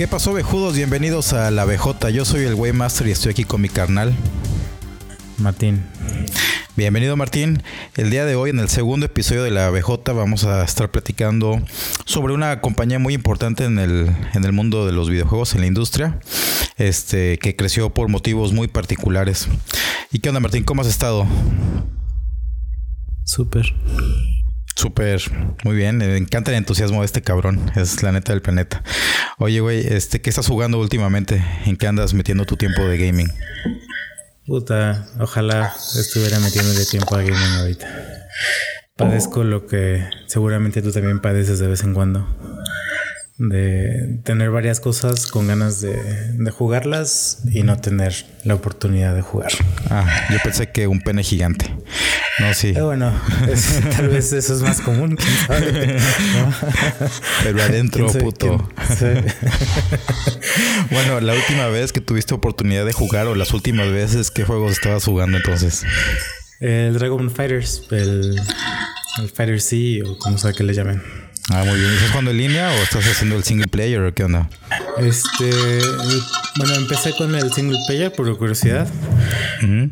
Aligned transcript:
¿Qué 0.00 0.08
pasó, 0.08 0.32
vejudos? 0.32 0.74
Bienvenidos 0.76 1.34
a 1.34 1.50
la 1.50 1.66
BJ. 1.66 2.08
Yo 2.08 2.24
soy 2.24 2.44
el 2.44 2.54
Waymaster 2.54 3.06
y 3.06 3.10
estoy 3.10 3.32
aquí 3.32 3.44
con 3.44 3.60
mi 3.60 3.68
carnal. 3.68 4.14
Martín. 5.36 5.82
Bienvenido 6.74 7.18
Martín. 7.18 7.62
El 7.98 8.08
día 8.08 8.24
de 8.24 8.34
hoy 8.34 8.48
en 8.48 8.60
el 8.60 8.70
segundo 8.70 9.04
episodio 9.04 9.42
de 9.42 9.50
la 9.50 9.68
BJ 9.68 10.14
vamos 10.14 10.44
a 10.44 10.64
estar 10.64 10.90
platicando 10.90 11.60
sobre 12.06 12.32
una 12.32 12.62
compañía 12.62 12.98
muy 12.98 13.12
importante 13.12 13.66
en 13.66 13.78
el, 13.78 14.10
en 14.32 14.44
el 14.46 14.54
mundo 14.54 14.86
de 14.86 14.92
los 14.92 15.10
videojuegos, 15.10 15.54
en 15.54 15.60
la 15.60 15.66
industria, 15.66 16.18
este, 16.78 17.36
que 17.36 17.54
creció 17.54 17.90
por 17.90 18.08
motivos 18.08 18.54
muy 18.54 18.68
particulares. 18.68 19.48
¿Y 20.10 20.20
qué 20.20 20.30
onda 20.30 20.40
Martín? 20.40 20.64
¿Cómo 20.64 20.80
has 20.80 20.88
estado? 20.88 21.26
Súper. 23.24 23.74
Súper, 24.74 25.20
muy 25.64 25.76
bien. 25.76 25.98
Me 25.98 26.16
encanta 26.16 26.50
el 26.50 26.56
entusiasmo 26.56 27.00
de 27.00 27.06
este 27.06 27.22
cabrón. 27.22 27.70
Es 27.76 28.02
la 28.02 28.12
neta 28.12 28.32
del 28.32 28.42
planeta. 28.42 28.82
Oye, 29.38 29.60
güey, 29.60 29.86
este, 29.86 30.20
¿qué 30.20 30.30
estás 30.30 30.46
jugando 30.46 30.78
últimamente? 30.78 31.44
¿En 31.66 31.76
qué 31.76 31.86
andas 31.86 32.14
metiendo 32.14 32.44
tu 32.44 32.56
tiempo 32.56 32.84
de 32.84 32.98
gaming? 32.98 33.30
Puta, 34.46 35.06
ojalá 35.18 35.74
estuviera 35.98 36.40
metiéndole 36.40 36.84
tiempo 36.84 37.14
a 37.14 37.22
gaming 37.22 37.54
ahorita. 37.58 37.86
Padezco 38.96 39.44
lo 39.44 39.66
que 39.66 40.04
seguramente 40.26 40.82
tú 40.82 40.92
también 40.92 41.20
padeces 41.20 41.58
de 41.58 41.68
vez 41.68 41.82
en 41.84 41.94
cuando 41.94 42.26
de 43.40 44.20
tener 44.22 44.50
varias 44.50 44.80
cosas 44.80 45.26
con 45.26 45.48
ganas 45.48 45.80
de, 45.80 46.50
jugarlas 46.50 47.38
y 47.50 47.62
no 47.62 47.78
tener 47.78 48.26
la 48.44 48.54
oportunidad 48.54 49.14
de 49.14 49.22
jugar. 49.22 49.50
Ah, 49.88 50.26
yo 50.30 50.36
pensé 50.44 50.70
que 50.70 50.86
un 50.86 51.00
pene 51.00 51.22
gigante. 51.22 51.74
No, 52.38 52.52
sí. 52.52 52.72
Pero 52.74 52.86
bueno, 52.86 53.18
tal 53.96 54.08
vez 54.08 54.34
eso 54.34 54.54
es 54.54 54.60
más 54.60 54.82
común, 54.82 55.16
Pero 57.42 57.62
adentro, 57.62 58.12
puto. 58.12 58.68
bueno, 60.90 61.20
la 61.20 61.32
última 61.32 61.68
vez 61.68 61.92
que 61.92 62.02
tuviste 62.02 62.34
oportunidad 62.34 62.84
de 62.84 62.92
jugar 62.92 63.26
o 63.26 63.34
las 63.34 63.54
últimas 63.54 63.90
veces, 63.90 64.30
¿qué 64.30 64.44
juegos 64.44 64.72
estabas 64.72 65.04
jugando 65.04 65.38
entonces? 65.38 65.84
El 66.60 66.92
Dragon 66.92 67.30
Fighters, 67.30 67.84
el, 67.90 68.38
el 69.18 69.28
Fighter 69.30 69.62
C 69.62 70.02
o 70.02 70.18
como 70.18 70.36
sea 70.36 70.52
que 70.52 70.62
le 70.62 70.74
llamen. 70.74 71.29
Ah, 71.52 71.64
muy 71.64 71.80
bien. 71.80 71.92
¿Estás 71.92 72.10
jugando 72.10 72.30
en 72.30 72.36
línea 72.36 72.70
o 72.70 72.74
estás 72.74 73.04
haciendo 73.06 73.34
el 73.34 73.42
single 73.42 73.66
player 73.66 74.00
o 74.00 74.14
qué 74.14 74.22
onda? 74.22 74.48
Este, 74.98 75.50
bueno, 76.56 76.74
empecé 76.76 77.12
con 77.16 77.34
el 77.34 77.52
single 77.52 77.78
player 77.88 78.12
por 78.12 78.38
curiosidad, 78.38 78.88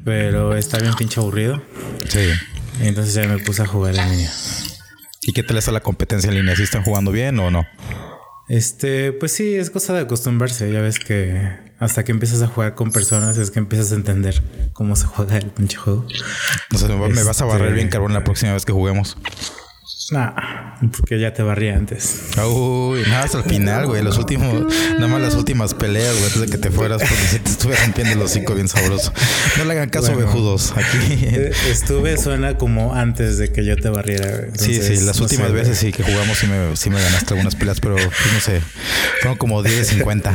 pero 0.04 0.56
está 0.56 0.78
bien 0.78 0.94
pinche 0.94 1.18
aburrido. 1.18 1.60
Sí. 2.08 2.30
entonces 2.80 3.12
ya 3.14 3.26
me 3.26 3.38
puse 3.38 3.62
a 3.62 3.66
jugar 3.66 3.96
en 3.96 4.10
línea. 4.10 4.30
¿Y 5.22 5.32
qué 5.32 5.42
tal 5.42 5.56
está 5.56 5.72
la 5.72 5.80
competencia 5.80 6.28
en 6.28 6.36
línea? 6.36 6.54
¿Si 6.54 6.62
están 6.62 6.84
jugando 6.84 7.10
bien 7.10 7.38
o 7.40 7.50
no? 7.50 7.66
Este, 8.48 9.12
pues 9.12 9.32
sí, 9.32 9.56
es 9.56 9.70
cosa 9.70 9.94
de 9.94 10.00
acostumbrarse. 10.00 10.72
Ya 10.72 10.80
ves 10.80 11.00
que 11.00 11.58
hasta 11.80 12.04
que 12.04 12.12
empiezas 12.12 12.40
a 12.40 12.46
jugar 12.46 12.76
con 12.76 12.92
personas 12.92 13.36
es 13.36 13.50
que 13.50 13.58
empiezas 13.58 13.90
a 13.92 13.96
entender 13.96 14.42
cómo 14.72 14.94
se 14.94 15.06
juega 15.06 15.36
el 15.36 15.46
pinche 15.46 15.76
juego. 15.76 16.06
O 16.72 16.78
sea, 16.78 16.88
me 16.88 17.22
vas 17.24 17.42
a 17.42 17.44
barrer 17.46 17.72
bien 17.74 17.88
este, 17.88 17.94
carbón 17.94 18.14
la 18.14 18.22
próxima 18.22 18.52
vez 18.52 18.64
que 18.64 18.72
juguemos. 18.72 19.16
Nah, 20.10 20.78
porque 20.96 21.20
ya 21.20 21.34
te 21.34 21.42
barría 21.42 21.76
antes. 21.76 22.20
Uy, 22.36 23.02
nada 23.02 23.24
hasta 23.24 23.38
el 23.38 23.44
final, 23.44 23.86
güey. 23.86 24.02
Los 24.02 24.16
últimos, 24.16 24.64
nada 24.94 25.06
más 25.06 25.20
las 25.20 25.34
últimas 25.34 25.74
peleas, 25.74 26.12
güey, 26.14 26.24
antes 26.24 26.40
de 26.40 26.46
que 26.48 26.58
te 26.58 26.70
fueras, 26.70 27.02
porque 27.02 27.16
si 27.16 27.38
te 27.40 27.50
estuve 27.50 27.76
rompiendo 27.76 28.14
los 28.14 28.30
cinco 28.30 28.54
bien 28.54 28.68
sabroso. 28.68 29.12
No 29.58 29.64
le 29.64 29.72
hagan 29.72 29.90
caso, 29.90 30.16
vejudos. 30.16 30.72
Aquí. 30.76 31.18
Eh, 31.20 31.52
estuve, 31.70 32.16
suena 32.16 32.56
como 32.56 32.94
antes 32.94 33.38
de 33.38 33.52
que 33.52 33.64
yo 33.64 33.76
te 33.76 33.90
barriera. 33.90 34.48
sí, 34.54 34.80
sí, 34.80 35.04
las 35.04 35.20
últimas 35.20 35.52
veces 35.52 35.78
sí 35.78 35.92
que 35.92 36.02
jugamos 36.02 36.38
sí 36.38 36.46
me, 36.46 36.74
sí 36.76 36.90
me 36.90 37.00
ganaste 37.02 37.34
algunas 37.34 37.54
peleas, 37.54 37.80
pero 37.80 37.96
pues, 37.96 38.32
no 38.32 38.40
sé, 38.40 38.62
fueron 39.20 39.36
como 39.36 39.62
10 39.62 39.76
de 39.76 39.84
50. 39.84 40.30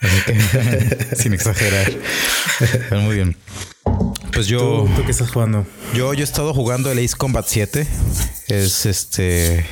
Así 0.00 0.16
que, 0.26 1.06
sin 1.16 1.32
exagerar. 1.32 1.90
Pero 2.88 3.00
muy 3.00 3.14
bien. 3.14 3.36
Pues 4.32 4.46
yo. 4.46 4.88
¿Tú, 4.96 5.04
qué 5.04 5.10
estás 5.10 5.30
jugando? 5.30 5.66
Yo, 5.94 6.14
yo 6.14 6.20
he 6.20 6.24
estado 6.24 6.52
jugando 6.52 6.90
el 6.90 6.98
Ace 6.98 7.16
Combat 7.16 7.44
7. 7.46 7.86
Es 8.48 8.86
este. 8.86 9.64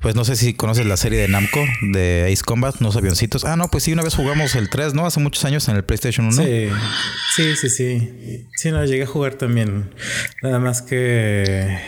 Pues 0.00 0.14
no 0.14 0.24
sé 0.24 0.36
si 0.36 0.54
conoces 0.54 0.86
la 0.86 0.96
serie 0.96 1.20
de 1.20 1.28
Namco 1.28 1.64
de 1.92 2.28
Ace 2.32 2.42
Combat, 2.44 2.74
unos 2.80 2.96
avioncitos. 2.96 3.44
Ah, 3.44 3.56
no, 3.56 3.68
pues 3.68 3.84
sí, 3.84 3.92
una 3.92 4.02
vez 4.02 4.14
jugamos 4.14 4.54
el 4.56 4.68
3, 4.68 4.94
¿no? 4.94 5.06
Hace 5.06 5.20
muchos 5.20 5.44
años 5.44 5.68
en 5.68 5.76
el 5.76 5.84
PlayStation 5.84 6.26
1. 6.26 6.42
Sí, 6.42 6.68
sí, 7.36 7.56
sí, 7.56 7.70
sí. 7.70 8.48
Sí, 8.56 8.70
no, 8.70 8.84
llegué 8.84 9.04
a 9.04 9.06
jugar 9.06 9.34
también. 9.34 9.94
Nada 10.42 10.58
más 10.58 10.82
que. 10.82 11.78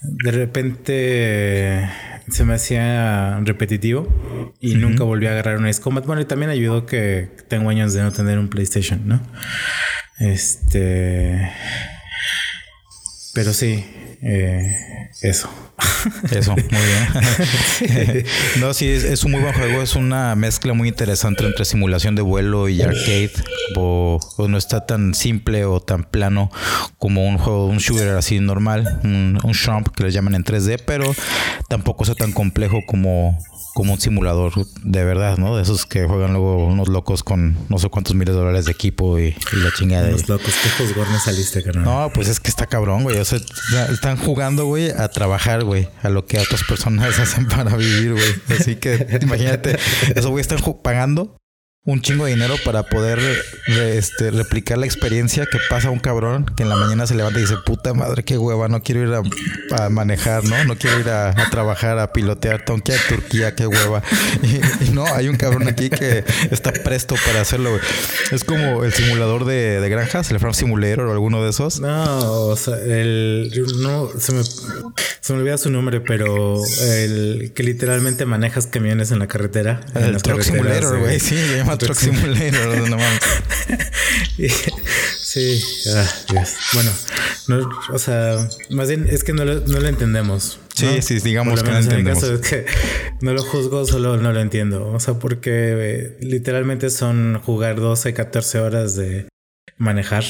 De 0.00 0.30
repente 0.30 1.88
se 2.30 2.44
me 2.44 2.54
hacía 2.54 3.40
repetitivo 3.40 4.54
y 4.60 4.74
nunca 4.74 5.04
volví 5.04 5.26
a 5.26 5.30
agarrar 5.30 5.58
un 5.58 5.66
Ace 5.66 5.80
Combat. 5.80 6.04
Bueno, 6.06 6.22
y 6.22 6.24
también 6.24 6.50
ayudó 6.50 6.86
que 6.86 7.30
tengo 7.48 7.70
años 7.70 7.94
de 7.94 8.02
no 8.02 8.12
tener 8.12 8.38
un 8.38 8.48
PlayStation, 8.48 9.06
¿no? 9.06 9.20
Este. 10.20 11.52
Pero 13.34 13.52
sí, 13.52 13.84
eh, 14.22 15.10
eso. 15.22 15.48
Eso, 16.30 16.52
muy 16.52 16.64
bien. 16.64 18.26
no, 18.60 18.74
sí, 18.74 18.88
es, 18.88 19.22
un 19.24 19.32
muy 19.32 19.40
buen 19.40 19.54
juego. 19.54 19.82
Es 19.82 19.94
una 19.94 20.34
mezcla 20.34 20.72
muy 20.72 20.88
interesante 20.88 21.44
entre 21.44 21.64
simulación 21.64 22.14
de 22.14 22.22
vuelo 22.22 22.68
y 22.68 22.82
arcade. 22.82 23.32
O, 23.76 24.18
no 24.48 24.58
está 24.58 24.86
tan 24.86 25.14
simple 25.14 25.64
o 25.64 25.80
tan 25.80 26.04
plano 26.04 26.50
como 26.98 27.26
un 27.26 27.38
juego, 27.38 27.66
un 27.66 27.78
shooter 27.78 28.16
así 28.16 28.40
normal, 28.40 29.00
un, 29.04 29.38
un 29.42 29.84
que 29.84 30.04
le 30.04 30.10
llaman 30.10 30.34
en 30.34 30.44
3D, 30.44 30.82
pero 30.84 31.14
tampoco 31.68 32.04
está 32.04 32.14
tan 32.14 32.32
complejo 32.32 32.80
como 32.86 33.38
como 33.74 33.94
un 33.94 34.00
simulador 34.00 34.52
de 34.82 35.04
verdad, 35.04 35.38
¿no? 35.38 35.56
De 35.56 35.62
esos 35.62 35.86
que 35.86 36.06
juegan 36.06 36.32
luego 36.32 36.66
unos 36.66 36.88
locos 36.88 37.22
con 37.22 37.56
no 37.68 37.78
sé 37.78 37.88
cuántos 37.88 38.14
miles 38.14 38.34
de 38.34 38.40
dólares 38.40 38.64
de 38.64 38.72
equipo 38.72 39.18
y, 39.18 39.34
la 39.52 39.70
chingada. 39.76 40.10
Los 40.10 40.28
locos, 40.28 40.54
¿qué 40.62 40.70
juzgornes 40.70 41.22
saliste, 41.22 41.62
carnal? 41.62 41.84
No, 41.84 42.10
pues 42.12 42.28
es 42.28 42.40
que 42.40 42.48
está 42.48 42.66
cabrón, 42.66 43.04
güey. 43.04 43.18
O 43.18 43.24
sea, 43.24 43.38
están 43.90 44.16
jugando, 44.16 44.66
güey, 44.66 44.90
a 44.90 45.08
trabajar, 45.08 45.64
güey, 45.64 45.88
a 46.02 46.08
lo 46.08 46.26
que 46.26 46.38
otras 46.38 46.64
personas 46.64 47.18
hacen 47.20 47.46
para 47.46 47.76
vivir, 47.76 48.12
güey. 48.12 48.58
Así 48.58 48.76
que 48.76 49.18
imagínate, 49.22 49.78
eso, 50.14 50.30
güey, 50.30 50.40
están 50.40 50.58
pagando 50.82 51.36
un 51.88 52.02
chingo 52.02 52.26
de 52.26 52.32
dinero 52.32 52.56
para 52.66 52.82
poder 52.82 53.18
este, 53.66 54.30
replicar 54.30 54.76
la 54.76 54.84
experiencia 54.84 55.46
que 55.50 55.56
pasa 55.70 55.88
un 55.88 55.98
cabrón 55.98 56.44
que 56.54 56.62
en 56.62 56.68
la 56.68 56.76
mañana 56.76 57.06
se 57.06 57.14
levanta 57.14 57.38
y 57.38 57.42
dice, 57.42 57.56
puta 57.64 57.94
madre, 57.94 58.24
qué 58.24 58.36
hueva, 58.36 58.68
no 58.68 58.82
quiero 58.82 59.02
ir 59.02 59.14
a, 59.72 59.88
manejar, 59.88 60.44
¿no? 60.44 60.62
No 60.64 60.76
quiero 60.76 61.00
ir 61.00 61.08
a, 61.08 61.34
trabajar, 61.50 61.98
a 61.98 62.12
pilotear, 62.12 62.62
tengo 62.62 62.82
que 62.82 62.92
ir 62.92 62.98
a 62.98 63.08
Turquía, 63.08 63.54
qué 63.54 63.66
hueva. 63.66 64.02
Y, 64.80 64.90
no, 64.90 65.06
hay 65.06 65.28
un 65.28 65.36
cabrón 65.36 65.66
aquí 65.66 65.88
que 65.88 66.24
está 66.50 66.72
presto 66.72 67.16
para 67.26 67.40
hacerlo. 67.40 67.70
Es 68.30 68.44
como 68.44 68.84
el 68.84 68.92
simulador 68.92 69.46
de, 69.46 69.86
granjas, 69.88 70.30
el 70.30 70.38
Farm 70.40 70.54
Simulator 70.54 71.06
o 71.06 71.12
alguno 71.12 71.42
de 71.42 71.50
esos. 71.50 71.80
No, 71.80 72.46
o 72.48 72.56
sea, 72.56 72.76
el... 72.76 73.50
No, 73.80 74.08
se 74.18 74.32
me, 74.32 74.42
se 75.28 75.34
me 75.34 75.40
olvida 75.40 75.58
su 75.58 75.68
nombre, 75.68 76.00
pero 76.00 76.62
el 76.80 77.52
que 77.54 77.62
literalmente 77.62 78.24
manejas 78.24 78.66
camiones 78.66 79.10
en 79.10 79.18
la 79.18 79.26
carretera. 79.28 79.80
El 79.94 80.16
Truck 80.22 80.40
Simulator, 80.40 81.00
güey, 81.00 81.20
sí, 81.20 81.36
se 81.36 81.58
llama 81.58 81.76
Truck 81.76 81.98
Simulator, 81.98 82.88
no 82.88 82.96
mames. 82.96 83.20
sí, 85.20 85.62
ah, 85.94 86.10
bueno, 86.72 86.90
no, 87.48 87.70
o 87.92 87.98
sea, 87.98 88.48
más 88.70 88.88
bien 88.88 89.06
es 89.10 89.22
que 89.22 89.34
no 89.34 89.44
lo, 89.44 89.60
no 89.60 89.80
lo 89.80 89.88
entendemos. 89.88 90.60
Sí, 90.74 91.02
sí, 91.02 91.20
digamos 91.20 91.62
que 91.62 91.70
no 91.72 91.78
entendemos. 91.78 92.22
es 92.22 92.40
que 92.40 92.64
no 93.20 93.34
lo 93.34 93.42
juzgo, 93.42 93.84
solo 93.84 94.16
no 94.16 94.32
lo 94.32 94.40
entiendo. 94.40 94.88
O 94.88 94.98
sea, 94.98 95.18
porque 95.18 95.50
eh, 95.52 96.16
literalmente 96.22 96.88
son 96.88 97.38
jugar 97.44 97.76
12, 97.76 98.14
14 98.14 98.60
horas 98.60 98.96
de 98.96 99.28
manejar. 99.76 100.24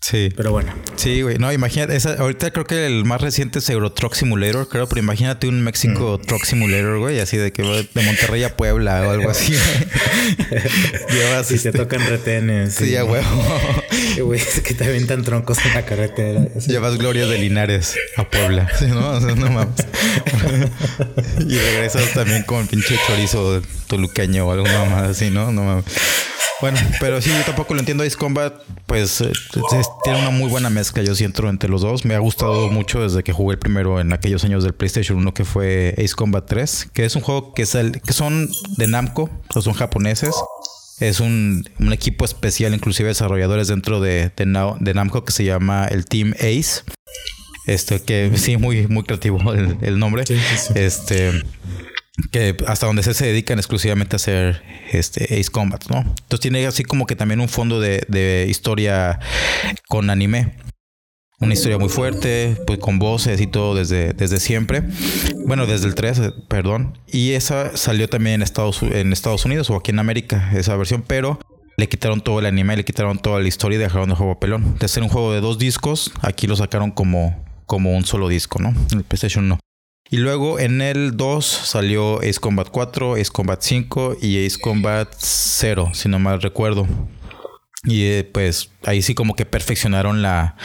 Sí. 0.00 0.30
Pero 0.34 0.50
bueno. 0.50 0.72
Sí, 0.96 1.20
güey. 1.22 1.38
No, 1.38 1.52
imagínate. 1.52 1.98
ahorita 2.18 2.50
creo 2.52 2.64
que 2.64 2.86
el 2.86 3.04
más 3.04 3.20
reciente 3.20 3.58
es 3.58 3.68
Euro 3.68 3.92
Truck 3.92 4.14
Simulator, 4.14 4.66
creo. 4.68 4.88
Pero 4.88 5.00
imagínate 5.00 5.46
un 5.46 5.60
México 5.62 6.18
mm. 6.20 6.26
Truck 6.26 6.44
Simulator, 6.44 6.98
güey. 6.98 7.20
Así 7.20 7.36
de 7.36 7.52
que 7.52 7.62
va 7.62 7.76
de 7.76 8.02
Monterrey 8.02 8.42
a 8.44 8.56
Puebla 8.56 9.02
o 9.06 9.10
algo 9.10 9.30
así. 9.30 9.52
Llevas. 11.10 11.50
Y 11.50 11.58
te 11.58 11.68
este, 11.68 11.72
tocan 11.72 12.06
retenes. 12.06 12.74
Sí, 12.74 12.90
ya, 12.90 13.02
güey. 13.02 13.22
Güey, 14.20 14.40
es 14.40 14.60
que 14.60 14.74
te 14.74 14.84
aventan 14.84 15.22
troncos 15.22 15.58
en 15.64 15.74
la 15.74 15.84
carretera. 15.84 16.46
Llevas 16.66 16.98
Gloria 16.98 17.26
de 17.26 17.38
Linares 17.38 17.96
a 18.16 18.28
Puebla. 18.28 18.68
Sí, 18.78 18.86
¿no? 18.86 19.10
O 19.10 19.20
sea, 19.20 19.34
no 19.34 19.50
mames. 19.50 19.74
y 21.46 21.58
regresas 21.58 22.12
también 22.14 22.44
con 22.44 22.66
pinche 22.66 22.96
chorizo 23.06 23.62
toluqueño 23.88 24.46
o 24.46 24.52
algo 24.52 24.64
más 24.64 25.10
así, 25.10 25.30
¿no? 25.30 25.52
No 25.52 25.64
mames. 25.64 25.84
Bueno, 26.60 26.78
pero 26.98 27.22
sí, 27.22 27.30
yo 27.30 27.42
tampoco 27.44 27.74
lo 27.74 27.80
entiendo. 27.80 28.04
Ace 28.04 28.16
Combat, 28.16 28.54
pues 28.86 29.20
eh, 29.22 29.32
tiene 30.02 30.20
una 30.20 30.30
muy 30.30 30.48
buena 30.48 30.70
mezcla, 30.70 31.02
yo 31.02 31.14
siento, 31.14 31.48
entre 31.48 31.68
los 31.68 31.82
dos. 31.82 32.04
Me 32.04 32.14
ha 32.14 32.18
gustado 32.18 32.68
mucho 32.68 33.02
desde 33.02 33.22
que 33.22 33.32
jugué 33.32 33.54
el 33.54 33.58
primero 33.58 34.00
en 34.00 34.12
aquellos 34.12 34.44
años 34.44 34.62
del 34.62 34.74
PlayStation 34.74 35.18
1, 35.18 35.34
que 35.34 35.44
fue 35.44 35.94
Ace 35.98 36.14
Combat 36.14 36.46
3, 36.46 36.90
que 36.92 37.04
es 37.04 37.16
un 37.16 37.22
juego 37.22 37.52
que, 37.54 37.62
es 37.62 37.74
el, 37.74 38.00
que 38.00 38.12
son 38.12 38.48
de 38.76 38.86
Namco, 38.86 39.30
o 39.54 39.62
son 39.62 39.74
japoneses. 39.74 40.34
Es 41.00 41.20
un, 41.20 41.64
equipo 41.92 42.24
especial, 42.24 42.74
inclusive 42.74 43.08
desarrolladores 43.08 43.68
dentro 43.68 44.00
de, 44.00 44.30
de, 44.36 44.94
Namco, 44.94 45.24
que 45.24 45.32
se 45.32 45.44
llama 45.44 45.86
el 45.86 46.04
Team 46.04 46.34
Ace. 46.38 46.82
Este, 47.66 48.02
que 48.02 48.32
sí, 48.36 48.56
muy, 48.56 48.86
muy 48.86 49.04
creativo 49.04 49.38
el, 49.52 49.98
nombre. 49.98 50.24
Este 50.74 51.42
que 52.30 52.56
hasta 52.66 52.86
donde 52.86 53.02
se, 53.02 53.14
se 53.14 53.26
dedican 53.26 53.58
exclusivamente 53.58 54.16
a 54.16 54.18
hacer 54.18 54.62
este 54.92 55.24
Ace 55.24 55.50
Combat, 55.50 55.84
¿no? 55.88 55.98
Entonces 55.98 56.40
tiene 56.40 56.66
así 56.66 56.84
como 56.84 57.06
que 57.06 57.16
también 57.16 57.40
un 57.40 57.48
fondo 57.48 57.80
de, 57.80 58.04
de 58.08 58.46
historia 58.48 59.20
con 59.88 60.10
anime. 60.10 60.56
Una 61.42 61.54
historia 61.54 61.78
muy 61.78 61.88
fuerte, 61.88 62.54
pues 62.66 62.78
con 62.80 62.98
voces 62.98 63.40
y 63.40 63.46
todo 63.46 63.74
desde, 63.74 64.12
desde 64.12 64.38
siempre. 64.40 64.82
Bueno, 65.46 65.66
desde 65.66 65.86
el 65.86 65.94
3, 65.94 66.18
eh, 66.18 66.32
perdón. 66.48 66.98
Y 67.06 67.32
esa 67.32 67.74
salió 67.78 68.08
también 68.08 68.34
en 68.34 68.42
Estados, 68.42 68.82
en 68.82 69.10
Estados 69.14 69.46
Unidos 69.46 69.70
o 69.70 69.76
aquí 69.76 69.90
en 69.90 70.00
América, 70.00 70.50
esa 70.54 70.76
versión, 70.76 71.02
pero 71.06 71.38
le 71.78 71.88
quitaron 71.88 72.20
todo 72.20 72.40
el 72.40 72.46
anime, 72.46 72.76
le 72.76 72.84
quitaron 72.84 73.18
toda 73.18 73.40
la 73.40 73.48
historia 73.48 73.76
y 73.76 73.80
dejaron 73.80 74.10
el 74.10 74.16
juego 74.16 74.38
pelón. 74.38 74.76
De 74.78 74.86
ser 74.86 75.02
un 75.02 75.08
juego 75.08 75.32
de 75.32 75.40
dos 75.40 75.58
discos, 75.58 76.12
aquí 76.20 76.46
lo 76.46 76.56
sacaron 76.56 76.90
como, 76.90 77.42
como 77.64 77.96
un 77.96 78.04
solo 78.04 78.28
disco, 78.28 78.58
¿no? 78.58 78.74
El 78.92 79.04
PlayStation 79.04 79.48
no. 79.48 79.58
Y 80.12 80.16
luego 80.16 80.58
en 80.58 80.82
el 80.82 81.16
2 81.16 81.46
salió 81.46 82.18
Ace 82.18 82.40
Combat 82.40 82.68
4, 82.68 83.14
Ace 83.14 83.30
Combat 83.30 83.60
5 83.62 84.16
y 84.20 84.44
Ace 84.44 84.58
Combat 84.60 85.08
0, 85.16 85.90
si 85.94 86.08
no 86.08 86.18
mal 86.18 86.42
recuerdo. 86.42 86.88
Y 87.84 88.02
eh, 88.06 88.24
pues 88.24 88.70
ahí 88.84 89.02
sí 89.02 89.14
como 89.14 89.34
que 89.34 89.46
perfeccionaron 89.46 90.20
la, 90.20 90.56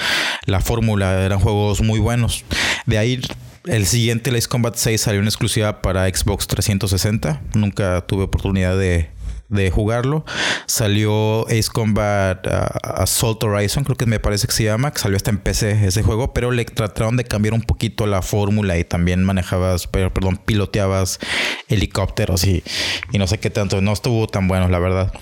la 0.47 0.61
fórmula, 0.61 1.23
eran 1.23 1.39
juegos 1.39 1.81
muy 1.81 1.99
buenos. 1.99 2.43
De 2.87 2.97
ahí 2.97 3.21
el 3.65 3.85
siguiente, 3.85 4.31
el 4.31 4.35
Ace 4.35 4.47
Combat 4.47 4.75
6, 4.75 4.99
salió 4.99 5.21
en 5.21 5.27
exclusiva 5.27 5.81
para 5.81 6.09
Xbox 6.09 6.47
360. 6.47 7.41
Nunca 7.53 8.03
tuve 8.07 8.23
oportunidad 8.23 8.77
de, 8.77 9.11
de 9.49 9.71
jugarlo. 9.71 10.25
Salió 10.65 11.47
Ace 11.47 11.69
Combat 11.71 12.45
uh, 12.45 13.01
Assault 13.01 13.43
Horizon, 13.43 13.83
creo 13.83 13.95
que 13.95 14.05
me 14.05 14.19
parece 14.19 14.47
que 14.47 14.53
se 14.53 14.63
llama, 14.63 14.91
que 14.91 14.99
salió 14.99 15.17
hasta 15.17 15.31
en 15.31 15.37
PC 15.37 15.85
ese 15.85 16.03
juego, 16.03 16.33
pero 16.33 16.51
le 16.51 16.65
trataron 16.65 17.17
de 17.17 17.23
cambiar 17.23 17.53
un 17.53 17.61
poquito 17.61 18.07
la 18.07 18.21
fórmula 18.21 18.77
y 18.77 18.83
también 18.83 19.23
manejabas, 19.23 19.87
perdón, 19.87 20.37
piloteabas 20.37 21.19
helicópteros 21.67 22.43
y, 22.45 22.63
y 23.11 23.17
no 23.17 23.27
sé 23.27 23.39
qué 23.39 23.49
tanto. 23.49 23.81
No 23.81 23.93
estuvo 23.93 24.27
tan 24.27 24.47
bueno, 24.47 24.67
la 24.69 24.79
verdad. 24.79 25.13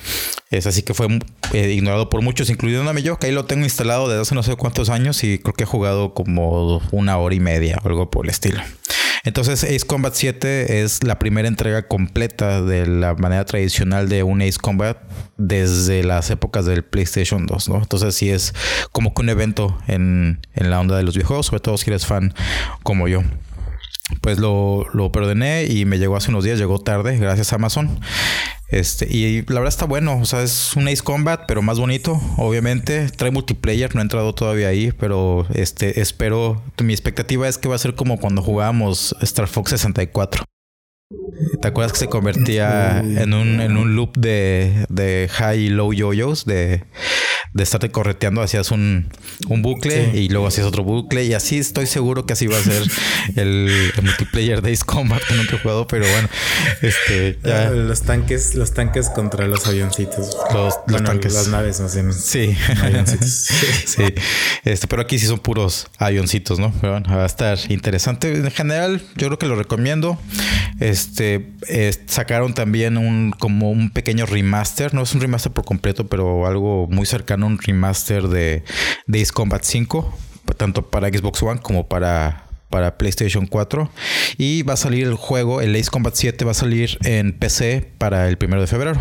Es 0.52 0.68
así 0.68 0.84
que 0.84 0.94
fue 0.94 1.08
eh, 1.54 1.72
ignorado 1.72 2.10
por 2.10 2.22
muchos, 2.22 2.50
incluyéndome 2.50 3.02
yo, 3.02 3.18
que 3.18 3.28
ahí 3.28 3.34
lo 3.34 3.46
tengo 3.46 3.64
instalado 3.64 4.08
desde 4.08 4.22
hace 4.22 4.36
no 4.36 4.44
sé 4.44 4.56
cuántos 4.56 4.90
años 4.90 5.24
y 5.24 5.40
creo 5.40 5.56
que 5.56 5.64
he 5.64 5.68
jugado 5.68 6.14
como 6.14 6.80
una 6.92 7.18
hora 7.18 7.34
y 7.34 7.40
media 7.40 7.80
o 7.84 7.88
algo 7.88 8.12
por 8.12 8.26
el 8.26 8.30
estilo. 8.30 8.62
Entonces 9.26 9.64
Ace 9.64 9.86
Combat 9.88 10.14
7 10.14 10.84
es 10.84 11.02
la 11.04 11.18
primera 11.18 11.48
entrega 11.48 11.88
completa 11.88 12.62
de 12.62 12.86
la 12.86 13.16
manera 13.16 13.46
tradicional 13.46 14.10
de 14.10 14.24
un 14.24 14.42
Ace 14.42 14.58
Combat 14.62 14.98
desde 15.38 16.04
las 16.04 16.30
épocas 16.30 16.66
del 16.66 16.84
PlayStation 16.84 17.46
2, 17.46 17.70
¿no? 17.70 17.78
Entonces 17.78 18.16
sí 18.16 18.30
es 18.30 18.54
como 18.92 19.14
que 19.14 19.22
un 19.22 19.30
evento 19.30 19.78
en, 19.88 20.46
en 20.54 20.70
la 20.70 20.82
onda 20.82 20.98
de 20.98 21.04
los 21.04 21.16
videojuegos, 21.16 21.46
sobre 21.46 21.62
todo 21.62 21.78
si 21.78 21.90
eres 21.90 22.06
fan 22.06 22.34
como 22.84 23.08
yo 23.08 23.24
pues 24.22 24.40
lo, 24.40 24.86
lo 24.94 25.12
perdoné 25.12 25.66
y 25.66 25.86
me 25.86 25.98
llegó 25.98 26.16
hace 26.16 26.30
unos 26.30 26.44
días, 26.44 26.60
llegó 26.60 26.80
tarde, 26.80 27.18
gracias 27.18 27.54
a 27.54 27.56
Amazon. 27.56 28.00
Este, 28.70 29.08
y 29.10 29.44
la 29.44 29.60
verdad 29.60 29.68
está 29.68 29.86
bueno, 29.86 30.18
o 30.18 30.26
sea, 30.26 30.42
es 30.42 30.76
un 30.76 30.88
Ace 30.88 31.04
Combat, 31.04 31.44
pero 31.48 31.62
más 31.62 31.80
bonito, 31.80 32.20
obviamente. 32.38 33.10
Trae 33.10 33.30
multiplayer, 33.30 33.94
no 33.94 34.02
he 34.02 34.04
entrado 34.04 34.34
todavía 34.34 34.68
ahí, 34.68 34.92
pero 34.92 35.46
este, 35.54 36.02
espero, 36.02 36.62
mi 36.82 36.94
expectativa 36.94 37.48
es 37.48 37.58
que 37.58 37.70
va 37.70 37.76
a 37.76 37.80
ser 37.80 37.96
como 37.96 38.20
cuando 38.20 38.42
jugábamos 38.42 39.16
Star 39.22 39.48
Fox 39.48 39.70
64. 39.72 40.44
¿Te 41.62 41.68
acuerdas 41.68 41.94
que 41.94 42.00
se 42.00 42.08
convertía 42.08 43.00
en 43.00 43.34
un, 43.34 43.62
en 43.62 43.78
un 43.78 43.96
loop 43.96 44.18
de, 44.18 44.86
de 44.90 45.30
high 45.32 45.60
y 45.60 45.70
low 45.70 45.94
yoyos? 45.94 46.46
De, 46.46 46.84
de 47.54 47.62
estarte 47.62 47.92
correteando, 47.92 48.42
hacías 48.42 48.72
un, 48.72 49.10
un 49.48 49.62
bucle 49.62 50.12
y 50.16 50.30
luego 50.30 50.48
hacías 50.48 50.66
otro 50.66 50.84
bucle. 50.84 51.24
Y 51.24 51.34
así 51.34 51.60
estoy 51.60 51.86
seguro 51.86 52.26
que 52.26 52.34
así 52.34 52.48
va 52.48 52.58
a 52.58 52.62
ser 52.62 52.84
el, 53.36 53.92
multiplayer 54.02 54.62
de 54.62 54.74
Ace 54.74 54.84
Combat 54.84 55.22
que 55.22 55.36
nunca 55.36 55.56
he 55.56 55.60
jugado, 55.60 55.88
pero 55.88 56.06
bueno, 56.08 56.30
este 56.82 57.38
ya. 57.44 57.70
Los 57.70 58.02
tanques, 58.02 58.56
los 58.56 58.74
tanques 58.74 59.10
contra 59.10 59.48
los 59.48 59.68
avioncitos. 59.68 60.36
Los, 60.52 60.76
los 60.88 61.04
tanques. 61.04 61.34
Las 61.34 61.48
naves, 61.48 61.80
no 61.80 61.90
sé. 61.90 62.12
Sí. 62.14 62.58
Avioncitos. 62.82 63.30
sí. 63.86 64.04
Este, 64.64 64.88
pero 64.88 65.04
aquí 65.04 65.20
sí 65.20 65.28
son 65.28 65.40
puros 65.40 65.88
avioncitos, 66.00 66.58
¿no? 66.58 66.74
Pero 66.82 66.94
bueno, 66.94 67.16
va 67.16 67.24
a 67.24 67.28
estar 67.28 67.60
interesante. 67.70 68.34
En 68.34 68.52
general, 68.52 69.02
yo 69.16 69.28
creo 69.28 69.38
que 69.38 69.48
lo 69.48 69.56
recomiendo. 69.56 70.18
Este 70.80 71.03
sacaron 72.06 72.54
también 72.54 72.98
un 72.98 73.32
como 73.32 73.72
un 73.72 73.90
pequeño 73.90 74.26
remaster. 74.26 74.94
No 74.94 75.02
es 75.02 75.14
un 75.14 75.22
remaster 75.22 75.52
por 75.52 75.66
completo, 75.66 76.08
pero 76.08 76.46
algo 76.46 76.88
muy 76.88 77.06
cercano 77.06 77.48
un 77.48 77.58
remaster 77.58 78.28
de, 78.28 78.64
de 79.08 79.22
Ace 79.22 79.32
Combat 79.32 79.64
5, 79.64 80.18
tanto 80.58 80.90
para 80.90 81.08
Xbox 81.10 81.42
One 81.44 81.60
como 81.62 81.88
para, 81.88 82.48
PlayStation 82.98 83.46
4. 83.46 83.90
Y 84.38 84.64
va 84.64 84.74
a 84.74 84.78
salir 84.78 85.08
el 85.08 85.16
juego, 85.16 85.62
el 85.62 85.76
Ace 85.76 85.92
Combat 85.92 86.16
7 86.16 86.44
va 86.44 86.52
a 86.52 86.56
salir 86.56 86.98
en 87.04 87.38
PC 87.38 87.94
para 87.98 88.28
el 88.28 88.38
primero 88.38 88.62
de 88.62 88.68
febrero. 88.68 89.00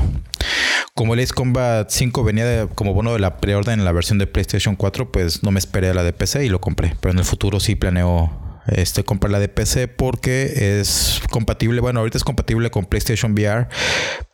Como 0.95 1.15
el 1.15 1.21
Ace 1.21 1.33
Combat 1.33 1.89
5 1.89 2.23
venía 2.23 2.67
como 2.75 2.93
bono 2.93 3.15
de 3.15 3.19
la 3.19 3.39
preorden 3.39 3.79
en 3.79 3.85
la 3.87 3.93
versión 3.93 4.19
de 4.19 4.27
PlayStation 4.27 4.77
4, 4.77 5.11
pues 5.11 5.43
no 5.43 5.51
me 5.51 5.59
esperé 5.59 5.89
a 5.89 5.95
la 5.95 6.03
de 6.03 6.13
PC 6.13 6.45
y 6.45 6.51
lo 6.51 6.61
compré. 6.61 6.95
Pero 7.01 7.13
en 7.13 7.19
el 7.19 7.25
futuro 7.25 7.61
sí 7.61 7.75
planeo 7.75 8.42
este, 8.67 9.05
comprar 9.05 9.31
la 9.31 9.41
de 9.41 9.49
PC 9.49 9.89
porque 9.89 10.79
es 10.81 11.21
compatible, 11.31 11.81
bueno, 11.81 12.01
ahorita 12.01 12.19
es 12.19 12.25
compatible 12.25 12.71
con 12.71 12.85
PlayStation 12.85 13.33
VR, 13.33 13.69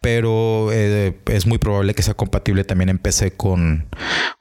pero 0.01 0.71
eh, 0.73 1.19
es 1.27 1.47
muy 1.47 1.59
probable 1.59 1.95
que 1.95 2.03
sea 2.03 2.15
compatible 2.15 2.65
también 2.65 2.89
en 2.89 2.99
PC 2.99 3.33
con, 3.33 3.89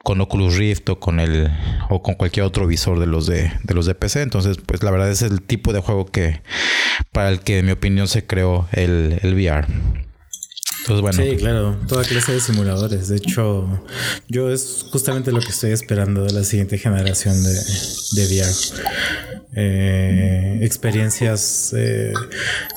con 0.03 0.19
Oculus 0.21 0.57
Rift 0.57 0.89
o 0.89 0.99
con 0.99 1.19
el 1.19 1.49
o 1.89 2.01
con 2.01 2.15
cualquier 2.15 2.45
otro 2.45 2.67
visor 2.67 2.99
de 2.99 3.07
los 3.07 3.27
de, 3.27 3.51
de 3.63 3.73
los 3.73 3.85
de 3.85 3.95
PC. 3.95 4.21
Entonces, 4.21 4.57
pues 4.65 4.83
la 4.83 4.91
verdad 4.91 5.09
es 5.09 5.21
el 5.21 5.41
tipo 5.41 5.73
de 5.73 5.79
juego 5.79 6.05
que 6.05 6.41
para 7.11 7.29
el 7.29 7.39
que 7.39 7.59
en 7.59 7.65
mi 7.65 7.71
opinión 7.71 8.07
se 8.07 8.25
creó 8.25 8.67
el, 8.71 9.19
el 9.21 9.33
VR. 9.33 9.67
Entonces, 10.87 11.01
bueno. 11.01 11.21
Sí, 11.21 11.35
claro, 11.35 11.75
toda 11.85 12.05
clase 12.05 12.31
de 12.31 12.39
simuladores. 12.39 13.09
De 13.09 13.17
hecho, 13.17 13.67
yo 14.29 14.49
es 14.49 14.85
justamente 14.89 15.33
lo 15.33 15.41
que 15.41 15.49
estoy 15.49 15.71
esperando 15.71 16.23
de 16.23 16.31
la 16.31 16.45
siguiente 16.45 16.77
generación 16.77 17.43
de, 17.43 17.51
de 17.51 18.25
VR 18.25 18.53
eh, 19.53 20.59
experiencias 20.61 21.73
eh, 21.75 22.13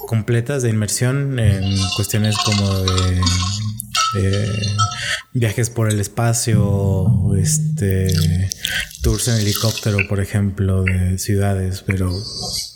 completas 0.09 0.65
de 0.65 0.71
inmersión 0.71 1.39
en 1.39 1.77
cuestiones 1.95 2.37
como 2.39 2.81
de, 2.81 3.21
viajes 5.33 5.71
por 5.71 5.91
el 5.91 6.01
espacio, 6.01 7.35
este 7.37 8.13
tours 9.03 9.29
en 9.29 9.37
helicóptero, 9.37 9.99
por 10.09 10.21
ejemplo, 10.21 10.83
de 10.83 11.19
ciudades, 11.19 11.83
pero 11.87 12.13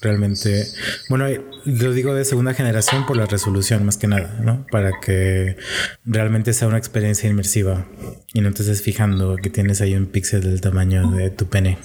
realmente, 0.01 0.67
bueno, 1.09 1.27
lo 1.65 1.93
digo 1.93 2.15
de 2.15 2.25
segunda 2.25 2.55
generación 2.55 3.05
por 3.07 3.17
la 3.17 3.27
resolución 3.27 3.85
más 3.85 3.97
que 3.97 4.07
nada, 4.07 4.39
¿no? 4.43 4.67
Para 4.71 5.01
que 5.01 5.57
realmente 6.05 6.53
sea 6.53 6.69
una 6.69 6.79
experiencia 6.79 7.29
inmersiva 7.29 7.87
y 8.33 8.41
no 8.41 8.53
te 8.53 8.63
estés 8.63 8.83
fijando 8.83 9.37
que 9.37 9.51
tienes 9.51 9.81
ahí 9.81 9.95
un 9.95 10.07
píxel 10.07 10.43
del 10.43 10.61
tamaño 10.61 11.11
de 11.11 11.31
tu 11.31 11.47
pene. 11.47 11.79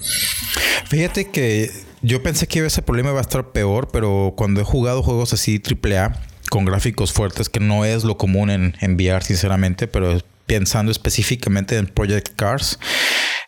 Fíjate 0.88 1.30
que 1.30 1.70
yo 2.02 2.24
pensé 2.24 2.48
que 2.48 2.66
ese 2.66 2.82
problema 2.82 3.10
iba 3.10 3.20
a 3.20 3.22
estar 3.22 3.52
peor, 3.52 3.90
pero 3.92 4.34
cuando 4.38 4.62
he 4.62 4.64
jugado 4.64 5.04
juegos 5.04 5.34
así 5.34 5.62
AAA 5.62 6.29
con 6.50 6.66
gráficos 6.66 7.12
fuertes, 7.14 7.50
que 7.50 7.60
no 7.60 7.86
es 7.86 8.04
lo 8.04 8.18
común 8.18 8.50
en, 8.50 8.96
VR, 8.96 9.24
sinceramente, 9.24 9.88
pero 9.88 10.20
pensando 10.46 10.92
específicamente 10.92 11.78
en 11.78 11.88
Project 11.88 12.36
Cars, 12.36 12.80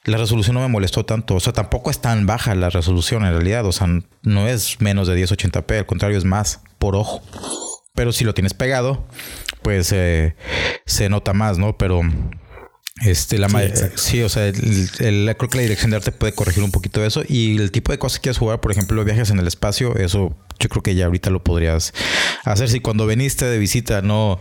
la 0.06 0.18
resolución 0.18 0.56
no 0.56 0.62
me 0.62 0.68
molestó 0.68 1.06
tanto. 1.06 1.36
O 1.36 1.40
sea, 1.40 1.54
tampoco 1.54 1.90
es 1.90 2.00
tan 2.00 2.26
baja 2.26 2.56
la 2.56 2.70
resolución 2.70 3.26
en 3.26 3.34
realidad. 3.34 3.66
O 3.66 3.72
sea, 3.72 3.88
no 4.24 4.48
es 4.48 4.80
menos 4.82 5.08
de 5.08 5.16
1080p, 5.16 5.80
al 5.80 5.86
contrario, 5.86 6.18
es 6.18 6.26
más 6.26 6.62
por 6.80 6.96
ojo. 6.96 7.22
Pero 7.94 8.12
si 8.12 8.24
lo 8.24 8.34
tienes 8.34 8.54
pegado, 8.54 9.06
pues 9.62 9.92
eh, 9.92 10.36
se 10.86 11.10
nota 11.10 11.34
más, 11.34 11.58
¿no? 11.58 11.78
Pero 11.78 12.02
este, 13.02 13.38
la 13.40 13.50
sí, 13.96 14.22
o 14.22 14.30
sea, 14.30 14.48
el, 14.48 15.36
creo 15.38 15.50
que 15.50 15.58
la 15.58 15.64
dirección 15.64 15.92
de 15.92 15.98
arte 15.98 16.12
puede 16.12 16.34
corregir 16.34 16.64
un 16.64 16.72
poquito 16.72 17.04
eso. 17.04 17.24
Y 17.28 17.58
el 17.58 17.72
tipo 17.72 17.92
de 17.92 17.98
cosas 17.98 18.20
que 18.20 18.24
quieres 18.24 18.38
jugar, 18.38 18.62
por 18.62 18.72
ejemplo, 18.72 19.04
viajes 19.04 19.32
en 19.32 19.40
el 19.40 19.48
espacio, 19.48 19.96
eso 19.96 20.36
yo 20.60 20.70
creo 20.70 20.84
que 20.84 20.94
ya 20.94 21.06
ahorita 21.06 21.32
lo 21.32 21.44
podrías 21.44 21.94
hacer. 22.44 22.70
Si 22.70 22.80
cuando 22.80 23.08
viniste 23.08 23.46
de 23.46 23.58
visita 23.58 24.02
no, 24.02 24.38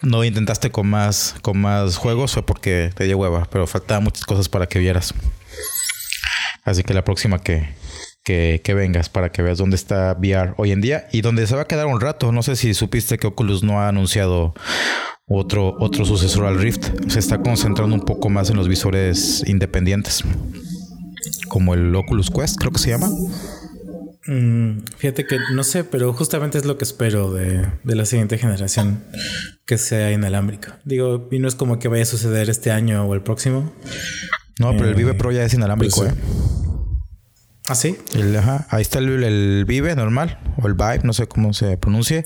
no 0.00 0.24
intentaste 0.24 0.70
con 0.70 0.88
más, 0.88 1.34
con 1.42 1.60
más 1.60 1.96
juegos, 1.96 2.32
fue 2.32 2.44
porque 2.44 2.90
te 2.94 3.04
dio 3.04 3.18
hueva, 3.18 3.46
pero 3.50 3.66
faltaban 3.66 4.04
muchas 4.04 4.24
cosas 4.24 4.48
para 4.48 4.66
que 4.66 4.78
vieras. 4.78 5.12
Así 6.64 6.82
que 6.82 6.94
la 6.94 7.04
próxima 7.04 7.42
que, 7.42 7.68
que, 8.24 8.60
que, 8.64 8.74
vengas 8.74 9.08
para 9.08 9.30
que 9.32 9.42
veas 9.42 9.58
dónde 9.58 9.76
está 9.76 10.16
VR 10.18 10.54
hoy 10.56 10.72
en 10.72 10.80
día 10.80 11.06
y 11.12 11.20
dónde 11.20 11.46
se 11.46 11.54
va 11.54 11.62
a 11.62 11.66
quedar 11.66 11.86
un 11.86 12.00
rato. 12.00 12.32
No 12.32 12.42
sé 12.42 12.56
si 12.56 12.72
supiste 12.72 13.18
que 13.18 13.26
Oculus 13.26 13.62
no 13.62 13.80
ha 13.80 13.88
anunciado 13.88 14.54
otro, 15.38 15.76
otro 15.78 16.04
sucesor 16.04 16.46
al 16.46 16.58
Rift. 16.58 16.88
Se 17.08 17.18
está 17.18 17.38
concentrando 17.38 17.94
un 17.94 18.02
poco 18.02 18.28
más 18.28 18.50
en 18.50 18.56
los 18.56 18.68
visores 18.68 19.44
independientes, 19.46 20.24
como 21.48 21.74
el 21.74 21.94
Oculus 21.94 22.30
Quest, 22.30 22.58
creo 22.58 22.72
que 22.72 22.78
se 22.78 22.90
llama. 22.90 23.08
Mm, 24.26 24.82
fíjate 24.96 25.26
que 25.26 25.38
no 25.54 25.64
sé, 25.64 25.84
pero 25.84 26.12
justamente 26.12 26.58
es 26.58 26.64
lo 26.64 26.76
que 26.76 26.84
espero 26.84 27.32
de, 27.32 27.66
la 27.84 28.04
siguiente 28.04 28.38
generación, 28.38 29.04
que 29.66 29.78
sea 29.78 30.12
inalámbrica. 30.12 30.80
Digo, 30.84 31.28
y 31.30 31.38
no 31.38 31.48
es 31.48 31.54
como 31.54 31.78
que 31.78 31.88
vaya 31.88 32.02
a 32.02 32.06
suceder 32.06 32.50
este 32.50 32.70
año 32.70 33.04
o 33.04 33.14
el 33.14 33.22
próximo. 33.22 33.72
No, 34.58 34.72
pero 34.72 34.88
el 34.88 34.94
Vive 34.94 35.12
eh, 35.12 35.14
Pro 35.14 35.32
ya 35.32 35.44
es 35.44 35.54
inalámbrico, 35.54 36.00
pues, 36.00 36.12
¿eh? 36.12 36.16
¿Ah, 37.66 37.74
sí? 37.76 37.96
ahí 38.68 38.82
está 38.82 38.98
el, 38.98 39.64
Vive 39.64 39.94
normal, 39.94 40.38
o 40.60 40.66
el 40.66 40.74
Vive, 40.74 41.00
no 41.04 41.12
sé 41.12 41.28
cómo 41.28 41.54
se 41.54 41.76
pronuncia. 41.76 42.24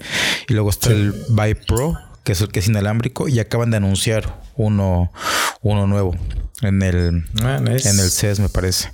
Y 0.49 0.54
luego 0.54 0.70
está 0.70 0.90
el 0.90 1.12
Vive 1.28 1.54
Pro, 1.54 1.96
que 2.25 2.33
es 2.33 2.40
el 2.40 2.49
que 2.49 2.61
es 2.61 2.69
inalámbrico, 2.69 3.28
y 3.28 3.38
acaban 3.38 3.71
de 3.71 3.76
anunciar 3.76 4.40
uno, 4.57 5.12
uno 5.62 5.87
nuevo 5.87 6.14
en 6.62 6.83
el, 6.83 7.25
ah, 7.43 7.59
en 7.59 7.69
el 7.69 8.11
CES, 8.11 8.40
me 8.40 8.49
parece. 8.49 8.90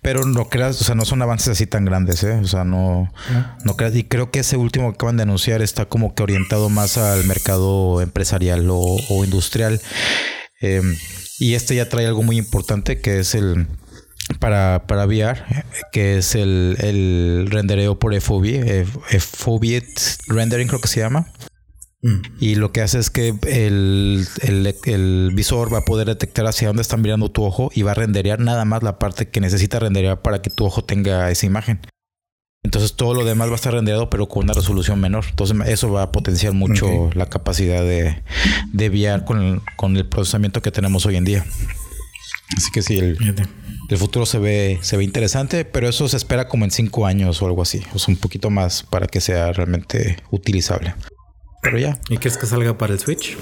Pero 0.00 0.24
no 0.24 0.48
creas, 0.48 0.80
o 0.80 0.84
sea, 0.84 0.94
no 0.94 1.04
son 1.04 1.22
avances 1.22 1.48
así 1.48 1.66
tan 1.66 1.84
grandes, 1.84 2.22
¿eh? 2.24 2.40
O 2.42 2.46
sea, 2.46 2.64
no, 2.64 3.12
ah. 3.30 3.58
no 3.64 3.76
creas. 3.76 3.94
Y 3.94 4.04
creo 4.04 4.30
que 4.30 4.40
ese 4.40 4.56
último 4.56 4.90
que 4.90 4.96
acaban 4.96 5.16
de 5.16 5.22
anunciar 5.22 5.62
está 5.62 5.84
como 5.84 6.14
que 6.14 6.22
orientado 6.22 6.68
más 6.68 6.98
al 6.98 7.24
mercado 7.24 8.00
empresarial 8.00 8.66
o, 8.70 8.98
industrial. 9.24 9.80
Em, 10.60 10.96
y 11.38 11.54
este 11.54 11.74
ya 11.74 11.88
trae 11.88 12.06
algo 12.06 12.22
muy 12.22 12.38
importante 12.38 13.00
que 13.00 13.20
es 13.20 13.34
el 13.34 13.66
para, 14.38 14.84
para 14.86 15.06
VR, 15.06 15.42
que 15.92 16.18
es 16.18 16.34
el, 16.34 16.76
el 16.80 17.48
rendereo 17.50 17.98
por 17.98 18.14
FOV, 18.18 18.86
FOV 19.18 19.82
rendering 20.28 20.68
creo 20.68 20.80
que 20.80 20.88
se 20.88 21.00
llama. 21.00 21.26
Mm. 22.02 22.20
Y 22.40 22.54
lo 22.56 22.72
que 22.72 22.82
hace 22.82 22.98
es 22.98 23.10
que 23.10 23.34
el, 23.46 24.26
el, 24.42 25.30
visor 25.34 25.72
va 25.72 25.78
a 25.78 25.84
poder 25.84 26.08
detectar 26.08 26.46
hacia 26.46 26.66
dónde 26.66 26.82
está 26.82 26.96
mirando 26.96 27.30
tu 27.30 27.44
ojo 27.44 27.70
y 27.74 27.82
va 27.82 27.92
a 27.92 27.94
renderear 27.94 28.40
nada 28.40 28.64
más 28.64 28.82
la 28.82 28.98
parte 28.98 29.28
que 29.28 29.40
necesita 29.40 29.78
renderear 29.78 30.20
para 30.20 30.42
que 30.42 30.50
tu 30.50 30.64
ojo 30.64 30.82
tenga 30.82 31.30
esa 31.30 31.46
imagen. 31.46 31.80
Entonces 32.64 32.94
todo 32.94 33.14
lo 33.14 33.24
demás 33.24 33.48
va 33.48 33.52
a 33.52 33.56
estar 33.56 33.72
rendeado 33.72 34.10
pero 34.10 34.28
con 34.28 34.44
una 34.44 34.52
resolución 34.52 35.00
menor. 35.00 35.24
Entonces 35.30 35.56
eso 35.66 35.92
va 35.92 36.02
a 36.02 36.12
potenciar 36.12 36.52
mucho 36.52 37.10
la 37.14 37.26
capacidad 37.26 37.82
de, 37.82 38.22
de 38.72 38.88
VR 38.88 39.24
con, 39.24 39.62
con 39.76 39.96
el 39.96 40.08
procesamiento 40.08 40.60
que 40.60 40.72
tenemos 40.72 41.06
hoy 41.06 41.16
en 41.16 41.24
día. 41.24 41.44
Así 42.56 42.70
que 42.72 42.82
sí, 42.82 42.98
el, 42.98 43.16
el 43.88 43.98
futuro 43.98 44.26
se 44.26 44.38
ve, 44.38 44.78
se 44.82 44.96
ve 44.96 45.04
interesante, 45.04 45.64
pero 45.64 45.88
eso 45.88 46.08
se 46.08 46.16
espera 46.16 46.48
como 46.48 46.64
en 46.64 46.70
cinco 46.70 47.06
años 47.06 47.40
o 47.42 47.46
algo 47.46 47.62
así. 47.62 47.82
O 47.94 47.98
sea, 47.98 48.12
un 48.12 48.20
poquito 48.20 48.50
más 48.50 48.82
para 48.82 49.06
que 49.06 49.20
sea 49.20 49.52
realmente 49.52 50.16
utilizable. 50.30 50.94
Pero 51.62 51.78
ya. 51.78 51.98
¿Y 52.08 52.18
quieres 52.18 52.36
que 52.36 52.46
salga 52.46 52.76
para 52.76 52.92
el 52.92 52.98
Switch? 52.98 53.38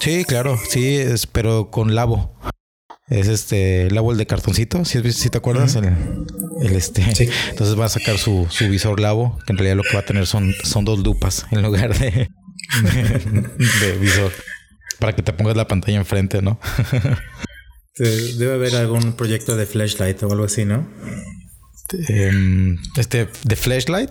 Sí, 0.00 0.24
claro, 0.24 0.58
sí, 0.70 0.96
es, 0.96 1.26
pero 1.26 1.70
con 1.70 1.94
Labo. 1.94 2.38
Es 3.08 3.28
este 3.28 3.90
Labo 3.90 4.12
el 4.12 4.18
de 4.18 4.26
cartoncito, 4.26 4.84
si, 4.84 5.12
si 5.12 5.30
te 5.30 5.38
acuerdas, 5.38 5.76
el, 5.76 6.72
este. 6.72 7.02
Entonces 7.50 7.78
va 7.78 7.86
a 7.86 7.88
sacar 7.88 8.18
su, 8.18 8.46
su 8.50 8.68
visor 8.68 9.00
Labo, 9.00 9.38
que 9.46 9.52
en 9.52 9.58
realidad 9.58 9.76
lo 9.76 9.82
que 9.82 9.94
va 9.94 10.00
a 10.00 10.04
tener 10.04 10.26
son, 10.26 10.54
son 10.62 10.84
dos 10.84 11.00
lupas 11.00 11.46
en 11.50 11.62
lugar 11.62 11.96
de, 11.98 12.30
de 13.80 13.98
visor. 14.00 14.32
Para 15.00 15.14
que 15.14 15.22
te 15.22 15.32
pongas 15.32 15.56
la 15.56 15.66
pantalla 15.66 15.98
enfrente, 15.98 16.42
¿no? 16.42 16.60
Debe 17.98 18.54
haber 18.54 18.76
algún 18.76 19.14
proyecto 19.14 19.56
de 19.56 19.66
flashlight 19.66 20.22
o 20.22 20.30
algo 20.30 20.44
así, 20.44 20.64
¿no? 20.64 20.86
Em, 22.08 22.78
este, 22.96 23.28
¿de 23.44 23.56
flashlight? 23.56 24.10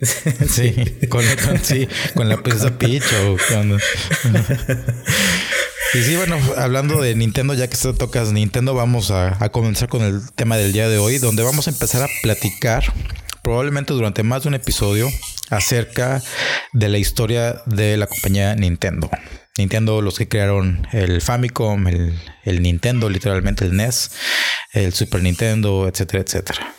sí, 0.48 0.74
con, 1.08 1.24
sí, 1.62 1.88
con 2.14 2.28
la 2.28 2.42
pieza 2.42 2.76
Peach 2.78 3.04
o 3.26 3.36
con... 3.48 3.78
Y 5.94 6.02
sí, 6.02 6.16
bueno, 6.16 6.40
hablando 6.56 7.00
de 7.00 7.14
Nintendo, 7.14 7.54
ya 7.54 7.68
que 7.68 7.76
te 7.76 7.92
tocas 7.92 8.32
Nintendo, 8.32 8.74
vamos 8.74 9.12
a, 9.12 9.42
a, 9.42 9.50
comenzar 9.50 9.88
con 9.88 10.02
el 10.02 10.20
tema 10.32 10.56
del 10.56 10.72
día 10.72 10.88
de 10.88 10.98
hoy, 10.98 11.18
donde 11.18 11.44
vamos 11.44 11.68
a 11.68 11.70
empezar 11.70 12.02
a 12.02 12.08
platicar, 12.22 12.92
probablemente 13.44 13.92
durante 13.92 14.24
más 14.24 14.42
de 14.42 14.48
un 14.48 14.54
episodio, 14.54 15.08
acerca 15.50 16.20
de 16.72 16.88
la 16.88 16.98
historia 16.98 17.62
de 17.66 17.96
la 17.96 18.08
compañía 18.08 18.56
Nintendo. 18.56 19.08
Nintendo, 19.56 20.02
los 20.02 20.18
que 20.18 20.26
crearon 20.26 20.86
el 20.92 21.20
Famicom, 21.20 21.86
el, 21.86 22.62
Nintendo, 22.62 23.08
literalmente 23.08 23.64
el 23.64 23.76
NES, 23.76 24.10
el 24.72 24.92
Super 24.92 25.22
Nintendo, 25.22 25.86
etcétera, 25.86 26.24
etcétera. 26.26 26.74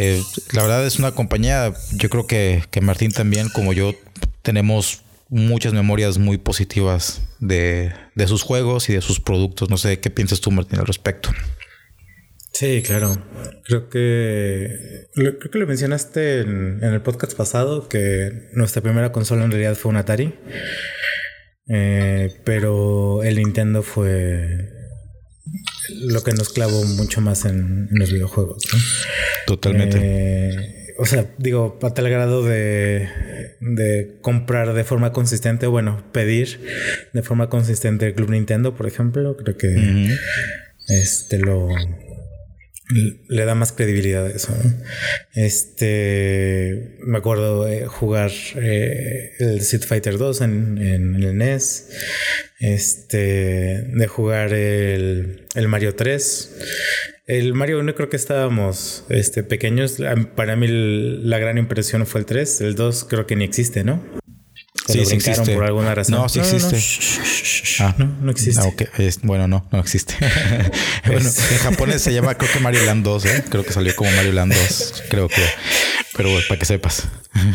Eh, 0.00 0.22
la 0.52 0.62
verdad 0.62 0.86
es 0.86 1.00
una 1.00 1.10
compañía, 1.10 1.74
yo 1.92 2.08
creo 2.08 2.28
que, 2.28 2.62
Martín 2.80 3.10
también, 3.10 3.48
como 3.48 3.72
yo, 3.72 3.94
tenemos 4.42 5.02
muchas 5.28 5.72
memorias 5.72 6.18
muy 6.18 6.38
positivas 6.38 7.22
de, 7.40 7.92
sus 8.28 8.44
juegos 8.44 8.88
y 8.88 8.92
de 8.92 9.00
sus 9.00 9.18
productos. 9.18 9.70
No 9.70 9.76
sé 9.76 9.98
qué 9.98 10.08
piensas 10.08 10.40
tú, 10.40 10.52
Martín, 10.52 10.78
al 10.78 10.86
respecto. 10.86 11.30
Sí, 12.52 12.80
claro. 12.86 13.20
Creo 13.64 13.88
que 13.88 15.08
creo 15.14 15.38
que 15.50 15.58
lo 15.58 15.66
mencionaste 15.66 16.42
en, 16.42 16.78
en, 16.80 16.94
el 16.94 17.02
podcast 17.02 17.36
pasado 17.36 17.88
que 17.88 18.50
nuestra 18.52 18.82
primera 18.82 19.10
consola 19.10 19.44
en 19.44 19.50
realidad 19.50 19.74
fue 19.74 19.90
un 19.90 19.96
Atari. 19.96 20.32
Eh, 21.68 22.40
pero 22.44 23.24
el 23.24 23.36
Nintendo 23.36 23.82
fue 23.82 24.77
lo 25.90 26.22
que 26.22 26.32
nos 26.32 26.50
clavó 26.50 26.84
mucho 26.84 27.20
más 27.20 27.44
en, 27.44 27.88
los 27.90 28.12
videojuegos. 28.12 28.62
Totalmente. 29.46 29.98
Eh, 30.00 30.94
o 30.98 31.06
sea, 31.06 31.26
digo, 31.38 31.78
a 31.82 31.94
tal 31.94 32.10
grado 32.10 32.44
de, 32.44 33.08
de 33.60 34.18
comprar 34.20 34.74
de 34.74 34.84
forma 34.84 35.12
consistente, 35.12 35.66
bueno, 35.66 36.02
pedir 36.12 36.60
de 37.12 37.22
forma 37.22 37.48
consistente 37.48 38.06
el 38.06 38.14
Club 38.14 38.30
Nintendo, 38.30 38.74
por 38.74 38.86
ejemplo, 38.86 39.36
creo 39.36 39.56
que 39.56 40.16
este 40.88 41.38
lo 41.38 41.68
le 42.90 43.44
da 43.44 43.54
más 43.54 43.72
credibilidad 43.72 44.26
a 44.26 44.30
eso. 44.30 44.54
Este, 45.34 46.96
me 47.00 47.18
acuerdo 47.18 47.64
de 47.64 47.86
jugar 47.86 48.30
eh, 48.56 49.32
el 49.38 49.58
Street 49.58 49.84
Fighter 49.84 50.18
2 50.18 50.40
en, 50.40 50.78
el 51.16 51.36
NES, 51.36 51.90
este, 52.60 53.86
de 53.92 54.06
jugar 54.06 54.52
el, 54.54 55.46
el, 55.54 55.68
Mario 55.68 55.94
3. 55.94 56.56
El 57.26 57.52
Mario 57.54 57.80
1 57.80 57.94
creo 57.94 58.08
que 58.08 58.16
estábamos 58.16 59.04
este, 59.10 59.42
pequeños. 59.42 59.98
Para 60.34 60.56
mí 60.56 60.66
la 60.68 61.38
gran 61.38 61.58
impresión 61.58 62.06
fue 62.06 62.20
el 62.20 62.26
3. 62.26 62.62
El 62.62 62.74
2 62.74 63.06
creo 63.08 63.26
que 63.26 63.36
ni 63.36 63.44
existe, 63.44 63.84
¿no? 63.84 64.02
Sí, 64.88 65.04
sí 65.04 65.16
existe. 65.16 65.54
por 65.54 65.64
alguna 65.64 65.94
razón. 65.94 66.16
No, 66.16 66.28
sí 66.28 66.40
existe. 66.40 66.78
ah, 67.80 67.94
no, 67.98 68.06
no 68.22 68.30
existe. 68.30 68.62
Ah, 68.62 68.72
bueno, 69.22 69.48
no, 69.48 69.66
no 69.70 69.80
existe. 69.80 70.14
bueno, 71.06 71.28
en 71.28 71.58
japonés 71.58 72.02
se 72.02 72.12
llama, 72.12 72.36
creo 72.36 72.52
que 72.52 72.60
Mario 72.60 72.84
Land 72.84 73.04
2, 73.04 73.24
¿eh? 73.26 73.44
Creo 73.48 73.64
que 73.64 73.72
salió 73.72 73.94
como 73.94 74.10
Mario 74.12 74.32
Land 74.32 74.54
2, 74.54 75.04
creo 75.10 75.28
que. 75.28 75.42
Pero 76.16 76.30
bueno, 76.30 76.44
para 76.48 76.58
que 76.58 76.66
sepas. 76.66 77.08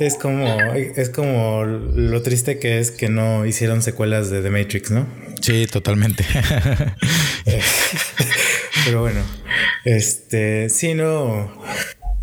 es 0.00 0.16
como, 0.16 0.72
es 0.74 1.10
como 1.10 1.64
lo 1.64 2.22
triste 2.22 2.58
que 2.58 2.78
es 2.78 2.90
que 2.90 3.08
no 3.08 3.46
hicieron 3.46 3.82
secuelas 3.82 4.30
de 4.30 4.42
The 4.42 4.50
Matrix, 4.50 4.90
¿no? 4.90 5.06
Sí, 5.40 5.66
totalmente. 5.66 6.24
Pero 8.84 9.02
bueno, 9.02 9.20
este, 9.84 10.68
sí, 10.68 10.94
no. 10.94 11.52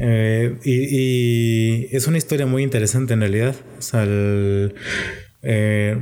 Eh, 0.06 0.58
y, 0.66 1.96
es 1.96 2.08
una 2.08 2.18
historia 2.18 2.46
muy 2.46 2.62
interesante 2.62 3.14
en 3.14 3.22
realidad. 3.22 3.56
O 3.80 3.82
sea, 3.82 4.06
eh, 4.06 5.98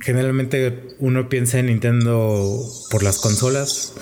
generalmente 0.00 0.96
uno 0.98 1.28
piensa 1.28 1.60
en 1.60 1.66
Nintendo 1.66 2.60
por 2.90 3.04
las 3.04 3.18
consolas. 3.18 3.94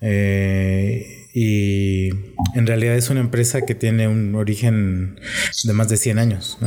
Eh, 0.00 1.04
y 1.34 2.10
en 2.54 2.66
realidad 2.66 2.96
es 2.96 3.10
una 3.10 3.20
empresa 3.20 3.62
que 3.62 3.74
tiene 3.74 4.06
un 4.08 4.34
origen 4.36 5.20
de 5.64 5.72
más 5.72 5.88
de 5.88 5.96
100 5.96 6.18
años, 6.18 6.58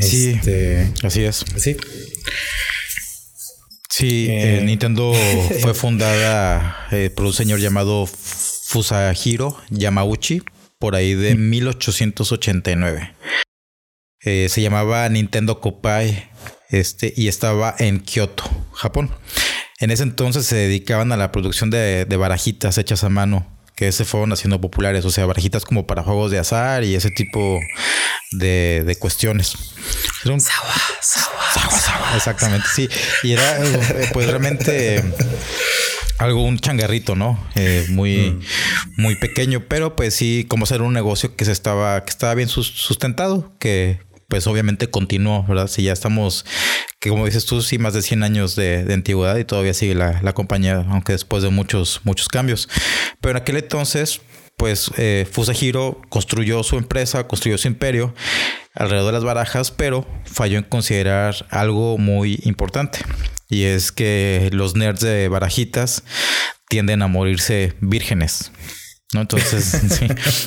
Sí, 0.00 0.30
este, 0.30 0.90
así 1.02 1.22
es. 1.22 1.44
Sí. 1.56 1.76
Sí, 3.88 4.28
Nintendo 4.64 5.12
fue 5.60 5.74
fundada 5.74 6.88
por 7.14 7.26
un 7.26 7.32
señor 7.32 7.60
llamado 7.60 8.06
Fusahiro 8.06 9.58
Yamauchi 9.70 10.42
por 10.82 10.96
ahí 10.96 11.14
de 11.14 11.36
1889. 11.36 13.14
Eh, 14.24 14.48
se 14.50 14.62
llamaba 14.62 15.08
Nintendo 15.08 15.60
Kopai 15.60 16.28
este, 16.70 17.14
y 17.16 17.28
estaba 17.28 17.72
en 17.78 18.00
Kioto, 18.00 18.50
Japón. 18.72 19.14
En 19.78 19.92
ese 19.92 20.02
entonces 20.02 20.44
se 20.44 20.56
dedicaban 20.56 21.12
a 21.12 21.16
la 21.16 21.30
producción 21.30 21.70
de, 21.70 22.04
barajitas 22.18 22.78
hechas 22.78 23.04
a 23.04 23.10
mano 23.10 23.46
que 23.76 23.92
se 23.92 24.04
fueron 24.04 24.32
haciendo 24.32 24.60
populares, 24.60 25.04
o 25.04 25.12
sea, 25.12 25.24
barajitas 25.24 25.64
como 25.64 25.86
para 25.86 26.02
juegos 26.02 26.32
de 26.32 26.40
azar 26.40 26.82
y 26.82 26.96
ese 26.96 27.12
tipo 27.12 27.60
de, 28.32 28.96
cuestiones. 28.98 29.54
Exactamente, 32.16 32.66
sí. 32.74 32.88
Y 33.22 33.34
era 33.34 33.64
eh, 33.64 34.10
pues 34.12 34.26
realmente 34.26 35.00
algo, 36.22 36.42
un 36.44 36.58
changarrito, 36.58 37.14
¿no? 37.14 37.38
Eh, 37.54 37.86
muy, 37.90 38.30
mm. 38.30 39.00
muy 39.02 39.16
pequeño, 39.16 39.64
pero 39.68 39.96
pues 39.96 40.14
sí, 40.14 40.46
como 40.48 40.66
ser 40.66 40.82
un 40.82 40.92
negocio 40.92 41.34
que 41.36 41.44
se 41.44 41.52
estaba, 41.52 42.04
que 42.04 42.10
estaba 42.10 42.34
bien 42.34 42.48
sustentado, 42.48 43.52
que 43.58 44.00
pues 44.28 44.46
obviamente 44.46 44.88
continuó, 44.88 45.44
¿verdad? 45.46 45.66
Si 45.66 45.82
ya 45.82 45.92
estamos, 45.92 46.46
que 47.00 47.10
como 47.10 47.26
dices 47.26 47.44
tú, 47.44 47.60
sí, 47.60 47.78
más 47.78 47.92
de 47.92 48.00
100 48.00 48.22
años 48.22 48.56
de, 48.56 48.86
antigüedad 48.90 49.36
y 49.36 49.44
todavía 49.44 49.74
sigue 49.74 49.94
la, 49.94 50.32
compañía, 50.32 50.86
aunque 50.88 51.12
después 51.12 51.42
de 51.42 51.50
muchos, 51.50 52.00
muchos 52.04 52.28
cambios. 52.28 52.68
Pero 53.20 53.32
en 53.32 53.42
aquel 53.42 53.56
entonces, 53.58 54.22
pues 54.56 54.90
eh, 54.96 55.26
Fusahiro 55.30 56.00
construyó 56.08 56.62
su 56.62 56.78
empresa, 56.78 57.26
construyó 57.26 57.58
su 57.58 57.68
imperio 57.68 58.14
alrededor 58.74 59.06
de 59.06 59.12
las 59.12 59.24
barajas, 59.24 59.70
pero 59.70 60.06
falló 60.24 60.58
en 60.58 60.64
considerar 60.64 61.46
algo 61.50 61.98
muy 61.98 62.40
importante. 62.44 63.00
Y 63.48 63.64
es 63.64 63.92
que 63.92 64.48
los 64.52 64.76
nerds 64.76 65.00
de 65.00 65.28
barajitas 65.28 66.04
tienden 66.68 67.02
a 67.02 67.06
morirse 67.06 67.74
vírgenes. 67.80 68.50
¿no? 69.12 69.20
Entonces, 69.20 69.64
sí. 69.90 70.06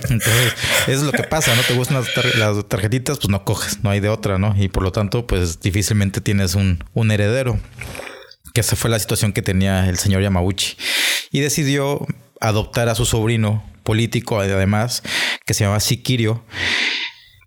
Entonces, 0.10 0.54
es 0.88 1.02
lo 1.02 1.12
que 1.12 1.24
pasa, 1.24 1.56
¿no? 1.56 1.62
Te 1.62 1.76
gustan 1.76 2.04
las, 2.38 2.68
tarjetitas, 2.68 3.20
pues 3.20 3.30
no 3.30 3.46
coges, 3.46 3.84
no 3.84 3.92
hay 3.92 4.00
de 4.00 4.10
otra, 4.10 4.38
¿no? 4.38 4.56
Y 4.58 4.70
por 4.70 4.84
lo 4.84 4.92
tanto, 4.92 5.28
pues 5.28 5.60
difícilmente 5.60 6.22
tienes 6.22 6.56
un, 6.56 6.84
un 6.94 7.12
heredero. 7.12 7.60
Que 8.54 8.62
esa 8.62 8.76
fue 8.76 8.90
la 8.90 9.00
situación 9.00 9.34
que 9.34 9.42
tenía 9.42 9.88
el 9.88 9.98
señor 9.98 10.22
Yamauchi. 10.24 10.78
Y 11.32 11.42
decidió 11.42 12.06
adoptar 12.40 12.90
a 12.90 12.96
su 12.96 13.06
sobrino 13.06 13.64
político, 13.84 14.40
además, 14.40 15.04
que 15.46 15.54
se 15.54 15.64
llama 15.64 15.80
Sikirio, 15.80 16.44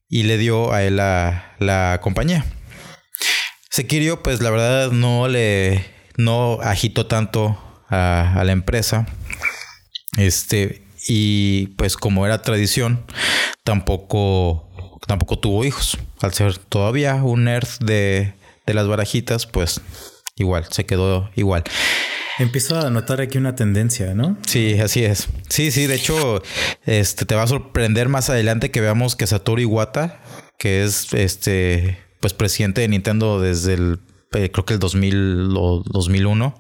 y 0.09 0.25
le 0.25 0.38
dio 0.38 0.73
a 0.73 0.83
él 0.83 0.97
la, 0.97 1.55
la 1.59 2.00
compañía. 2.03 2.45
Sikirio, 3.71 4.23
pues 4.23 4.41
la 4.41 4.50
verdad 4.50 4.91
no 4.91 5.29
le 5.29 5.85
no 6.17 6.59
agitó 6.62 7.07
tanto 7.07 7.57
a, 7.88 8.35
a 8.38 8.45
la 8.45 8.53
empresa. 8.53 9.07
Este, 10.17 10.83
y 11.07 11.69
pues 11.77 11.97
como 11.97 12.27
era 12.27 12.43
tradición, 12.43 13.05
tampoco, 13.62 14.69
tampoco 15.07 15.38
tuvo 15.38 15.65
hijos. 15.65 15.99
Al 16.21 16.35
ser 16.35 16.59
todavía 16.59 17.15
un 17.17 17.45
nerd 17.45 17.69
de, 17.81 18.35
de 18.67 18.75
las 18.75 18.88
barajitas, 18.88 19.47
pues 19.47 19.81
igual, 20.37 20.67
se 20.71 20.87
quedó 20.87 21.31
igual. 21.37 21.62
Empiezo 22.38 22.78
a 22.78 22.90
notar 22.90 23.21
aquí 23.21 23.38
una 23.38 23.54
tendencia, 23.54 24.14
¿no? 24.14 24.38
Sí, 24.47 24.78
así 24.80 25.04
es. 25.04 25.28
Sí, 25.49 25.71
sí, 25.71 25.87
de 25.87 25.97
hecho, 25.97 26.42
este 26.87 27.25
te 27.25 27.35
va 27.35 27.42
a 27.42 27.47
sorprender 27.47 28.09
más 28.09 28.30
adelante 28.30 28.71
que 28.71 28.80
veamos 28.80 29.16
que 29.16 29.26
Satoru 29.26 29.61
Iwata, 29.61 30.21
que 30.59 30.85
es 30.85 31.12
este 31.14 31.99
pues 32.21 32.35
presidente 32.35 32.80
de 32.80 32.88
Nintendo 32.88 33.40
desde 33.40 33.75
el 33.75 34.00
eh, 34.33 34.50
creo 34.50 34.64
que 34.64 34.75
el 34.75 34.80
2000 34.80 35.54
o 35.57 35.83
2001, 35.87 36.54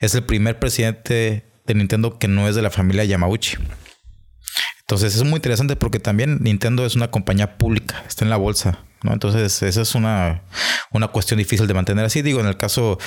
es 0.00 0.14
el 0.14 0.22
primer 0.22 0.58
presidente 0.58 1.44
de 1.66 1.74
Nintendo 1.74 2.18
que 2.18 2.28
no 2.28 2.48
es 2.48 2.54
de 2.54 2.62
la 2.62 2.70
familia 2.70 3.04
Yamauchi. 3.04 3.56
Entonces 4.88 5.16
es 5.16 5.22
muy 5.22 5.34
interesante 5.34 5.76
porque 5.76 6.00
también 6.00 6.38
Nintendo 6.40 6.86
es 6.86 6.96
una 6.96 7.10
compañía 7.10 7.58
pública, 7.58 8.02
está 8.08 8.24
en 8.24 8.30
la 8.30 8.38
bolsa, 8.38 8.86
¿no? 9.02 9.12
Entonces 9.12 9.62
esa 9.62 9.82
es 9.82 9.94
una, 9.94 10.44
una 10.92 11.08
cuestión 11.08 11.36
difícil 11.36 11.66
de 11.66 11.74
mantener 11.74 12.06
así. 12.06 12.22
Digo, 12.22 12.40
en 12.40 12.46
el 12.46 12.56
caso 12.56 12.98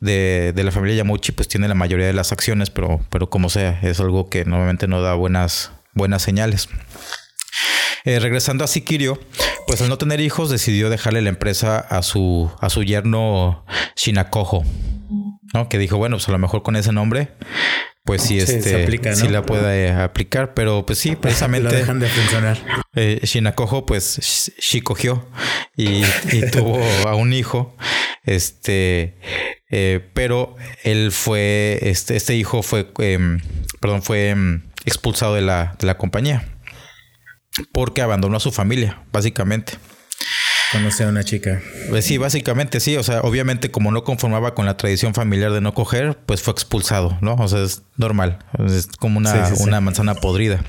de, 0.00 0.52
de, 0.52 0.64
la 0.64 0.72
familia 0.72 0.96
Yamauchi, 0.96 1.30
pues 1.30 1.46
tiene 1.46 1.68
la 1.68 1.76
mayoría 1.76 2.08
de 2.08 2.12
las 2.12 2.32
acciones, 2.32 2.70
pero, 2.70 3.00
pero 3.08 3.30
como 3.30 3.50
sea, 3.50 3.78
es 3.84 4.00
algo 4.00 4.28
que 4.28 4.44
normalmente 4.44 4.88
no 4.88 5.00
da 5.00 5.14
buenas, 5.14 5.70
buenas 5.94 6.22
señales. 6.22 6.68
Eh, 8.04 8.18
regresando 8.18 8.64
a 8.64 8.66
Sikirio, 8.66 9.20
pues 9.68 9.80
al 9.80 9.90
no 9.90 9.96
tener 9.96 10.20
hijos 10.20 10.50
decidió 10.50 10.90
dejarle 10.90 11.22
la 11.22 11.28
empresa 11.28 11.78
a 11.78 12.02
su, 12.02 12.50
a 12.60 12.68
su 12.68 12.82
yerno 12.82 13.64
Shinakoho, 13.94 14.64
¿no? 15.54 15.68
Que 15.68 15.78
dijo, 15.78 15.98
bueno, 15.98 16.16
pues 16.16 16.28
a 16.28 16.32
lo 16.32 16.38
mejor 16.38 16.64
con 16.64 16.74
ese 16.74 16.90
nombre 16.90 17.36
pues 18.08 18.22
sí, 18.22 18.38
este, 18.38 19.14
sí 19.14 19.28
la 19.28 19.42
puede 19.42 19.90
aplicar, 19.90 20.54
pero 20.54 20.86
pues 20.86 20.98
sí, 20.98 21.14
precisamente. 21.14 21.68
Lo 21.68 21.76
dejan 21.76 22.00
de 22.00 22.08
funcionar. 22.08 22.58
Eh, 22.94 23.20
Shinakoho, 23.22 23.86
pues 23.86 24.50
sí 24.58 24.80
cogió 24.80 25.28
y, 25.76 26.02
tuvo 26.50 26.82
a 27.06 27.14
un 27.14 27.32
hijo, 27.32 27.76
este, 28.24 29.20
eh, 29.70 30.08
pero 30.14 30.56
él 30.82 31.12
fue, 31.12 31.78
este, 31.82 32.16
este 32.16 32.34
hijo 32.34 32.64
fue, 32.64 32.90
eh, 32.98 33.38
perdón, 33.80 34.02
fue 34.02 34.30
em, 34.30 34.62
expulsado 34.84 35.34
de 35.36 35.42
la, 35.42 35.76
de 35.78 35.86
la 35.86 35.96
compañía 35.96 36.58
porque 37.72 38.02
abandonó 38.02 38.38
a 38.38 38.40
su 38.40 38.50
familia, 38.50 39.00
básicamente. 39.12 39.74
Conoce 40.72 41.04
a 41.04 41.08
una 41.08 41.24
chica. 41.24 41.62
Pues 41.88 42.04
sí, 42.04 42.18
básicamente 42.18 42.80
sí. 42.80 42.96
O 42.96 43.02
sea, 43.02 43.20
obviamente 43.20 43.70
como 43.70 43.90
no 43.90 44.04
conformaba 44.04 44.54
con 44.54 44.66
la 44.66 44.76
tradición 44.76 45.14
familiar 45.14 45.52
de 45.52 45.60
no 45.60 45.72
coger, 45.72 46.18
pues 46.26 46.42
fue 46.42 46.52
expulsado, 46.52 47.16
¿no? 47.20 47.34
O 47.34 47.48
sea, 47.48 47.62
es 47.62 47.82
normal. 47.96 48.38
Es 48.66 48.86
como 48.86 49.18
una, 49.18 49.50
una 49.60 49.80
manzana 49.80 50.14
podrida. 50.14 50.62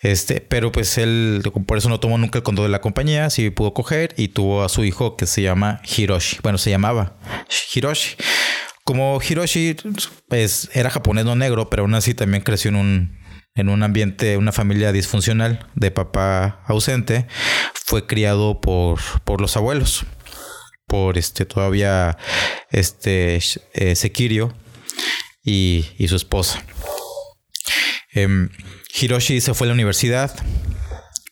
Este, 0.00 0.40
pero 0.40 0.72
pues 0.72 0.96
él 0.96 1.42
por 1.66 1.76
eso 1.76 1.90
no 1.90 2.00
tomó 2.00 2.16
nunca 2.16 2.38
el 2.38 2.42
control 2.42 2.68
de 2.68 2.72
la 2.72 2.80
compañía, 2.80 3.28
sí 3.28 3.50
pudo 3.50 3.74
coger 3.74 4.14
y 4.16 4.28
tuvo 4.28 4.64
a 4.64 4.70
su 4.70 4.84
hijo 4.84 5.16
que 5.16 5.26
se 5.26 5.42
llama 5.42 5.82
Hiroshi. 5.84 6.38
Bueno, 6.42 6.56
se 6.56 6.70
llamaba 6.70 7.18
Hiroshi. 7.74 8.16
Como 8.84 9.20
Hiroshi 9.20 9.76
pues, 10.28 10.70
era 10.72 10.88
japonés 10.88 11.26
no 11.26 11.36
negro, 11.36 11.68
pero 11.68 11.82
aún 11.82 11.94
así 11.94 12.14
también 12.14 12.42
creció 12.42 12.70
en 12.70 12.76
un 12.76 13.19
en 13.60 13.68
un 13.68 13.82
ambiente, 13.82 14.36
una 14.36 14.52
familia 14.52 14.92
disfuncional 14.92 15.66
de 15.74 15.90
papá 15.90 16.62
ausente, 16.66 17.26
fue 17.74 18.06
criado 18.06 18.60
por, 18.60 19.00
por 19.24 19.40
los 19.40 19.56
abuelos, 19.56 20.04
por 20.86 21.18
este 21.18 21.44
todavía 21.44 22.18
este 22.70 23.40
eh, 23.74 23.94
Sekirio 23.94 24.52
y, 25.44 25.86
y, 25.98 26.08
su 26.08 26.16
esposa. 26.16 26.64
Em, 28.12 28.50
Hiroshi 29.00 29.40
se 29.40 29.54
fue 29.54 29.66
a 29.66 29.68
la 29.68 29.74
universidad, 29.74 30.34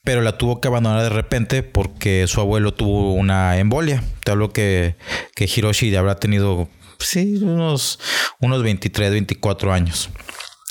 pero 0.04 0.22
la 0.22 0.38
tuvo 0.38 0.60
que 0.60 0.68
abandonar 0.68 1.02
de 1.02 1.08
repente 1.10 1.62
porque 1.62 2.26
su 2.28 2.40
abuelo 2.40 2.72
tuvo 2.72 3.14
una 3.14 3.58
embolia. 3.58 4.02
Te 4.24 4.30
hablo 4.30 4.52
que, 4.52 4.96
que 5.34 5.44
Hiroshi 5.44 5.94
habrá 5.96 6.16
tenido, 6.16 6.68
sí, 6.98 7.36
unos, 7.42 7.98
unos 8.40 8.62
23, 8.62 9.10
24 9.10 9.72
años. 9.72 10.10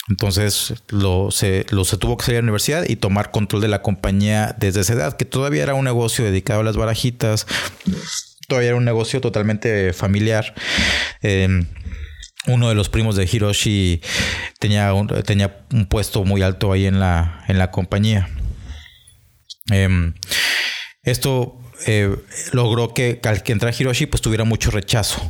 Entonces 0.09 0.73
lo 0.89 1.31
se, 1.31 1.65
lo 1.69 1.83
se 1.83 1.97
tuvo 1.97 2.15
que 2.17 2.25
salir 2.25 2.37
a 2.37 2.41
la 2.41 2.45
universidad 2.45 2.85
y 2.87 2.95
tomar 2.95 3.31
control 3.31 3.61
de 3.61 3.67
la 3.67 3.81
compañía 3.81 4.55
desde 4.57 4.81
esa 4.81 4.93
edad, 4.93 5.17
que 5.17 5.25
todavía 5.25 5.63
era 5.63 5.73
un 5.73 5.83
negocio 5.83 6.23
dedicado 6.23 6.61
a 6.61 6.63
las 6.63 6.77
barajitas, 6.77 7.45
todavía 8.47 8.69
era 8.69 8.77
un 8.77 8.85
negocio 8.85 9.19
totalmente 9.19 9.91
familiar. 9.93 10.53
Em, 11.21 11.67
uno 12.47 12.69
de 12.69 12.75
los 12.75 12.87
primos 12.87 13.17
de 13.17 13.27
Hiroshi 13.29 14.01
tenía 14.59 14.93
un, 14.93 15.07
tenía 15.23 15.65
un 15.73 15.85
puesto 15.87 16.23
muy 16.23 16.41
alto 16.41 16.71
ahí 16.71 16.85
en 16.85 16.99
la, 16.99 17.43
en 17.49 17.57
la 17.57 17.71
compañía. 17.71 18.29
Em, 19.69 20.13
esto 21.03 21.59
eh, 21.85 22.15
logró 22.53 22.93
que 22.93 23.19
al 23.25 23.43
que 23.43 23.51
entrara 23.51 23.75
Hiroshi 23.77 24.05
pues 24.05 24.21
tuviera 24.21 24.45
mucho 24.45 24.71
rechazo 24.71 25.21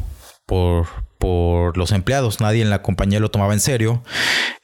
por, 0.46 0.88
por 1.18 1.78
los 1.78 1.92
empleados. 1.92 2.40
Nadie 2.42 2.62
en 2.62 2.70
la 2.70 2.82
compañía 2.82 3.20
lo 3.20 3.30
tomaba 3.30 3.54
en 3.54 3.60
serio. 3.60 4.04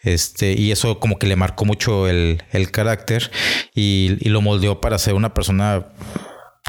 Este, 0.01 0.53
y 0.53 0.71
eso 0.71 0.99
como 0.99 1.17
que 1.17 1.27
le 1.27 1.35
marcó 1.35 1.65
mucho 1.65 2.07
el, 2.07 2.43
el 2.51 2.71
carácter 2.71 3.31
y, 3.73 4.17
y, 4.19 4.29
lo 4.29 4.41
moldeó 4.41 4.81
para 4.81 4.97
ser 4.97 5.13
una 5.13 5.33
persona 5.33 5.85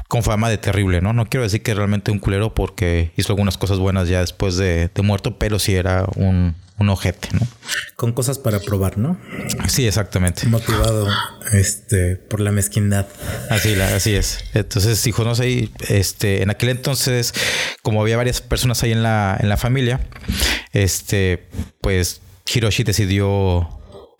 con 0.07 0.23
fama 0.23 0.49
de 0.49 0.57
terrible, 0.57 1.01
¿no? 1.01 1.13
No 1.13 1.25
quiero 1.25 1.43
decir 1.43 1.63
que 1.63 1.73
realmente 1.73 2.11
un 2.11 2.19
culero 2.19 2.53
porque 2.53 3.11
hizo 3.17 3.33
algunas 3.33 3.57
cosas 3.57 3.79
buenas 3.79 4.07
ya 4.07 4.21
después 4.21 4.55
de, 4.55 4.89
de 4.93 5.01
muerto, 5.01 5.37
pero 5.39 5.57
sí 5.59 5.75
era 5.75 6.05
un, 6.15 6.55
un 6.77 6.89
ojete, 6.89 7.29
¿no? 7.33 7.39
Con 7.95 8.11
cosas 8.11 8.37
para 8.37 8.59
probar, 8.59 8.97
¿no? 8.97 9.17
Sí, 9.67 9.87
exactamente. 9.87 10.45
Motivado 10.47 11.07
este, 11.53 12.17
por 12.17 12.41
la 12.41 12.51
mezquindad. 12.51 13.07
Así, 13.49 13.73
así 13.73 14.15
es. 14.15 14.43
Entonces, 14.53 15.05
hijo, 15.07 15.23
no 15.23 15.35
sé, 15.35 15.69
este, 15.87 16.43
en 16.43 16.49
aquel 16.49 16.69
entonces, 16.69 17.33
como 17.81 18.01
había 18.01 18.17
varias 18.17 18.41
personas 18.41 18.83
ahí 18.83 18.91
en 18.91 19.03
la, 19.03 19.37
en 19.39 19.49
la 19.49 19.57
familia, 19.57 20.01
este, 20.73 21.47
pues 21.81 22.21
Hiroshi 22.53 22.83
decidió 22.83 23.69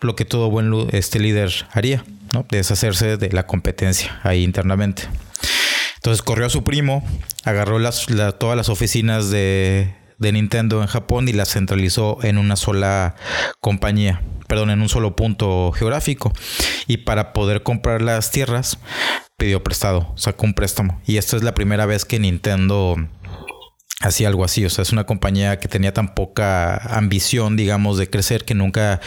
lo 0.00 0.16
que 0.16 0.24
todo 0.24 0.50
buen 0.50 0.72
este 0.92 1.18
líder 1.20 1.52
haría, 1.72 2.04
¿no? 2.32 2.46
Deshacerse 2.50 3.18
de 3.18 3.30
la 3.30 3.46
competencia 3.46 4.20
ahí 4.22 4.42
internamente. 4.42 5.04
Entonces 6.06 6.22
corrió 6.22 6.46
a 6.46 6.50
su 6.50 6.62
primo, 6.62 7.02
agarró 7.42 7.80
las, 7.80 8.06
todas 8.38 8.56
las 8.56 8.68
oficinas 8.68 9.28
de, 9.28 9.92
de 10.18 10.30
Nintendo 10.30 10.80
en 10.80 10.86
Japón 10.86 11.28
y 11.28 11.32
la 11.32 11.46
centralizó 11.46 12.18
en 12.22 12.38
una 12.38 12.54
sola 12.54 13.16
compañía, 13.58 14.22
perdón, 14.46 14.70
en 14.70 14.82
un 14.82 14.88
solo 14.88 15.16
punto 15.16 15.72
geográfico. 15.72 16.32
Y 16.86 16.98
para 16.98 17.32
poder 17.32 17.64
comprar 17.64 18.02
las 18.02 18.30
tierras, 18.30 18.78
pidió 19.36 19.64
prestado, 19.64 20.12
sacó 20.14 20.46
un 20.46 20.54
préstamo. 20.54 21.00
Y 21.08 21.16
esta 21.16 21.36
es 21.36 21.42
la 21.42 21.54
primera 21.54 21.86
vez 21.86 22.04
que 22.04 22.20
Nintendo 22.20 22.94
hacía 24.00 24.28
algo 24.28 24.44
así. 24.44 24.64
O 24.64 24.70
sea, 24.70 24.82
es 24.82 24.92
una 24.92 25.04
compañía 25.04 25.58
que 25.58 25.68
tenía 25.68 25.92
tan 25.92 26.14
poca 26.14 26.76
ambición, 26.76 27.56
digamos, 27.56 27.98
de 27.98 28.10
crecer 28.10 28.44
que 28.44 28.54
nunca 28.54 29.00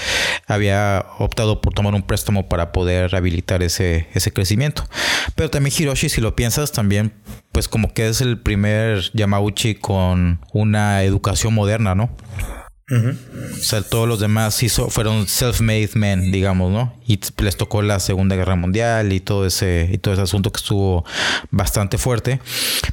había 0.47 1.05
optado 1.17 1.61
por 1.61 1.73
tomar 1.73 1.93
un 1.93 2.03
préstamo 2.03 2.49
para 2.49 2.71
poder 2.71 3.11
rehabilitar 3.11 3.63
ese, 3.63 4.07
ese 4.13 4.31
crecimiento. 4.31 4.83
Pero 5.35 5.49
también 5.49 5.75
Hiroshi, 5.77 6.09
si 6.09 6.21
lo 6.21 6.35
piensas, 6.35 6.71
también 6.71 7.13
pues 7.51 7.67
como 7.67 7.93
que 7.93 8.07
es 8.07 8.21
el 8.21 8.39
primer 8.39 9.11
Yamauchi 9.13 9.75
con 9.75 10.39
una 10.53 11.03
educación 11.03 11.53
moderna, 11.53 11.95
¿no? 11.95 12.09
O 12.91 13.57
sea, 13.61 13.83
todos 13.83 14.07
los 14.07 14.19
demás 14.19 14.63
hizo, 14.63 14.89
fueron 14.89 15.27
self-made 15.27 15.91
men, 15.93 16.31
digamos, 16.31 16.71
¿no? 16.71 16.95
Y 17.05 17.19
les 17.37 17.55
tocó 17.55 17.83
la 17.83 17.99
Segunda 17.99 18.35
Guerra 18.35 18.55
Mundial 18.55 19.13
y 19.13 19.19
todo 19.19 19.45
ese, 19.45 19.89
y 19.91 19.99
todo 19.99 20.15
ese 20.15 20.23
asunto 20.23 20.51
que 20.51 20.57
estuvo 20.57 21.05
bastante 21.51 21.99
fuerte. 21.99 22.39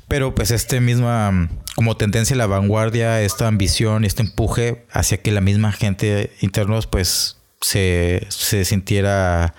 Pero 0.07 0.35
pues 0.35 0.51
este 0.51 0.81
misma, 0.81 1.49
como 1.77 1.97
tendencia 1.99 2.35
a 2.35 2.39
la 2.39 2.47
vanguardia, 2.47 3.21
esta 3.21 3.47
ambición 3.47 4.05
este 4.05 4.23
empuje 4.23 4.87
hacia 4.91 5.19
que 5.19 5.31
la 5.31 5.43
misma 5.43 5.73
gente 5.73 6.33
internos 6.41 6.87
pues 6.87 7.37
se, 7.61 8.27
se 8.31 8.65
sintiera 8.65 9.55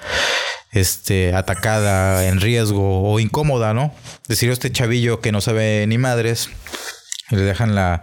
este, 0.72 1.36
atacada, 1.36 2.28
en 2.28 2.42
riesgo 2.42 3.04
o 3.04 3.20
incómoda, 3.20 3.76
¿no? 3.76 3.94
Decir 4.28 4.50
este 4.50 4.72
chavillo 4.72 5.22
que 5.22 5.32
no 5.32 5.42
sabe 5.42 5.86
ni 5.88 6.00
madres 6.00 6.50
Le 7.30 7.42
dejan 7.42 7.76
la, 7.76 8.02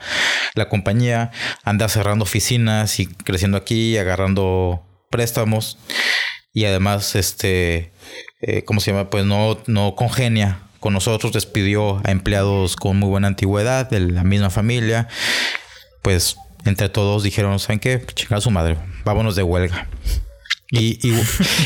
la 0.55 0.68
compañía, 0.68 1.33
anda 1.64 1.88
cerrando 1.88 2.22
oficinas 2.22 3.00
y 3.00 3.07
creciendo 3.07 3.57
aquí, 3.57 3.98
agarrando 3.98 4.87
préstamos. 5.11 5.79
Y 6.53 6.66
además, 6.66 7.16
este, 7.16 7.92
eh, 8.42 8.62
¿cómo 8.64 8.79
se 8.79 8.92
llama? 8.92 9.11
Pues 9.11 9.24
no, 9.24 9.59
no 9.66 9.96
congenia 9.96 10.63
con 10.85 10.92
nosotros, 10.92 11.33
despidió 11.33 12.03
a 12.05 12.11
empleados 12.11 12.77
con 12.77 12.99
muy 12.99 13.09
buena 13.09 13.29
antigüedad 13.29 13.88
de 13.88 14.01
la 14.01 14.23
misma 14.23 14.51
familia. 14.51 15.09
Pues 16.03 16.37
entre 16.66 16.90
todos 16.90 17.23
dijeron, 17.23 17.59
¿saben 17.59 17.81
qué? 17.81 18.05
Chingar 18.14 18.37
a 18.37 18.40
su 18.42 18.51
madre, 18.51 18.77
vámonos 19.03 19.35
de 19.35 19.42
huelga. 19.42 19.88
Y, 20.70 20.99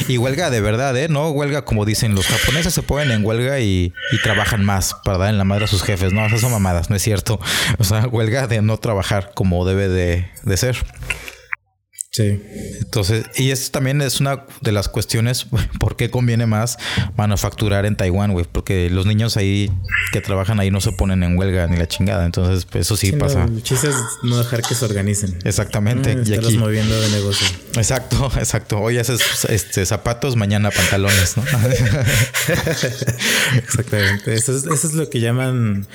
y, 0.07 0.19
huelga 0.19 0.51
de 0.51 0.61
verdad, 0.61 0.97
¿eh? 0.97 1.09
No 1.09 1.31
huelga 1.31 1.65
como 1.65 1.85
dicen 1.85 2.15
los 2.15 2.29
japoneses, 2.29 2.73
se 2.73 2.83
ponen 2.83 3.11
en 3.11 3.25
huelga 3.25 3.59
y, 3.59 3.93
y, 4.13 4.23
trabajan 4.23 4.65
más 4.65 4.95
para 5.03 5.19
dar 5.19 5.31
en 5.31 5.39
la 5.39 5.45
madre 5.45 5.65
a 5.65 5.67
sus 5.69 5.83
jefes. 5.83 6.13
No, 6.13 6.25
esas 6.25 6.41
son 6.41 6.53
mamadas, 6.53 6.89
no 6.89 6.95
es 6.95 7.03
cierto. 7.03 7.41
O 7.79 7.85
sea, 7.85 8.07
huelga 8.07 8.47
de 8.47 8.63
no 8.63 8.77
trabajar 8.77 9.33
como 9.35 9.65
debe 9.65 9.89
de, 9.89 10.31
de 10.45 10.57
ser. 10.57 10.77
Sí. 12.19 12.43
Entonces, 12.81 13.27
y 13.37 13.53
esto 13.53 13.71
también 13.71 14.03
es 14.03 14.19
una 14.19 14.45
de 14.61 14.73
las 14.73 14.89
cuestiones 14.89 15.47
por 15.79 15.95
qué 15.95 16.11
conviene 16.11 16.47
más 16.47 16.77
manufacturar 17.17 17.87
en 17.87 17.95
Taiwán, 17.95 18.33
güey, 18.33 18.45
porque 18.51 18.91
los 18.91 19.07
niños 19.07 19.37
ahí 19.37 19.71
que 20.11 20.21
trabajan 20.21 20.59
ahí 20.59 20.73
no 20.73 20.81
se 20.81 20.91
ponen 20.91 21.23
en 21.23 21.39
huelga 21.39 21.69
ni 21.69 21.77
la 21.77 21.87
chingada, 21.87 22.27
entonces 22.27 22.65
pues, 22.65 22.87
eso 22.87 22.97
sí, 22.97 23.13
pasa. 23.13 23.45
el 23.45 23.63
chiste 23.63 23.91
es 23.91 23.95
no 24.25 24.39
dejar 24.39 24.63
que 24.63 24.75
se 24.75 24.85
organicen. 24.85 25.39
Exactamente. 25.45 26.17
y 26.25 26.35
aquí 26.35 26.59
moviendo 26.59 27.01
de 27.01 27.09
negocio. 27.11 27.47
Exacto, 27.77 28.33
exacto. 28.37 28.81
Hoy 28.81 28.99
haces 28.99 29.21
este, 29.49 29.87
zapatos, 29.87 30.35
mañana 30.35 30.73
pantalones, 30.73 31.37
¿no? 31.37 31.45
Exactamente. 33.59 34.35
Eso 34.35 34.57
es, 34.57 34.67
eso 34.67 34.89
es 34.89 34.95
lo 34.95 35.09
que 35.09 35.21
llaman 35.21 35.87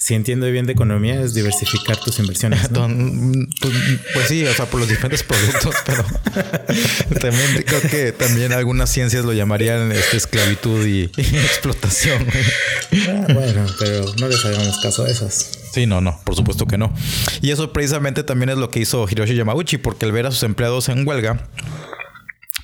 si 0.00 0.14
entiendo 0.14 0.50
bien 0.50 0.64
de 0.64 0.72
economía, 0.72 1.20
es 1.20 1.34
diversificar 1.34 1.98
tus 1.98 2.18
inversiones. 2.20 2.68
Pues, 2.68 3.74
pues, 4.14 4.28
sí, 4.28 4.46
o 4.46 4.54
sea, 4.54 4.64
por 4.64 4.80
los 4.80 4.88
diferentes 4.88 5.22
productos, 5.22 5.69
pero 7.08 7.20
también 7.20 7.64
creo 7.66 7.80
que 7.82 8.12
también 8.12 8.52
algunas 8.52 8.90
ciencias 8.90 9.24
lo 9.24 9.32
llamarían 9.32 9.92
este, 9.92 10.16
esclavitud 10.16 10.86
y, 10.86 11.04
explotación. 11.16 12.26
Ah, 13.08 13.26
bueno, 13.32 13.66
pero 13.78 14.14
no 14.18 14.28
les 14.28 14.44
hagamos 14.44 14.78
caso 14.80 15.04
a 15.04 15.08
esas. 15.08 15.58
Sí, 15.72 15.86
no, 15.86 16.00
no, 16.00 16.20
por 16.24 16.34
supuesto 16.34 16.66
que 16.66 16.78
no. 16.78 16.92
Y 17.40 17.50
eso 17.50 17.72
precisamente 17.72 18.22
también 18.22 18.50
es 18.50 18.58
lo 18.58 18.70
que 18.70 18.80
hizo 18.80 19.06
Hiroshi 19.08 19.34
Yamauchi, 19.34 19.78
porque 19.78 20.06
al 20.06 20.12
ver 20.12 20.26
a 20.26 20.30
sus 20.30 20.42
empleados 20.42 20.88
en 20.88 21.06
huelga, 21.06 21.48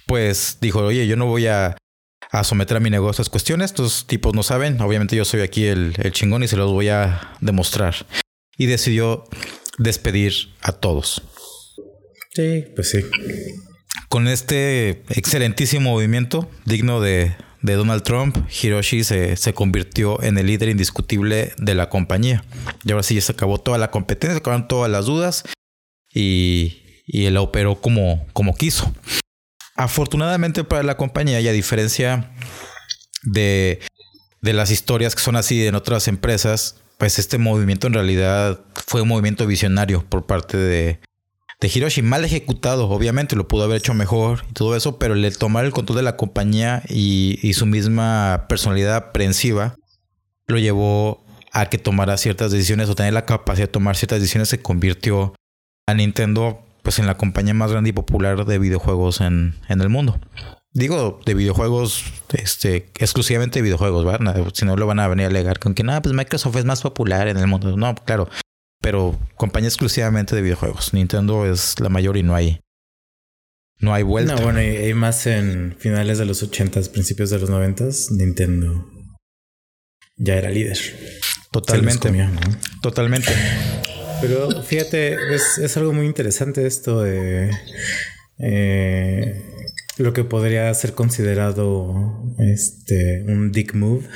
pues 0.06 0.58
dijo, 0.60 0.80
oye, 0.80 1.06
yo 1.06 1.16
no 1.16 1.26
voy 1.26 1.46
a 1.46 1.76
a 2.30 2.44
someter 2.44 2.76
a 2.76 2.80
mi 2.80 2.90
negocio 2.90 3.20
a 3.20 3.22
estas 3.22 3.30
cuestiones. 3.30 3.70
Estos 3.70 4.06
tipos 4.06 4.34
no 4.34 4.42
saben. 4.42 4.80
Obviamente 4.80 5.16
yo 5.16 5.24
soy 5.24 5.40
aquí 5.40 5.66
el, 5.66 5.94
chingón 6.12 6.42
y 6.42 6.48
se 6.48 6.56
los 6.56 6.70
voy 6.70 6.88
a 6.88 7.32
demostrar. 7.40 7.94
Y 8.56 8.66
decidió 8.66 9.24
despedir 9.78 10.54
a 10.62 10.72
todos. 10.72 11.22
Sí, 12.36 12.66
pues 12.74 12.90
sí. 12.90 12.98
Con 14.10 14.28
este 14.28 15.02
excelentísimo 15.08 15.92
movimiento, 15.92 16.50
digno 16.66 17.00
de, 17.00 17.34
Donald 17.62 18.02
Trump, 18.02 18.36
Hiroshi 18.62 19.04
se, 19.04 19.38
se, 19.38 19.54
convirtió 19.54 20.22
en 20.22 20.36
el 20.36 20.46
líder 20.46 20.68
indiscutible 20.68 21.54
de 21.56 21.74
la 21.74 21.88
compañía. 21.88 22.44
Y 22.84 22.92
ahora 22.92 23.02
sí 23.02 23.14
ya 23.14 23.22
se 23.22 23.32
acabó 23.32 23.56
toda 23.56 23.78
la 23.78 23.90
competencia, 23.90 24.34
se 24.34 24.40
acabaron 24.40 24.68
todas 24.68 24.90
las 24.90 25.06
dudas 25.06 25.44
y, 26.12 27.02
y 27.06 27.24
él 27.24 27.38
operó 27.38 27.80
como, 27.80 28.26
como 28.34 28.54
quiso. 28.54 28.92
Afortunadamente 29.74 30.62
para 30.62 30.82
la 30.82 30.98
compañía 30.98 31.40
y 31.40 31.48
a 31.48 31.52
diferencia 31.52 32.32
de, 33.22 33.80
las 34.42 34.70
historias 34.70 35.14
que 35.14 35.22
son 35.22 35.36
así 35.36 35.66
en 35.66 35.74
otras 35.74 36.06
empresas, 36.06 36.82
pues 36.98 37.18
este 37.18 37.38
movimiento 37.38 37.86
en 37.86 37.94
realidad 37.94 38.60
fue 38.74 39.00
un 39.00 39.08
movimiento 39.08 39.46
visionario 39.46 40.04
por 40.06 40.26
parte 40.26 40.58
de, 40.58 41.00
de 41.60 41.68
Hiroshi, 41.68 42.02
mal 42.02 42.24
ejecutado, 42.24 42.88
obviamente 42.88 43.34
lo 43.34 43.48
pudo 43.48 43.64
haber 43.64 43.78
hecho 43.78 43.94
mejor 43.94 44.44
y 44.50 44.52
todo 44.52 44.76
eso, 44.76 44.98
pero 44.98 45.14
el 45.14 45.38
tomar 45.38 45.64
el 45.64 45.72
control 45.72 45.96
de 45.96 46.02
la 46.02 46.16
compañía 46.16 46.82
y, 46.88 47.52
su 47.54 47.64
misma 47.64 48.46
personalidad 48.48 48.96
aprensiva 48.96 49.76
lo 50.46 50.58
llevó 50.58 51.24
a 51.52 51.70
que 51.70 51.78
tomara 51.78 52.18
ciertas 52.18 52.52
decisiones 52.52 52.90
o 52.90 52.94
tener 52.94 53.14
la 53.14 53.24
capacidad 53.24 53.68
de 53.68 53.72
tomar 53.72 53.96
ciertas 53.96 54.20
decisiones 54.20 54.48
se 54.50 54.60
convirtió 54.60 55.34
a 55.86 55.94
Nintendo 55.94 56.60
pues 56.82 56.98
en 56.98 57.06
la 57.06 57.16
compañía 57.16 57.54
más 57.54 57.72
grande 57.72 57.90
y 57.90 57.92
popular 57.92 58.44
de 58.44 58.58
videojuegos 58.58 59.20
en, 59.20 59.54
el 59.68 59.88
mundo. 59.88 60.20
Digo, 60.72 61.20
de 61.24 61.34
videojuegos, 61.34 62.04
este, 62.34 62.92
exclusivamente 62.98 63.58
de 63.58 63.62
videojuegos, 63.62 64.04
¿verdad? 64.04 64.46
Si 64.52 64.66
no 64.66 64.76
lo 64.76 64.86
van 64.86 65.00
a 65.00 65.08
venir 65.08 65.24
a 65.24 65.28
alegar 65.30 65.58
con 65.58 65.74
que, 65.74 65.82
no, 65.82 66.00
pues 66.02 66.14
Microsoft 66.14 66.56
es 66.56 66.64
más 66.66 66.82
popular 66.82 67.26
en 67.28 67.38
el 67.38 67.46
mundo. 67.46 67.76
No, 67.76 67.94
claro. 67.94 68.28
Pero 68.80 69.18
compañía 69.36 69.68
exclusivamente 69.68 70.36
de 70.36 70.42
videojuegos. 70.42 70.94
Nintendo 70.94 71.46
es 71.50 71.80
la 71.80 71.88
mayor 71.88 72.16
y 72.16 72.22
no 72.22 72.34
hay. 72.34 72.60
No 73.78 73.92
hay 73.92 74.02
vuelta. 74.02 74.36
No, 74.36 74.42
bueno, 74.42 74.62
y, 74.62 74.94
más 74.94 75.26
en 75.26 75.76
finales 75.78 76.18
de 76.18 76.24
los 76.24 76.42
80 76.42 76.80
principios 76.92 77.30
de 77.30 77.38
los 77.38 77.50
90 77.50 77.84
Nintendo 78.12 78.90
ya 80.16 80.36
era 80.36 80.50
líder. 80.50 80.78
Totalmente. 81.50 82.10
Totalmente. 82.82 83.32
Pero 84.20 84.62
fíjate, 84.62 85.16
es, 85.34 85.76
algo 85.76 85.92
muy 85.92 86.06
interesante 86.06 86.66
esto 86.66 87.02
de 87.02 87.50
eh, 88.38 89.42
lo 89.98 90.12
que 90.12 90.24
podría 90.24 90.72
ser 90.72 90.94
considerado 90.94 92.34
este 92.38 93.24
un 93.28 93.52
dick 93.52 93.74
move. 93.74 94.06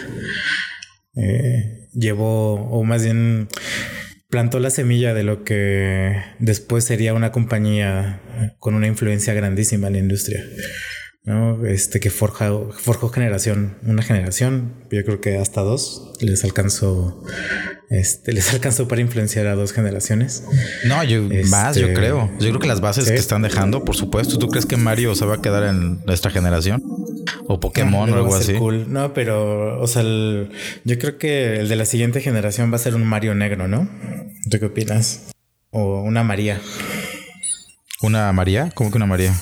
Eh, 1.17 1.89
llevó, 1.93 2.55
o 2.55 2.83
más 2.85 3.05
bien 3.05 3.49
plantó 4.31 4.61
la 4.61 4.71
semilla 4.71 5.13
de 5.13 5.25
lo 5.25 5.45
que 5.45 6.17
después 6.39 6.85
sería 6.85 7.15
una 7.15 7.33
compañía 7.33 8.21
con 8.59 8.75
una 8.75 8.87
influencia 8.87 9.35
grandísima 9.35 9.89
en 9.89 9.93
la 9.93 9.99
industria. 9.99 10.45
¿no? 11.25 11.67
Este 11.67 12.01
que 12.01 12.11
forja, 12.11 12.51
forjó 12.73 13.11
generación, 13.11 13.77
una 13.83 14.03
generación, 14.03 14.87
yo 14.91 15.05
creo 15.05 15.21
que 15.21 15.37
hasta 15.37 15.61
dos 15.61 16.15
les 16.21 16.45
alcanzó 16.45 17.25
este, 17.91 18.33
les 18.33 18.49
alcanzó 18.55 18.87
para 18.87 19.01
influenciar 19.01 19.49
a 19.49 19.57
dos 19.57 19.73
generaciones. 19.73 20.45
No, 20.85 21.03
yo 21.03 21.23
más, 21.51 21.77
yo 21.77 21.89
este, 21.89 21.95
creo. 21.95 22.31
Yo 22.39 22.49
creo 22.49 22.61
que 22.61 22.69
las 22.69 22.81
bases 22.81 23.11
que 23.11 23.17
están 23.17 23.43
dejando, 23.43 23.85
por 23.85 23.97
supuesto. 23.97 24.39
¿Tú 24.39 24.49
crees 24.49 24.65
que 24.65 24.77
Mario 24.77 25.15
se 25.17 25.27
va 25.27 25.37
a 25.37 25.43
quedar 25.43 25.65
en 25.65 26.03
nuestra 26.05 26.31
generación? 26.31 26.83
O 27.53 27.59
Pokémon 27.59 28.09
o 28.13 28.15
algo 28.15 28.37
así. 28.37 28.55
No, 28.87 29.13
pero, 29.13 29.81
o 29.81 29.87
sea, 29.89 30.05
yo 30.05 30.99
creo 31.01 31.19
que 31.19 31.55
el 31.55 31.69
de 31.69 31.75
la 31.75 31.85
siguiente 31.85 32.21
generación 32.21 32.71
va 32.71 32.77
a 32.77 32.79
ser 32.79 32.95
un 32.95 33.05
Mario 33.05 33.35
negro, 33.35 33.67
¿no? 33.67 33.89
¿Tú 34.49 34.61
qué 34.61 34.67
opinas? 34.67 35.33
O 35.71 36.01
una 36.01 36.23
María. 36.23 36.61
¿Una 38.03 38.33
María? 38.33 38.71
¿Cómo 38.73 38.93
que 38.93 38.99
una 38.99 39.07
María? 39.07 39.35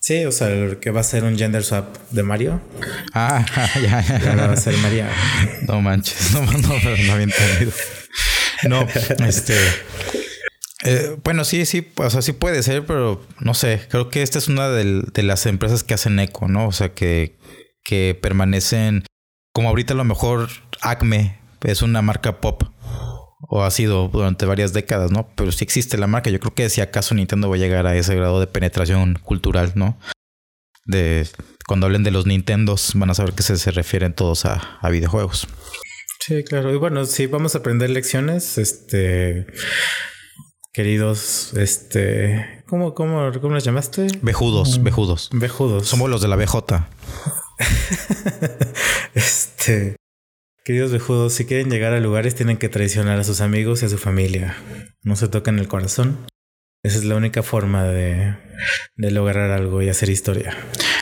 Sí, 0.00 0.26
o 0.26 0.32
sea, 0.32 0.50
que 0.82 0.90
va 0.90 1.00
a 1.00 1.02
ser 1.02 1.24
un 1.24 1.38
gender 1.38 1.64
swap 1.64 1.96
de 2.10 2.22
Mario. 2.22 2.60
Ah, 3.14 3.46
ya, 3.82 4.02
ya. 4.02 4.34
va 4.34 4.52
a 4.52 4.56
ser 4.58 4.76
María. 4.76 5.08
No 5.66 5.80
manches, 5.80 6.32
no, 6.34 6.42
no, 6.42 6.58
no, 6.58 7.12
había 7.12 7.22
entendido. 7.22 7.72
No, 8.68 8.86
este. 9.26 9.56
Eh, 10.84 11.16
bueno, 11.24 11.44
sí, 11.44 11.66
sí, 11.66 11.88
o 11.96 12.08
sea, 12.08 12.22
sí 12.22 12.32
puede 12.32 12.62
ser, 12.62 12.86
pero 12.86 13.22
no 13.40 13.54
sé. 13.54 13.86
Creo 13.90 14.08
que 14.08 14.22
esta 14.22 14.38
es 14.38 14.48
una 14.48 14.68
de, 14.68 15.22
las 15.22 15.46
empresas 15.46 15.84
que 15.84 15.94
hacen 15.94 16.18
eco, 16.18 16.48
¿no? 16.48 16.66
O 16.66 16.72
sea, 16.72 16.94
que, 16.94 17.38
que 17.84 18.18
permanecen. 18.20 19.04
Como 19.52 19.68
ahorita 19.68 19.94
a 19.94 19.96
lo 19.96 20.04
mejor 20.04 20.48
Acme 20.80 21.38
es 21.64 21.82
una 21.82 22.02
marca 22.02 22.40
pop 22.40 22.62
o 23.48 23.64
ha 23.64 23.70
sido 23.70 24.08
durante 24.08 24.46
varias 24.46 24.72
décadas, 24.72 25.10
¿no? 25.10 25.28
Pero 25.34 25.52
sí 25.52 25.64
existe 25.64 25.98
la 25.98 26.06
marca. 26.06 26.30
Yo 26.30 26.40
creo 26.40 26.54
que 26.54 26.70
si 26.70 26.80
acaso 26.80 27.14
Nintendo 27.14 27.50
va 27.50 27.56
a 27.56 27.58
llegar 27.58 27.86
a 27.86 27.96
ese 27.96 28.14
grado 28.14 28.40
de 28.40 28.46
penetración 28.46 29.18
cultural, 29.22 29.72
¿no? 29.74 29.98
De 30.86 31.26
cuando 31.66 31.86
hablen 31.86 32.04
de 32.04 32.10
los 32.10 32.26
Nintendos, 32.26 32.92
van 32.94 33.10
a 33.10 33.14
saber 33.14 33.34
que 33.34 33.42
se, 33.42 33.56
se 33.56 33.70
refieren 33.70 34.14
todos 34.14 34.44
a, 34.44 34.78
a, 34.80 34.88
videojuegos. 34.88 35.46
Sí, 36.20 36.42
claro. 36.44 36.72
Y 36.72 36.76
bueno, 36.76 37.04
si 37.04 37.26
vamos 37.26 37.54
a 37.54 37.58
aprender 37.58 37.90
lecciones, 37.90 38.56
este 38.56 39.46
queridos, 40.72 41.54
este, 41.54 42.62
¿cómo, 42.66 42.94
cómo, 42.94 43.30
cómo 43.40 43.54
los 43.54 43.64
llamaste? 43.64 44.06
Bejudos, 44.22 44.82
bejudos. 44.82 45.30
Bejudos. 45.32 45.86
Somos 45.86 46.10
los 46.10 46.22
de 46.22 46.28
la 46.28 46.36
BJ. 46.36 46.88
este, 49.14 49.96
Queridos 50.64 50.92
vejudos, 50.92 51.32
si 51.32 51.46
quieren 51.46 51.70
llegar 51.70 51.94
a 51.94 52.00
lugares 52.00 52.34
tienen 52.34 52.58
que 52.58 52.68
traicionar 52.68 53.18
a 53.18 53.24
sus 53.24 53.40
amigos 53.40 53.82
y 53.82 53.86
a 53.86 53.88
su 53.88 53.96
familia. 53.96 54.56
No 55.02 55.16
se 55.16 55.26
tocan 55.26 55.58
el 55.58 55.68
corazón. 55.68 56.18
Esa 56.82 56.98
es 56.98 57.04
la 57.04 57.16
única 57.16 57.42
forma 57.42 57.84
de, 57.84 58.36
lograr 58.96 59.50
algo 59.50 59.82
y 59.82 59.88
hacer 59.88 60.10
historia. 60.10 60.56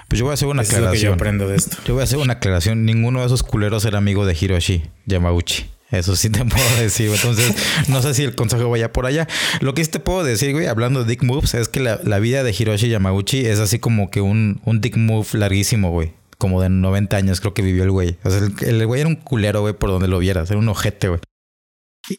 Pues 0.08 0.20
yo 0.20 0.24
voy 0.24 0.30
a 0.30 0.34
hacer 0.34 0.48
una 0.48 0.62
aclaración. 0.62 1.10
yo 1.10 1.14
aprendo 1.14 1.48
de 1.48 1.56
esto. 1.56 1.76
Yo 1.84 1.94
voy 1.94 2.00
a 2.00 2.04
hacer 2.04 2.18
una 2.18 2.34
aclaración. 2.34 2.84
Ninguno 2.84 3.20
de 3.20 3.26
esos 3.26 3.42
culeros 3.42 3.84
era 3.84 3.98
amigo 3.98 4.24
de 4.24 4.36
Hiroshi 4.40 4.84
Yamauchi. 5.06 5.66
Eso 5.90 6.16
sí 6.16 6.30
te 6.30 6.44
puedo 6.44 6.76
decir. 6.78 7.10
Entonces, 7.10 7.54
no 7.88 8.02
sé 8.02 8.14
si 8.14 8.24
el 8.24 8.34
consejo 8.34 8.68
vaya 8.70 8.92
por 8.92 9.06
allá. 9.06 9.26
Lo 9.60 9.74
que 9.74 9.84
sí 9.84 9.90
te 9.90 10.00
puedo 10.00 10.24
decir, 10.24 10.52
güey, 10.52 10.66
hablando 10.66 11.04
de 11.04 11.10
Dick 11.10 11.22
Moves, 11.22 11.54
es 11.54 11.68
que 11.68 11.80
la, 11.80 12.18
vida 12.18 12.42
de 12.42 12.54
Hiroshi 12.56 12.88
Yamauchi 12.88 13.46
es 13.46 13.58
así 13.58 13.78
como 13.78 14.10
que 14.10 14.20
un, 14.20 14.60
un 14.64 14.80
Dick 14.80 14.96
Move 14.96 15.26
larguísimo, 15.32 15.90
güey 15.90 16.12
como 16.38 16.62
de 16.62 16.68
90 16.68 17.16
años 17.16 17.40
creo 17.40 17.52
que 17.52 17.62
vivió 17.62 17.82
el 17.82 17.90
güey. 17.90 18.16
O 18.24 18.30
sea, 18.30 18.38
el, 18.38 18.86
güey 18.86 19.00
era 19.00 19.08
un 19.08 19.16
culero, 19.16 19.60
güey, 19.60 19.74
por 19.74 19.90
donde 19.90 20.06
lo 20.06 20.20
vieras. 20.20 20.48
Era 20.50 20.60
un 20.60 20.68
ojete, 20.68 21.08
güey. 21.08 21.20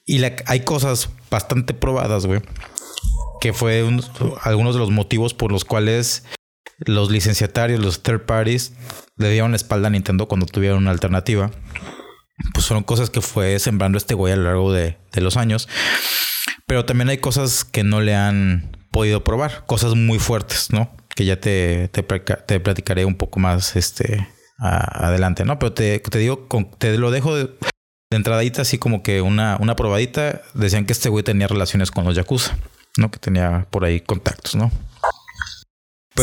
Y 0.06 0.22
hay 0.46 0.60
cosas 0.60 1.10
bastante 1.32 1.74
probadas, 1.74 2.26
güey, 2.26 2.42
que 3.42 3.54
fue 3.54 3.84
algunos 4.44 4.76
de 4.76 4.80
los 4.80 4.92
motivos 4.92 5.34
por 5.34 5.52
los 5.52 5.66
cuales 5.66 6.26
los 6.80 7.10
licenciatarios, 7.10 7.80
los 7.80 8.04
third 8.04 8.26
parties, 8.26 8.74
le 9.18 9.32
dieron 9.32 9.52
la 9.52 9.58
espalda 9.58 9.88
a 9.88 9.92
Nintendo 9.92 10.28
cuando 10.28 10.46
tuvieron 10.46 10.80
una 10.80 10.92
alternativa. 10.92 11.50
Pues 12.54 12.67
fueron 12.67 12.84
cosas 12.84 13.10
que 13.10 13.21
fue 13.21 13.60
sembrando 13.60 13.97
este 13.97 14.13
güey 14.13 14.34
a 14.34 14.36
lo 14.36 14.43
largo 14.43 14.73
de, 14.73 14.97
los 15.15 15.38
años. 15.38 15.67
Pero 16.65 16.86
también 16.86 17.10
hay 17.10 17.17
cosas 17.17 17.65
que 17.65 17.84
no 17.84 18.02
le 18.02 18.15
han 18.15 18.78
podido 18.91 19.23
probar, 19.23 19.65
cosas 19.65 19.95
muy 19.95 20.19
fuertes, 20.19 20.71
¿no? 20.71 20.95
Que 21.15 21.25
ya 21.25 21.39
te, 21.39 21.89
te, 21.89 22.04
platicaré 22.60 23.06
un 23.06 23.15
poco 23.15 23.39
más 23.39 23.75
este, 23.75 24.28
adelante, 24.58 25.45
¿no? 25.45 25.60
Pero 25.60 25.73
te, 25.73 25.99
te 25.99 26.19
digo, 26.19 26.47
te 26.78 26.97
lo 26.97 27.12
dejo 27.12 27.36
de, 27.36 27.49
entradita, 28.12 28.62
así 28.62 28.78
como 28.78 29.04
que 29.04 29.21
una, 29.21 29.58
una 29.60 29.75
probadita. 29.75 30.41
Decían 30.54 30.86
que 30.86 30.93
este 30.93 31.10
güey 31.10 31.23
tenía 31.23 31.47
relaciones 31.47 31.91
con 31.91 32.06
los 32.06 32.15
Yakuza, 32.15 32.58
¿no? 32.97 33.12
Que 33.12 33.19
tenía 33.19 33.67
por 33.69 33.86
ahí 33.86 34.02
contactos, 34.02 34.56
¿no? 34.56 34.71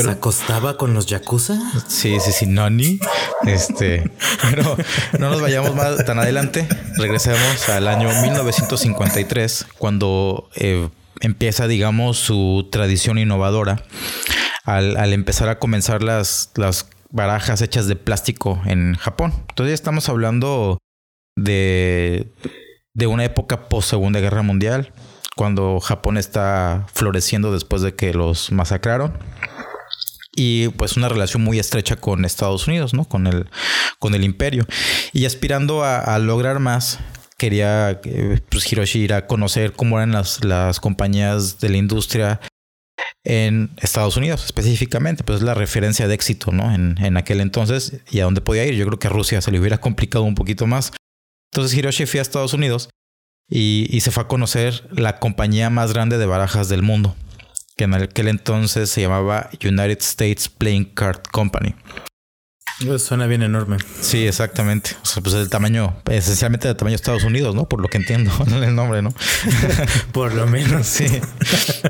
¿Se 0.04 0.10
acostaba 0.10 0.76
con 0.76 0.94
los 0.94 1.06
Yakuza? 1.06 1.58
Sí, 1.88 2.18
sí, 2.20 2.32
sí, 2.32 2.46
Nani. 2.46 2.98
Este, 3.44 4.10
pero 4.50 4.76
no 5.18 5.30
nos 5.30 5.40
vayamos 5.40 5.74
más 5.74 6.04
tan 6.04 6.18
adelante. 6.18 6.68
Regresemos 6.96 7.68
al 7.68 7.88
año 7.88 8.08
1953, 8.22 9.66
cuando 9.78 10.48
eh, 10.56 10.88
empieza, 11.20 11.66
digamos, 11.66 12.18
su 12.18 12.68
tradición 12.70 13.18
innovadora. 13.18 13.82
Al, 14.64 14.96
al, 14.96 15.12
empezar 15.12 15.48
a 15.48 15.60
comenzar 15.60 16.02
las, 16.02 16.50
las 16.56 16.88
barajas 17.10 17.62
hechas 17.62 17.86
de 17.86 17.94
plástico 17.94 18.60
en 18.66 18.94
Japón. 18.96 19.32
Entonces 19.48 19.70
ya 19.70 19.74
estamos 19.74 20.08
hablando 20.08 20.78
de, 21.36 22.32
de 22.94 23.06
una 23.06 23.24
época 23.24 23.68
post 23.68 23.90
Segunda 23.90 24.18
Guerra 24.18 24.42
Mundial, 24.42 24.92
cuando 25.36 25.78
Japón 25.78 26.16
está 26.16 26.86
floreciendo 26.92 27.52
después 27.52 27.82
de 27.82 27.94
que 27.94 28.12
los 28.12 28.50
masacraron 28.50 29.12
y 30.36 30.68
pues 30.68 30.96
una 30.96 31.08
relación 31.08 31.42
muy 31.42 31.58
estrecha 31.58 31.96
con 31.96 32.24
Estados 32.24 32.68
Unidos, 32.68 32.94
¿no? 32.94 33.06
Con 33.06 33.26
el, 33.26 33.48
con 33.98 34.14
el 34.14 34.22
imperio. 34.22 34.66
Y 35.12 35.24
aspirando 35.24 35.82
a, 35.82 36.18
lograr 36.18 36.60
más, 36.60 37.00
quería 37.38 38.00
eh, 38.04 38.40
pues, 38.50 38.70
Hiroshi 38.70 39.00
ir 39.00 39.14
a 39.14 39.26
conocer 39.26 39.72
cómo 39.72 39.98
eran 39.98 40.12
las, 40.12 40.44
las 40.44 40.78
compañías 40.78 41.58
de 41.58 41.70
la 41.70 41.78
industria 41.78 42.40
en 43.24 43.70
Estados 43.78 44.16
Unidos 44.16 44.44
específicamente, 44.44 45.24
pues 45.24 45.38
es 45.38 45.42
la 45.42 45.54
referencia 45.54 46.06
de 46.06 46.14
éxito, 46.14 46.52
¿no? 46.52 46.72
En, 46.72 46.96
en 47.02 47.16
aquel 47.16 47.40
entonces 47.40 48.00
y 48.10 48.20
a 48.20 48.24
dónde 48.24 48.42
podía 48.42 48.66
ir. 48.66 48.74
Yo 48.74 48.86
creo 48.86 48.98
que 48.98 49.08
a 49.08 49.10
Rusia 49.10 49.40
se 49.40 49.50
le 49.50 49.58
hubiera 49.58 49.78
complicado 49.78 50.24
un 50.24 50.34
poquito 50.34 50.66
más. 50.66 50.92
Entonces 51.52 51.76
Hiroshi 51.76 52.06
fue 52.06 52.20
a 52.20 52.22
Estados 52.22 52.52
Unidos 52.52 52.90
y, 53.48 53.88
y 53.90 54.00
se 54.00 54.10
fue 54.10 54.24
a 54.24 54.28
conocer 54.28 54.86
la 54.92 55.18
compañía 55.18 55.70
más 55.70 55.92
grande 55.92 56.18
de 56.18 56.26
barajas 56.26 56.68
del 56.68 56.82
mundo, 56.82 57.16
que 57.76 57.84
en 57.84 57.94
aquel 57.94 58.28
entonces 58.28 58.90
se 58.90 59.02
llamaba 59.02 59.50
United 59.62 59.98
States 60.00 60.48
Playing 60.48 60.86
Card 60.94 61.22
Company. 61.30 61.74
Suena 62.98 63.26
bien 63.26 63.42
enorme. 63.42 63.78
Sí, 64.02 64.26
exactamente. 64.26 64.90
O 65.02 65.06
sea, 65.06 65.22
pues 65.22 65.34
el 65.34 65.48
tamaño, 65.48 65.96
esencialmente 66.10 66.68
del 66.68 66.76
tamaño 66.76 66.92
de 66.92 66.96
Estados 66.96 67.24
Unidos, 67.24 67.54
¿no? 67.54 67.66
Por 67.66 67.80
lo 67.80 67.88
que 67.88 67.96
entiendo 67.96 68.30
el 68.62 68.74
nombre, 68.74 69.00
¿no? 69.00 69.14
Por 70.12 70.34
lo 70.34 70.46
menos. 70.46 70.86
Sí. 70.86 71.06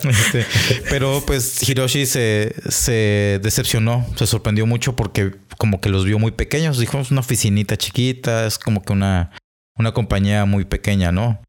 Este, 0.06 0.46
pero 0.88 1.22
pues 1.26 1.68
Hiroshi 1.68 2.06
se, 2.06 2.54
se 2.68 3.40
decepcionó, 3.42 4.06
se 4.16 4.26
sorprendió 4.26 4.66
mucho 4.66 4.94
porque 4.94 5.34
como 5.58 5.80
que 5.80 5.88
los 5.88 6.04
vio 6.04 6.18
muy 6.18 6.30
pequeños. 6.30 6.78
Dijo, 6.78 6.98
es 7.00 7.10
una 7.10 7.20
oficinita 7.20 7.76
chiquita, 7.76 8.46
es 8.46 8.58
como 8.58 8.82
que 8.82 8.92
una, 8.92 9.32
una 9.76 9.92
compañía 9.92 10.44
muy 10.44 10.64
pequeña, 10.64 11.10
¿no? 11.10 11.42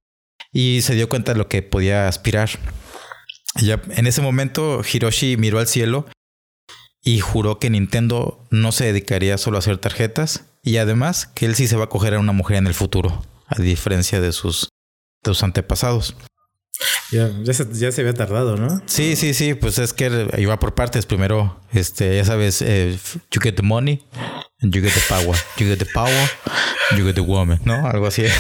Y 0.52 0.82
se 0.82 0.96
dio 0.96 1.10
cuenta 1.10 1.34
de 1.34 1.38
lo 1.38 1.48
que 1.48 1.62
podía 1.62 2.08
aspirar. 2.08 2.50
En 3.60 4.08
ese 4.08 4.22
momento 4.22 4.82
Hiroshi 4.82 5.38
miró 5.38 5.60
al 5.60 5.68
cielo 5.68 6.06
y 7.04 7.20
juró 7.20 7.60
que 7.60 7.70
Nintendo 7.70 8.46
no 8.52 8.72
se 8.72 8.86
dedicaría 8.86 9.38
solo 9.38 9.58
a 9.58 9.60
hacer 9.60 9.78
tarjetas 9.78 10.46
y 10.64 10.78
además 10.78 11.28
que 11.28 11.46
él 11.46 11.56
sí 11.56 11.68
se 11.68 11.78
va 11.78 11.86
a 11.86 11.90
coger 11.90 12.14
a 12.14 12.20
una 12.20 12.34
mujer 12.34 12.58
en 12.58 12.68
el 12.68 12.74
futuro, 12.74 13.24
a 13.48 13.62
diferencia 13.62 14.20
de 14.20 14.32
sus, 14.32 14.70
de 15.24 15.32
sus 15.32 15.44
antepasados. 15.44 16.16
Ya, 17.12 17.32
ya, 17.42 17.54
se, 17.54 18.02
había 18.02 18.14
tardado, 18.14 18.58
¿no? 18.58 18.82
Sí, 18.86 19.16
sí, 19.16 19.34
sí, 19.34 19.54
pues 19.54 19.80
es 19.80 19.94
que 19.94 20.28
iba 20.38 20.60
por 20.60 20.76
partes. 20.76 21.06
Primero, 21.06 21.62
este, 21.72 22.18
ya 22.18 22.26
sabes, 22.26 22.62
eh, 22.62 22.98
you 23.32 23.40
get 23.42 23.56
the 23.56 23.62
money 23.62 24.06
and 24.60 24.74
you 24.74 24.82
get 24.82 24.94
the 24.94 25.02
power. 25.08 25.38
You 25.58 25.68
get 25.68 25.80
the 25.80 25.88
power, 25.94 26.30
you 26.98 27.06
get 27.06 27.16
the 27.16 27.22
woman, 27.22 27.62
¿no? 27.64 27.88
Algo 27.88 28.08
así. 28.08 28.24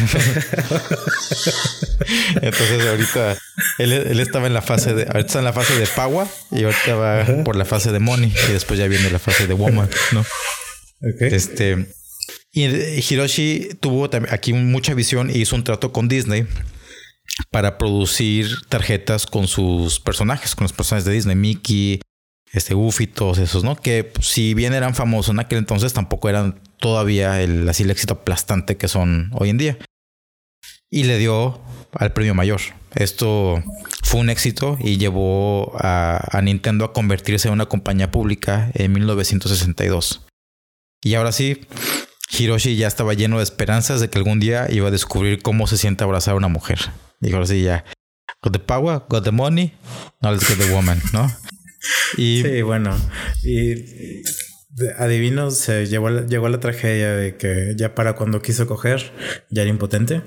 Entonces 2.41 2.86
ahorita 2.88 3.38
él, 3.78 3.93
él, 3.93 4.19
estaba 4.19 4.47
en 4.47 4.54
la 4.54 4.62
fase 4.62 4.93
de, 4.93 5.04
ahorita 5.04 5.19
está 5.19 5.39
en 5.39 5.45
la 5.45 5.54
fase 5.54 5.80
de 5.80 5.88
power 5.88 6.28
y 6.52 6.65
ahorita 6.65 6.95
va 6.95 7.26
por 7.45 7.56
la 7.56 7.63
fase 7.63 7.93
de 7.93 8.00
money 8.00 8.34
y 8.50 8.52
después 8.52 8.78
ya 8.78 8.88
viene 8.88 9.10
la 9.10 9.19
fase 9.19 9.47
de 9.47 9.54
woman, 9.54 9.89
¿no? 10.12 10.26
Okay. 11.15 11.34
Este, 11.34 11.88
y 12.52 12.65
Hiroshi 12.65 13.78
tuvo 13.80 14.10
aquí 14.30 14.52
mucha 14.52 14.93
visión 14.93 15.30
y 15.30 15.39
hizo 15.39 15.56
un 15.56 15.63
trato 15.63 15.93
con 15.93 16.08
Disney 16.10 16.47
para 17.52 17.78
producir 17.78 18.50
tarjetas 18.69 19.26
con 19.26 19.47
sus 19.47 20.00
personajes, 20.00 20.56
con 20.56 20.65
los 20.65 20.73
personajes 20.73 21.06
de 21.06 21.13
Disney, 21.13 21.36
Mickey, 21.36 22.02
este 22.52 22.73
Goofy, 22.73 23.08
todos 23.08 23.38
esos, 23.38 23.63
¿no? 23.63 23.76
Que 23.76 24.12
si 24.21 24.54
bien 24.54 24.73
eran 24.73 24.95
famosos 24.95 25.34
en 25.34 25.39
aquel 25.39 25.60
entonces, 25.60 25.93
tampoco 25.93 26.30
eran 26.30 26.60
todavía 26.80 27.41
el, 27.41 27.67
así 27.67 27.84
el 27.84 27.91
éxito 27.91 28.15
aplastante 28.15 28.78
que 28.78 28.88
son 28.88 29.32
hoy 29.34 29.50
en 29.50 29.58
día. 29.58 29.78
Y 30.89 31.04
le 31.04 31.17
dio 31.17 31.60
al 31.93 32.13
premio 32.13 32.34
mayor. 32.34 32.62
Esto 32.95 33.62
fue 34.04 34.21
un 34.21 34.30
éxito 34.30 34.78
y 34.80 34.97
llevó 34.97 35.73
a 35.80 36.39
Nintendo 36.41 36.86
a 36.86 36.93
convertirse 36.93 37.50
en 37.50 37.54
una 37.54 37.65
compañía 37.65 38.10
pública 38.10 38.71
en 38.73 38.93
1962. 38.93 40.21
Y 41.04 41.13
ahora 41.15 41.32
sí, 41.32 41.62
Hiroshi 42.30 42.76
ya 42.76 42.88
estaba 42.88 43.13
lleno 43.13 43.38
de 43.38 43.44
esperanzas 43.44 44.02
de 44.02 44.10
que 44.10 44.18
algún 44.18 44.40
día 44.40 44.68
iba 44.70 44.90
a 44.90 44.92
descubrir 44.92 45.42
cómo 45.42 45.68
se 45.68 45.78
siente 45.78 46.04
abrazar 46.04 46.34
a 46.34 46.38
una 46.38 46.48
mujer. 46.48 46.80
Dijo 47.20 47.40
así 47.40 47.63
ya. 47.63 47.86
Got 48.42 48.54
the 48.54 48.60
power, 48.60 49.02
got 49.10 49.24
the 49.24 49.32
money, 49.32 49.74
now 50.22 50.32
let's 50.32 50.46
get 50.48 50.58
the 50.58 50.74
woman, 50.74 51.02
¿no? 51.13 51.32
Y, 52.18 52.42
sí, 52.42 52.62
bueno. 52.62 52.96
Y 53.44 54.24
adivino, 54.98 55.52
se 55.52 55.88
llegó, 55.88 56.10
llegó 56.10 56.50
la 56.50 56.60
tragedia 56.60 57.13
de 57.13 57.38
que 57.38 57.74
ya 57.78 57.96
para 57.96 58.13
cuando 58.13 58.42
quiso 58.42 58.68
coger, 58.68 59.12
ya 59.50 59.62
era 59.62 59.70
impotente. 59.70 60.22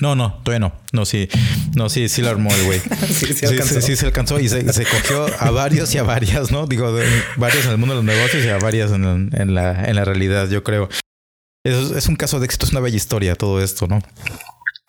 No, 0.00 0.14
no, 0.14 0.40
todavía 0.42 0.68
no. 0.68 0.72
No, 0.92 1.04
sí, 1.04 1.28
no, 1.74 1.88
sí, 1.88 2.08
sí 2.08 2.22
lo 2.22 2.30
armó 2.30 2.50
el 2.52 2.64
güey. 2.64 2.80
sí, 3.08 3.26
sí. 3.26 3.46
Sí, 3.82 3.96
se 3.96 4.06
alcanzó 4.06 4.40
y 4.40 4.48
se, 4.48 4.64
cogió 4.64 5.26
a 5.38 5.50
varios 5.50 5.94
y 5.94 5.98
a 5.98 6.02
varias, 6.02 6.50
¿no? 6.50 6.66
Digo, 6.66 6.96
varios 7.36 7.66
en 7.66 7.72
el 7.72 7.78
mundo 7.78 7.94
de 7.94 8.02
los 8.02 8.16
negocios 8.16 8.44
y 8.44 8.48
a 8.48 8.58
varias 8.58 8.90
en, 8.92 9.30
en, 9.32 9.54
la, 9.54 9.84
en 9.84 9.96
la 9.96 10.04
realidad, 10.04 10.48
yo 10.48 10.64
creo. 10.64 10.88
Es, 11.64 11.90
es 11.90 12.08
un 12.08 12.16
caso 12.16 12.40
de 12.40 12.46
éxito, 12.46 12.64
es 12.64 12.72
una 12.72 12.80
bella 12.80 12.96
historia 12.96 13.34
todo 13.34 13.62
esto, 13.62 13.86
¿no? 13.86 14.00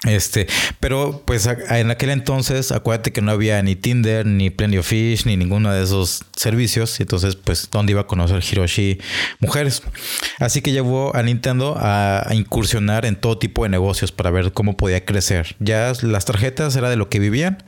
Este, 0.03 0.47
pero 0.79 1.21
pues 1.25 1.45
en 1.45 1.91
aquel 1.91 2.09
entonces, 2.09 2.71
acuérdate 2.71 3.11
que 3.11 3.21
no 3.21 3.31
había 3.31 3.61
ni 3.61 3.75
Tinder, 3.75 4.25
ni 4.25 4.49
Plenty 4.49 4.79
of 4.79 4.87
Fish, 4.87 5.27
ni 5.27 5.37
ninguno 5.37 5.71
de 5.71 5.83
esos 5.83 6.23
servicios. 6.35 6.99
Y 6.99 7.03
entonces, 7.03 7.35
pues, 7.35 7.69
¿dónde 7.71 7.91
iba 7.91 8.01
a 8.01 8.07
conocer 8.07 8.43
Hiroshi 8.43 8.99
mujeres? 9.39 9.83
Así 10.39 10.61
que 10.61 10.71
llevó 10.71 11.15
a 11.15 11.21
Nintendo 11.21 11.75
a, 11.79 12.25
incursionar 12.31 13.05
en 13.05 13.15
todo 13.15 13.37
tipo 13.37 13.63
de 13.63 13.69
negocios 13.69 14.11
para 14.11 14.31
ver 14.31 14.53
cómo 14.53 14.75
podía 14.75 15.05
crecer. 15.05 15.55
Ya 15.59 15.93
las 16.01 16.25
tarjetas 16.25 16.75
era 16.75 16.89
de 16.89 16.95
lo 16.95 17.09
que 17.09 17.19
vivían, 17.19 17.63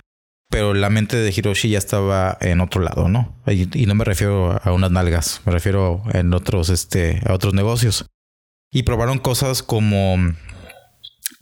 pero 0.50 0.74
la 0.74 0.90
mente 0.90 1.18
de 1.18 1.34
Hiroshi 1.36 1.70
ya 1.70 1.78
estaba 1.78 2.38
en 2.42 2.62
otro 2.62 2.82
lado, 2.82 3.10
¿no? 3.10 3.36
Y, 3.46 3.86
no 3.86 3.94
me 3.94 4.06
refiero 4.06 4.60
a 4.64 4.72
unas 4.72 4.90
nalgas, 4.90 5.42
me 5.46 5.52
refiero 5.52 6.02
en 6.14 6.34
otros, 6.34 6.70
este, 6.70 7.22
a 7.28 7.34
otros 7.34 7.54
negocios. 7.54 8.06
Y 8.72 8.84
probaron 8.84 9.20
cosas 9.20 9.62
como 9.62 10.18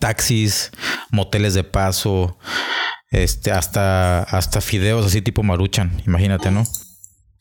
taxis, 0.01 0.71
moteles 1.11 1.53
de 1.53 1.63
paso, 1.63 2.37
este, 3.11 3.51
hasta, 3.51 4.23
hasta 4.23 4.59
fideos 4.59 5.05
así 5.05 5.21
tipo 5.21 5.43
maruchan, 5.43 6.01
imagínate, 6.05 6.51
¿no? 6.51 6.65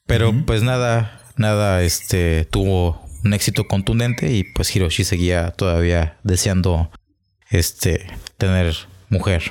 Pero 0.07 0.33
pues 0.46 0.62
nada, 0.62 1.20
nada, 1.37 1.83
este, 1.83 2.44
tuvo 2.44 3.05
un 3.25 3.33
éxito 3.33 3.66
contundente 3.66 4.33
y 4.33 4.44
pues 4.44 4.75
Hiroshi 4.75 5.05
seguía 5.05 5.51
todavía 5.51 6.18
deseando, 6.23 6.90
este, 7.51 8.07
tener 8.37 8.77
mujer, 9.09 9.51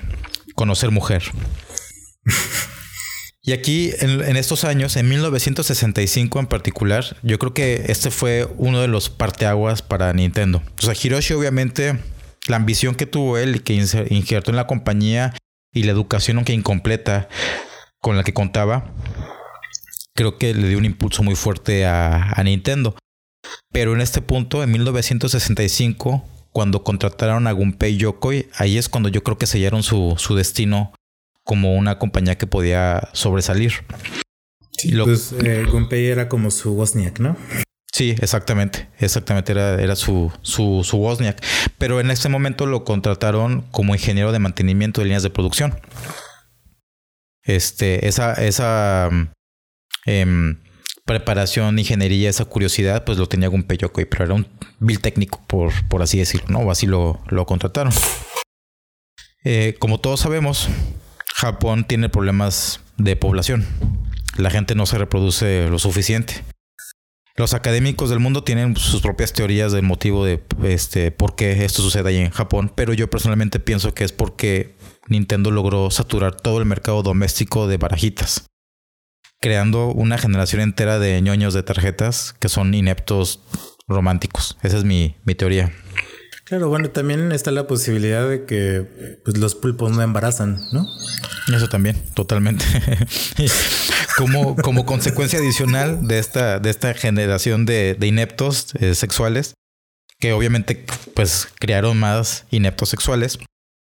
conocer 0.55 0.91
mujer. 0.91 1.23
Y 3.41 3.53
aquí, 3.53 3.91
en, 3.99 4.21
en, 4.21 4.35
estos 4.35 4.63
años, 4.63 4.95
en 4.95 5.09
1965 5.09 6.39
en 6.39 6.45
particular, 6.45 7.17
yo 7.23 7.39
creo 7.39 7.53
que 7.53 7.85
este 7.87 8.11
fue 8.11 8.47
uno 8.57 8.79
de 8.79 8.87
los 8.87 9.09
parteaguas 9.09 9.81
para 9.81 10.13
Nintendo. 10.13 10.61
O 10.77 10.81
sea, 10.83 10.93
Hiroshi 10.93 11.33
obviamente 11.33 11.97
la 12.49 12.57
ambición 12.57 12.95
que 12.95 13.05
tuvo 13.05 13.37
él 13.37 13.57
y 13.57 13.59
que 13.59 13.73
injertó 13.73 14.51
en 14.51 14.57
la 14.57 14.67
compañía 14.67 15.35
y 15.73 15.83
la 15.83 15.91
educación, 15.91 16.37
aunque 16.37 16.53
incompleta, 16.53 17.29
con 17.99 18.17
la 18.17 18.23
que 18.23 18.33
contaba, 18.33 18.93
creo 20.15 20.37
que 20.37 20.53
le 20.53 20.67
dio 20.67 20.77
un 20.77 20.85
impulso 20.85 21.21
muy 21.23 21.35
fuerte 21.35 21.85
a, 21.85 22.41
Nintendo. 22.43 22.95
Pero 23.71 23.93
en 23.93 24.01
este 24.01 24.21
punto, 24.21 24.63
en 24.63 24.71
1965, 24.71 26.25
cuando 26.51 26.83
contrataron 26.83 27.47
a 27.47 27.51
Gunpei 27.51 27.97
Yokoi, 27.97 28.49
ahí 28.55 28.77
es 28.77 28.89
cuando 28.89 29.09
yo 29.09 29.23
creo 29.23 29.37
que 29.37 29.45
sellaron 29.45 29.83
su, 29.83 30.15
su 30.17 30.35
destino 30.35 30.93
como 31.43 31.75
una 31.75 31.99
compañía 31.99 32.37
que 32.37 32.47
podía 32.47 33.09
sobresalir. 33.13 33.73
Sí, 34.71 34.93
pues 35.03 35.33
eh, 35.43 35.65
Gunpei 35.69 36.07
era 36.07 36.29
como 36.29 36.51
su 36.51 36.73
Wozniak, 36.73 37.19
¿no? 37.19 37.37
Sí, 37.99 38.15
exactamente. 38.21 38.87
Exactamente, 38.97 39.51
era, 39.51 39.73
era 39.73 39.93
su, 39.97 40.31
su, 40.41 40.85
su. 40.85 41.17
Pero 41.77 41.99
en 41.99 42.11
ese 42.11 42.29
momento 42.29 42.65
lo 42.65 42.85
contrataron 42.85 43.63
como 43.71 43.93
ingeniero 43.93 44.31
de 44.31 44.39
mantenimiento 44.39 45.01
de 45.01 45.07
líneas 45.07 45.21
de 45.21 45.29
producción. 45.29 45.77
Este, 47.43 48.07
esa, 48.07 48.35
esa 48.35 49.09
eh, 50.05 50.55
preparación, 51.03 51.77
ingeniería, 51.77 52.29
esa 52.29 52.45
curiosidad, 52.45 53.03
pues 53.03 53.17
lo 53.17 53.27
tenía 53.27 53.49
Gunpei 53.49 53.77
Yokoi, 53.77 54.05
pero 54.05 54.23
era 54.23 54.33
un 54.33 54.47
bill 54.79 55.01
técnico, 55.01 55.43
por, 55.45 55.73
por 55.89 56.01
así 56.01 56.19
decirlo, 56.19 56.47
¿no? 56.47 56.71
Así 56.71 56.87
lo, 56.87 57.21
lo 57.27 57.45
contrataron. 57.45 57.91
Eh, 59.43 59.75
como 59.77 59.99
todos 59.99 60.21
sabemos, 60.21 60.69
Japón 61.35 61.83
tiene 61.83 62.07
problemas 62.07 62.79
de 62.95 63.17
población. 63.17 63.65
La 64.37 64.51
gente 64.51 64.73
no 64.73 64.85
se 64.85 64.97
reproduce 64.97 65.67
lo 65.67 65.79
suficiente. 65.79 66.45
Los 67.39 67.53
académicos 67.53 68.09
del 68.09 68.19
mundo 68.19 68.43
tienen 68.43 68.75
sus 68.75 69.01
propias 69.01 69.31
teorías 69.31 69.71
del 69.71 69.83
motivo 69.83 70.25
de 70.25 70.43
este 70.61 71.09
por 71.09 71.37
qué 71.37 71.63
esto 71.63 71.81
sucede 71.81 72.09
ahí 72.09 72.17
en 72.17 72.31
Japón, 72.31 72.69
pero 72.75 72.91
yo 72.91 73.09
personalmente 73.09 73.61
pienso 73.61 73.93
que 73.93 74.03
es 74.03 74.11
porque 74.11 74.75
Nintendo 75.07 75.49
logró 75.49 75.89
saturar 75.89 76.35
todo 76.35 76.59
el 76.59 76.65
mercado 76.65 77.01
doméstico 77.01 77.69
de 77.69 77.77
barajitas, 77.77 78.45
creando 79.39 79.87
una 79.87 80.17
generación 80.17 80.61
entera 80.61 80.99
de 80.99 81.21
ñoños 81.21 81.53
de 81.53 81.63
tarjetas 81.63 82.35
que 82.41 82.49
son 82.49 82.73
ineptos 82.73 83.39
románticos. 83.87 84.57
Esa 84.61 84.77
es 84.77 84.83
mi, 84.83 85.15
mi 85.23 85.33
teoría. 85.33 85.71
Claro, 86.49 86.67
bueno, 86.67 86.89
también 86.89 87.31
está 87.31 87.51
la 87.51 87.67
posibilidad 87.67 88.27
de 88.27 88.45
que 88.45 89.19
pues, 89.23 89.37
los 89.37 89.53
pulpos 89.53 89.91
no 89.91 90.01
embarazan, 90.01 90.59
¿no? 90.71 90.83
Eso 91.55 91.69
también, 91.69 91.95
totalmente. 92.15 92.65
como, 94.17 94.55
como 94.55 94.83
consecuencia 94.83 95.37
adicional 95.37 96.07
de 96.07 96.17
esta, 96.17 96.57
de 96.57 96.71
esta 96.71 96.95
generación 96.95 97.67
de, 97.67 97.93
de 97.93 98.07
ineptos 98.07 98.73
eh, 98.79 98.95
sexuales, 98.95 99.53
que 100.17 100.33
obviamente 100.33 100.85
pues 101.13 101.47
crearon 101.59 101.99
más 101.99 102.45
ineptos 102.49 102.89
sexuales, 102.89 103.37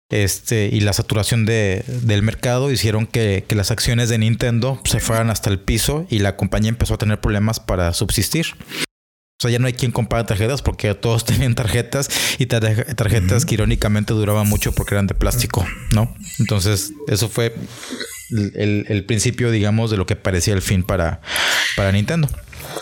este, 0.10 0.68
y 0.74 0.82
la 0.82 0.92
saturación 0.92 1.46
de, 1.46 1.86
del 1.88 2.22
mercado 2.22 2.70
hicieron 2.70 3.08
que, 3.08 3.46
que, 3.48 3.56
las 3.56 3.72
acciones 3.72 4.10
de 4.10 4.18
Nintendo 4.18 4.78
se 4.84 5.00
fueran 5.00 5.30
hasta 5.30 5.50
el 5.50 5.58
piso 5.62 6.06
y 6.10 6.20
la 6.20 6.36
compañía 6.36 6.68
empezó 6.68 6.96
a 6.96 6.98
tener 6.98 7.22
problemas 7.22 7.62
para 7.62 7.94
subsistir. 7.94 8.48
O 9.42 9.48
sea, 9.50 9.50
ya 9.50 9.58
no 9.58 9.66
hay 9.66 9.74
quien 9.74 9.92
compara 9.92 10.24
tarjetas 10.24 10.62
porque 10.62 10.94
todos 10.94 11.26
tenían 11.26 11.56
tarjetas 11.56 12.10
y 12.38 12.46
tarjetas 12.46 13.44
que 13.44 13.56
irónicamente 13.56 14.14
duraban 14.14 14.48
mucho 14.48 14.72
porque 14.72 14.94
eran 14.94 15.08
de 15.08 15.16
plástico, 15.16 15.66
¿no? 15.96 16.16
Entonces, 16.38 16.94
eso 17.08 17.28
fue 17.28 17.56
el, 18.30 18.86
el 18.88 19.06
principio, 19.06 19.50
digamos, 19.50 19.90
de 19.90 19.98
lo 19.98 20.06
que 20.06 20.16
parecía 20.16 20.54
el 20.54 20.62
fin 20.62 20.84
para, 20.84 21.22
para 21.76 21.92
Nintendo. 21.92 22.30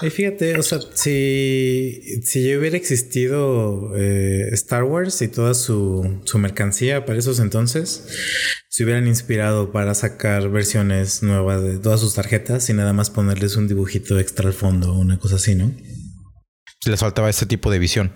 Y 0.02 0.10
fíjate, 0.10 0.58
o 0.58 0.62
sea, 0.62 0.80
si, 0.93 2.02
si 2.24 2.54
hubiera 2.58 2.76
existido 2.76 3.93
eh, 3.95 4.50
Star 4.52 4.84
Wars 4.84 5.22
y 5.22 5.30
toda 5.30 5.54
su, 5.54 6.19
su 6.26 6.39
mercancía 6.39 7.06
para 7.06 7.19
esos 7.19 7.39
entonces, 7.39 8.04
se 8.67 8.84
hubieran 8.84 9.08
inspirado 9.08 9.72
para 9.72 9.95
sacar 9.95 10.50
versiones 10.50 11.24
nuevas 11.24 11.63
de 11.63 11.78
todas 11.78 12.02
sus 12.02 12.15
tarjetas 12.15 12.69
y 12.69 12.74
nada 12.74 12.91
más 12.91 13.10
ponerles 13.10 13.56
un 13.56 13.69
dibujito 13.69 14.19
extra 14.19 14.48
al 14.48 14.54
fondo, 14.54 14.91
una 14.91 15.19
cosa 15.19 15.38
así, 15.38 15.56
¿no? 15.56 15.72
Les 16.86 17.00
faltaba 17.00 17.30
este 17.30 17.46
tipo 17.46 17.72
de 17.72 17.80
visión. 17.80 18.13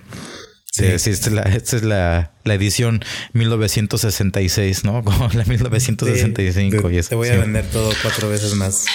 Sí, 0.71 0.85
sí 0.97 1.11
esta 1.11 1.29
es, 1.29 1.33
la, 1.33 1.41
esta 1.43 1.75
es 1.75 1.83
la, 1.83 2.33
la, 2.43 2.53
edición 2.55 3.05
1966, 3.33 4.83
¿no? 4.85 5.03
Como 5.05 5.29
la 5.33 5.45
1965. 5.45 6.89
Sí, 6.89 6.95
y 6.95 7.01
te 7.03 7.15
voy 7.15 7.29
a 7.29 7.37
vender 7.37 7.65
todo 7.69 7.93
cuatro 8.01 8.29
veces 8.29 8.55
más. 8.55 8.85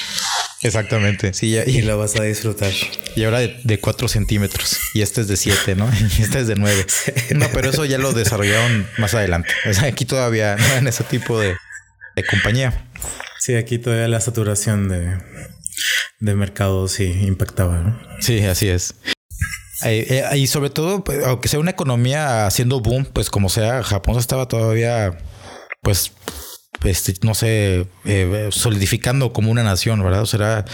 Exactamente. 0.62 1.32
Sí, 1.34 1.52
ya, 1.52 1.62
y, 1.64 1.78
y, 1.78 1.82
lo 1.82 1.96
vas 1.96 2.16
a 2.16 2.24
disfrutar. 2.24 2.72
Y 3.14 3.22
ahora 3.22 3.38
de, 3.38 3.60
de 3.62 3.78
4 3.78 4.08
centímetros. 4.08 4.76
Y 4.92 5.02
este 5.02 5.20
es 5.20 5.28
de 5.28 5.36
7, 5.36 5.76
¿no? 5.76 5.88
Y 6.18 6.22
este 6.22 6.40
es 6.40 6.48
de 6.48 6.56
9. 6.56 6.84
Sí. 6.88 7.12
No, 7.36 7.48
pero 7.52 7.70
eso 7.70 7.84
ya 7.84 7.98
lo 7.98 8.12
desarrollaron 8.12 8.88
más 8.98 9.14
adelante. 9.14 9.50
O 9.68 9.72
sea, 9.72 9.88
aquí 9.88 10.04
todavía 10.04 10.56
no 10.56 10.74
en 10.78 10.88
ese 10.88 11.04
tipo 11.04 11.38
de, 11.38 11.54
de 12.16 12.24
compañía. 12.24 12.88
Sí, 13.38 13.54
aquí 13.54 13.78
todavía 13.78 14.08
la 14.08 14.20
saturación 14.20 14.88
de, 14.88 15.16
de 16.18 16.34
mercado 16.34 16.88
sí 16.88 17.04
impactaba, 17.04 17.78
¿no? 17.78 18.00
Sí, 18.20 18.40
así 18.40 18.68
es. 18.68 18.96
Eh, 19.84 20.24
eh, 20.32 20.38
y 20.38 20.46
sobre 20.46 20.70
todo, 20.70 21.04
pues, 21.04 21.24
aunque 21.24 21.48
sea 21.48 21.60
una 21.60 21.70
economía 21.70 22.46
haciendo 22.46 22.80
boom, 22.80 23.04
pues 23.04 23.30
como 23.30 23.48
sea, 23.48 23.82
Japón 23.82 24.18
estaba 24.18 24.48
todavía, 24.48 25.18
pues, 25.82 26.12
este, 26.84 27.14
no 27.22 27.34
sé, 27.34 27.86
eh, 28.04 28.48
solidificando 28.50 29.32
como 29.32 29.50
una 29.50 29.62
nación, 29.62 30.02
¿verdad? 30.02 30.22
O 30.22 30.26
sea, 30.26 30.64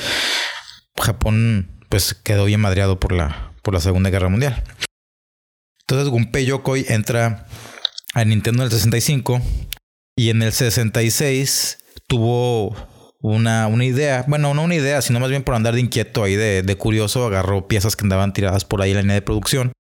Japón, 0.97 1.71
pues 1.89 2.15
quedó 2.15 2.47
bien 2.47 2.61
madreado 2.61 2.99
por 2.99 3.13
la, 3.13 3.53
por 3.63 3.75
la 3.75 3.81
Segunda 3.81 4.11
Guerra 4.11 4.29
Mundial. 4.29 4.63
Entonces, 5.81 6.09
Gunpei 6.09 6.47
Yokoi 6.47 6.87
entra 6.89 7.47
a 8.15 8.25
Nintendo 8.25 8.63
en 8.63 8.67
el 8.67 8.73
65 8.73 9.43
y 10.17 10.31
en 10.31 10.43
el 10.43 10.53
66 10.53 11.79
tuvo 12.07 12.75
una, 13.25 13.69
una 13.69 13.87
idea, 13.87 14.23
bueno, 14.29 14.53
no 14.53 14.63
una 14.65 14.75
idea, 14.75 15.01
sino 15.01 15.19
más 15.19 15.31
bien 15.31 15.45
por 15.45 15.55
andar 15.55 15.75
de 15.75 15.81
inquieto 15.81 16.25
ahí, 16.25 16.37
de, 16.37 16.63
de 16.63 16.77
curioso, 16.77 17.27
agarró 17.27 17.67
piezas 17.67 17.97
que 17.97 18.05
andaban 18.05 18.35
tiradas 18.35 18.67
por 18.67 18.83
ahí 18.83 18.91
en 18.91 18.97
la 18.97 19.01
línea 19.01 19.15
de 19.15 19.23
producción 19.23 19.73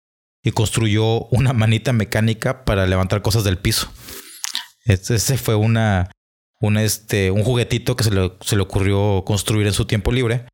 y 0.41 0.51
construyó 0.51 1.25
una 1.25 1.51
manita 1.51 1.91
mecánica 1.91 2.63
para 2.63 2.87
levantar 2.87 3.21
cosas 3.21 3.43
del 3.43 3.57
piso. 3.57 3.91
Ese 4.85 5.37
fue 5.37 5.55
una, 5.55 6.09
un, 6.61 6.77
este, 6.77 7.31
un 7.31 7.43
juguetito 7.43 7.97
que 7.97 8.05
se 8.05 8.11
le, 8.11 8.31
se 8.39 8.55
le 8.55 8.61
ocurrió 8.61 9.23
construir 9.25 9.67
en 9.67 9.73
su 9.73 9.85
tiempo 9.85 10.13
libre 10.13 10.45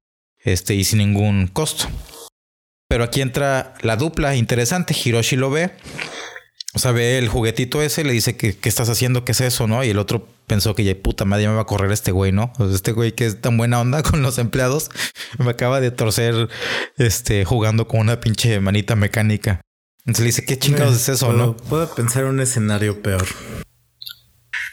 este, 0.43 0.73
y 0.73 0.83
sin 0.83 0.97
ningún 0.97 1.47
costo. 1.47 1.85
Pero 2.87 3.03
aquí 3.03 3.21
entra 3.21 3.75
la 3.81 3.97
dupla 3.97 4.35
interesante. 4.35 4.95
Hiroshi 4.95 5.35
lo 5.35 5.51
ve 5.51 5.71
o 6.73 6.79
sea, 6.79 6.91
ve 6.91 7.17
el 7.17 7.29
juguetito 7.29 7.81
ese, 7.81 8.03
le 8.03 8.13
dice 8.13 8.37
que 8.37 8.55
qué 8.55 8.69
estás 8.69 8.89
haciendo, 8.89 9.25
qué 9.25 9.31
es 9.31 9.41
eso, 9.41 9.67
¿no? 9.67 9.83
Y 9.83 9.89
el 9.89 9.97
otro 9.97 10.27
pensó 10.49 10.75
que 10.75 10.83
ya 10.83 10.93
puta 11.01 11.23
madre 11.23 11.47
me 11.47 11.53
va 11.53 11.61
a 11.61 11.65
correr 11.65 11.91
este 11.93 12.11
güey, 12.11 12.33
¿no? 12.33 12.51
Este 12.73 12.91
güey 12.91 13.13
que 13.13 13.25
es 13.25 13.39
tan 13.39 13.55
buena 13.55 13.79
onda 13.79 14.03
con 14.09 14.21
los 14.21 14.37
empleados, 14.37 14.89
me 15.37 15.51
acaba 15.51 15.79
de 15.79 15.91
torcer 15.91 16.49
este 16.97 17.45
jugando 17.45 17.87
con 17.87 18.01
una 18.01 18.19
pinche 18.19 18.59
manita 18.59 18.97
mecánica. 18.97 19.61
Entonces 19.99 20.19
le 20.19 20.25
dice, 20.25 20.45
¿qué 20.45 20.57
chingados 20.57 20.95
es 20.95 21.07
eso, 21.07 21.27
puedo, 21.27 21.37
no? 21.37 21.55
Puedo 21.55 21.93
pensar 21.93 22.25
un 22.25 22.39
escenario 22.39 23.01
peor. 23.01 23.27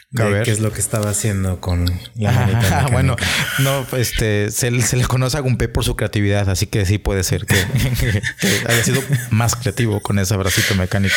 De 0.09 0.43
qué 0.45 0.51
es 0.51 0.61
lo 0.61 0.71
que 0.71 0.79
estaba 0.79 1.09
haciendo 1.09 1.59
con 1.59 1.85
la 2.15 2.31
manita. 2.31 2.87
Bueno, 2.91 3.17
no, 3.59 3.85
este, 3.97 4.51
se, 4.51 4.81
se, 4.81 4.95
le 4.95 5.05
conoce 5.05 5.35
a 5.35 5.41
Gunpei 5.41 5.67
por 5.67 5.83
su 5.83 5.97
creatividad, 5.97 6.49
así 6.49 6.65
que 6.65 6.85
sí 6.85 6.97
puede 6.97 7.25
ser 7.25 7.45
que, 7.45 7.55
haya 8.67 8.83
sido 8.85 9.01
más 9.31 9.57
creativo 9.57 9.99
con 9.99 10.17
ese 10.17 10.37
bracito 10.37 10.75
mecánico. 10.75 11.15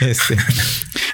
Este, 0.00 0.36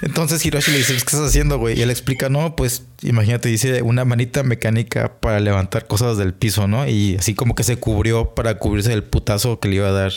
entonces 0.03 0.45
Hiroshi 0.45 0.71
le 0.71 0.77
dice, 0.77 0.93
¿qué 0.93 0.99
estás 0.99 1.21
haciendo, 1.21 1.57
güey? 1.57 1.79
Y 1.79 1.81
él 1.81 1.89
explica, 1.89 2.29
no, 2.29 2.55
pues 2.55 2.83
imagínate, 3.01 3.49
dice 3.49 3.81
una 3.81 4.05
manita 4.05 4.43
mecánica 4.43 5.19
para 5.19 5.39
levantar 5.39 5.87
cosas 5.87 6.17
del 6.17 6.35
piso, 6.35 6.67
¿no? 6.67 6.87
Y 6.87 7.15
así 7.17 7.33
como 7.33 7.55
que 7.55 7.63
se 7.63 7.77
cubrió 7.77 8.35
para 8.35 8.59
cubrirse 8.59 8.91
del 8.91 9.03
putazo 9.03 9.59
que 9.59 9.69
le 9.69 9.77
iba 9.77 9.87
a 9.87 9.91
dar 9.91 10.13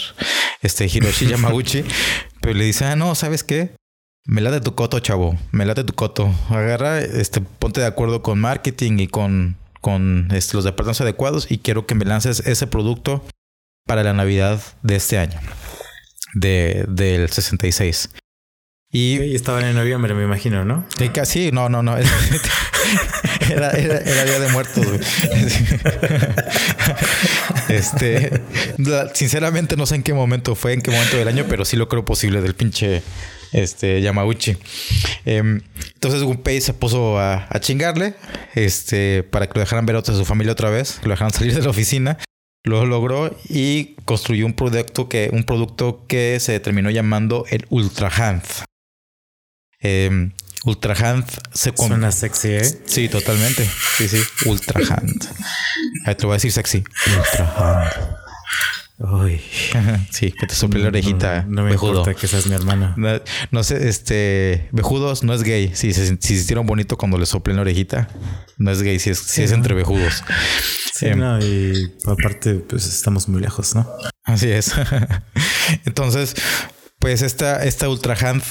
este 0.61 0.85
Hiroshi 0.85 1.29
Yamauchi. 1.29 1.83
Pero 2.43 2.55
le 2.55 2.65
dice, 2.65 2.85
ah, 2.85 2.97
no, 2.97 3.15
¿sabes 3.15 3.43
qué? 3.43 3.73
Me 4.27 4.41
late 4.41 4.61
tu 4.61 4.75
coto, 4.75 5.01
chavo. 5.01 5.37
Me 5.51 5.65
late 5.65 5.85
tu 5.85 5.95
coto. 5.95 6.33
Agarra, 6.51 7.01
este, 7.01 7.41
ponte 7.41 7.81
de 7.81 7.87
acuerdo 7.87 8.23
con 8.23 8.39
marketing 8.39 8.99
y 8.99 9.07
con, 9.07 9.57
con 9.81 10.29
este, 10.33 10.57
los 10.57 10.65
departamentos 10.65 11.01
adecuados 11.01 11.51
y 11.51 11.59
quiero 11.59 11.87
que 11.87 11.95
me 11.95 12.05
lances 12.05 12.41
ese 12.41 12.67
producto 12.67 13.25
para 13.87 14.03
la 14.05 14.13
Navidad 14.13 14.61
de 14.83 14.97
este 14.97 15.19
año. 15.19 15.41
De, 16.35 16.85
del 16.89 17.31
66. 17.31 18.11
Y, 18.93 19.35
estaban 19.35 19.65
en 19.65 19.77
noviembre, 19.77 20.15
me 20.15 20.25
imagino, 20.25 20.65
¿no? 20.65 20.85
Sí, 20.99 21.09
casi, 21.11 21.53
no, 21.53 21.69
no, 21.69 21.83
no. 21.83 21.97
Era, 23.49 23.71
era, 23.71 23.99
era 23.99 24.25
día 24.25 24.39
de 24.39 24.49
muertos, 24.49 24.87
güey. 24.87 25.01
Este, 27.69 28.43
sinceramente 29.15 29.77
no 29.77 29.87
sé 29.87 29.97
en 29.97 30.03
qué 30.03 30.13
momento 30.13 30.55
fue, 30.55 30.73
en 30.73 30.83
qué 30.83 30.91
momento 30.91 31.17
del 31.17 31.29
año, 31.29 31.47
pero 31.49 31.65
sí 31.65 31.77
lo 31.77 31.89
creo 31.89 32.05
posible 32.05 32.41
del 32.43 32.55
pinche 32.55 33.03
este 33.53 34.01
Yamauchi. 34.01 34.57
Eh, 35.27 35.61
entonces 35.95 36.23
Gunpei 36.23 36.61
se 36.61 36.73
puso 36.75 37.19
a, 37.19 37.47
a, 37.49 37.61
chingarle, 37.61 38.15
este, 38.55 39.23
para 39.23 39.47
que 39.47 39.55
lo 39.55 39.61
dejaran 39.61 39.87
ver 39.87 39.97
a 39.97 40.05
su 40.05 40.25
familia 40.25 40.53
otra 40.53 40.71
vez, 40.71 40.99
que 41.01 41.07
lo 41.07 41.13
dejaran 41.13 41.33
salir 41.33 41.55
de 41.55 41.63
la 41.63 41.71
oficina. 41.71 42.19
Lo 42.63 42.85
logró 42.85 43.35
y 43.49 43.95
construyó 44.05 44.45
un 44.45 44.53
producto 44.53 45.09
que, 45.09 45.31
un 45.33 45.45
producto 45.45 46.05
que 46.07 46.39
se 46.41 46.61
terminó 46.61 46.91
llamando 46.91 47.47
el 47.49 47.67
Ultra 47.71 48.09
Hand. 48.09 48.43
Eh, 49.81 50.31
Ultra 50.65 50.95
Hand 50.95 51.25
se 51.55 51.73
Suena 51.75 52.13
sexy, 52.13 52.49
¿eh? 52.49 52.83
Sí, 52.85 53.09
totalmente. 53.09 53.67
Sí, 53.97 54.09
sí. 54.09 54.21
Ultra 54.45 54.81
Hand. 54.91 55.27
Ahí 56.05 56.15
te 56.15 56.23
lo 56.23 56.29
voy 56.29 56.35
a 56.35 56.37
decir 56.37 56.53
sexy. 56.53 56.85
Ultra 57.07 57.55
Hand. 57.57 58.30
Uy. 59.01 59.41
sí, 60.11 60.31
que 60.31 60.47
te 60.47 60.55
sople 60.55 60.83
la 60.83 60.89
orejita. 60.89 61.47
No, 61.49 61.65
me 61.65 61.73
importa 61.73 62.15
que 62.15 62.27
seas 62.27 62.47
mi 62.47 62.55
hermano. 62.55 62.95
No, 63.51 63.63
sé, 63.63 63.89
este. 63.89 64.69
Bejudos 64.73 65.23
no 65.23 65.33
es 65.33 65.43
gay. 65.43 65.71
Si 65.75 65.95
se, 65.95 66.19
si 66.21 66.35
hicieron 66.35 66.67
bonito 66.67 66.99
cuando 66.99 67.17
le 67.17 67.25
soplen 67.25 67.57
la 67.57 67.63
orejita, 67.63 68.09
no 68.59 68.71
es 68.71 68.83
gay, 68.83 68.99
si 68.99 69.11
es, 69.11 69.19
si 69.19 69.43
es 69.43 69.53
entre 69.53 69.75
bejudos. 69.75 70.23
Sí, 70.93 71.07
em, 71.07 71.19
no, 71.19 71.39
y 71.39 71.95
aparte, 72.05 72.57
pues 72.57 72.87
estamos 72.87 73.27
muy 73.27 73.41
lejos, 73.41 73.75
¿no? 73.75 73.89
Así 74.25 74.51
es. 74.51 74.75
Entonces, 75.87 76.35
pues 76.99 77.23
esta, 77.23 77.65
esta 77.65 77.89
Ultra 77.89 78.15
Hand 78.21 78.43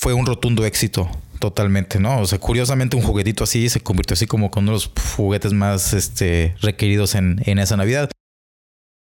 fue 0.00 0.14
un 0.14 0.24
rotundo 0.24 0.64
éxito 0.64 1.10
totalmente, 1.40 2.00
¿no? 2.00 2.20
O 2.20 2.26
sea, 2.26 2.38
curiosamente 2.38 2.96
un 2.96 3.02
juguetito 3.02 3.44
así 3.44 3.68
se 3.68 3.80
convirtió 3.80 4.14
así 4.14 4.26
como 4.26 4.50
con 4.50 4.64
uno 4.64 4.72
de 4.72 4.76
los 4.76 4.90
juguetes 5.16 5.52
más 5.52 5.92
este, 5.92 6.54
requeridos 6.62 7.14
en, 7.14 7.42
en 7.44 7.58
esa 7.58 7.76
Navidad. 7.76 8.10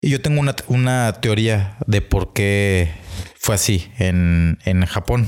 Y 0.07 0.11
yo 0.11 0.21
tengo 0.21 0.41
una, 0.41 0.55
una 0.69 1.15
teoría 1.21 1.79
de 1.89 2.01
por 2.01 2.33
qué 2.33 2.95
fue 3.41 3.57
así 3.57 3.91
en, 3.99 4.57
en 4.65 4.87
Japón. 4.87 5.27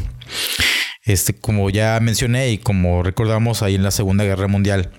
Este, 1.02 1.34
como 1.34 1.68
ya 1.68 1.98
mencioné 1.98 2.50
y 2.50 2.58
como 2.58 3.02
recordamos 3.02 3.64
ahí 3.64 3.74
en 3.74 3.82
la 3.82 3.90
Segunda 3.90 4.22
Guerra 4.22 4.46
Mundial, 4.46 4.92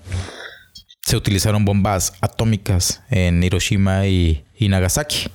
se 1.00 1.16
utilizaron 1.16 1.64
bombas 1.64 2.12
atómicas 2.20 3.02
en 3.08 3.42
Hiroshima 3.42 4.06
y, 4.06 4.44
Nagasaki. 4.60 5.30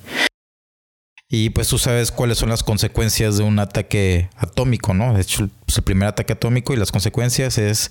Y 1.28 1.50
pues 1.50 1.66
tú 1.66 1.78
sabes 1.78 2.12
cuáles 2.12 2.38
son 2.38 2.48
las 2.48 2.62
consecuencias 2.62 3.38
de 3.38 3.42
un 3.42 3.58
ataque 3.58 4.30
atómico, 4.36 4.94
¿no? 4.94 5.12
De 5.12 5.22
hecho, 5.22 5.50
pues, 5.64 5.76
el 5.78 5.82
primer 5.82 6.06
ataque 6.06 6.34
atómico 6.34 6.72
y 6.72 6.76
las 6.76 6.92
consecuencias 6.92 7.58
es, 7.58 7.90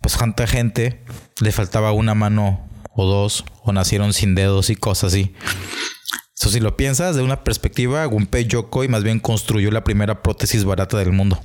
pues, 0.00 0.16
tanta 0.16 0.46
gente 0.46 1.04
le 1.42 1.52
faltaba 1.52 1.92
una 1.92 2.14
mano 2.14 2.69
o 3.00 3.06
dos, 3.06 3.44
o 3.64 3.72
nacieron 3.72 4.12
sin 4.12 4.34
dedos 4.34 4.70
y 4.70 4.76
cosas 4.76 5.12
así. 5.12 5.34
Eso 6.38 6.50
si 6.50 6.60
lo 6.60 6.76
piensas 6.76 7.16
de 7.16 7.22
una 7.22 7.44
perspectiva, 7.44 8.04
Gunpei 8.06 8.46
Yokoi 8.46 8.88
más 8.88 9.02
bien 9.02 9.20
construyó 9.20 9.70
la 9.70 9.84
primera 9.84 10.22
prótesis 10.22 10.64
barata 10.64 10.96
del 10.96 11.12
mundo. 11.12 11.40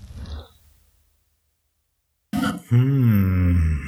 Hmm. 2.70 3.86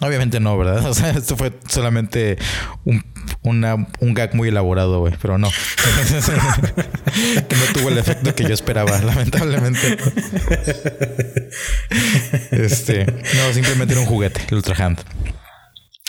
Obviamente 0.00 0.38
no, 0.38 0.56
¿verdad? 0.56 0.86
O 0.88 0.94
sea, 0.94 1.10
esto 1.10 1.36
fue 1.36 1.52
solamente 1.68 2.38
un, 2.84 3.04
un 3.42 4.14
gag 4.14 4.34
muy 4.34 4.48
elaborado, 4.48 5.00
güey, 5.00 5.14
pero 5.20 5.38
no. 5.38 5.48
que 7.48 7.56
no 7.56 7.64
tuvo 7.74 7.88
el 7.88 7.98
efecto 7.98 8.34
que 8.34 8.44
yo 8.44 8.54
esperaba, 8.54 8.98
lamentablemente. 9.02 9.98
este, 12.50 13.06
no, 13.06 13.52
simplemente 13.52 13.94
era 13.94 14.02
un 14.02 14.06
juguete, 14.06 14.42
el 14.48 14.56
Ultra 14.56 14.84
Hand. 14.84 15.00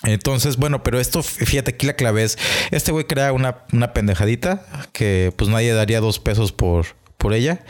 Entonces, 0.03 0.57
bueno, 0.57 0.81
pero 0.81 0.99
esto, 0.99 1.23
fíjate, 1.23 1.71
aquí 1.71 1.85
la 1.85 1.93
clave 1.93 2.23
es, 2.23 2.37
este 2.71 2.91
güey 2.91 3.05
crea 3.05 3.33
una, 3.33 3.65
una 3.73 3.91
pendejadita 3.91 4.65
que 4.93 5.33
pues 5.35 5.49
nadie 5.49 5.73
daría 5.73 5.99
dos 5.99 6.19
pesos 6.19 6.51
por, 6.51 6.85
por 7.17 7.33
ella. 7.33 7.65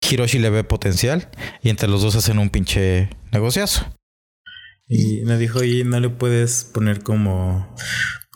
Hiroshi 0.00 0.38
le 0.38 0.50
ve 0.50 0.64
potencial 0.64 1.28
y 1.62 1.70
entre 1.70 1.88
los 1.88 2.02
dos 2.02 2.16
hacen 2.16 2.38
un 2.38 2.50
pinche 2.50 3.10
negociazo. 3.32 3.86
Y 4.86 5.22
me 5.24 5.38
dijo, 5.38 5.64
y 5.64 5.84
no 5.84 5.98
le 5.98 6.10
puedes 6.10 6.64
poner 6.64 7.02
como 7.02 7.74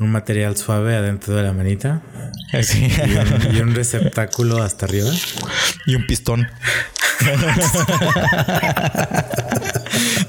un 0.01 0.13
material 0.13 0.57
suave 0.57 0.97
adentro 0.97 1.35
de 1.35 1.43
la 1.43 1.53
manita. 1.53 2.03
Y, 3.53 3.61
un, 3.61 3.75
receptáculo 3.75 4.63
hasta 4.63 4.87
arriba. 4.87 5.11
Y 5.87 5.97
un 5.97 6.07
pistón. 6.07 6.49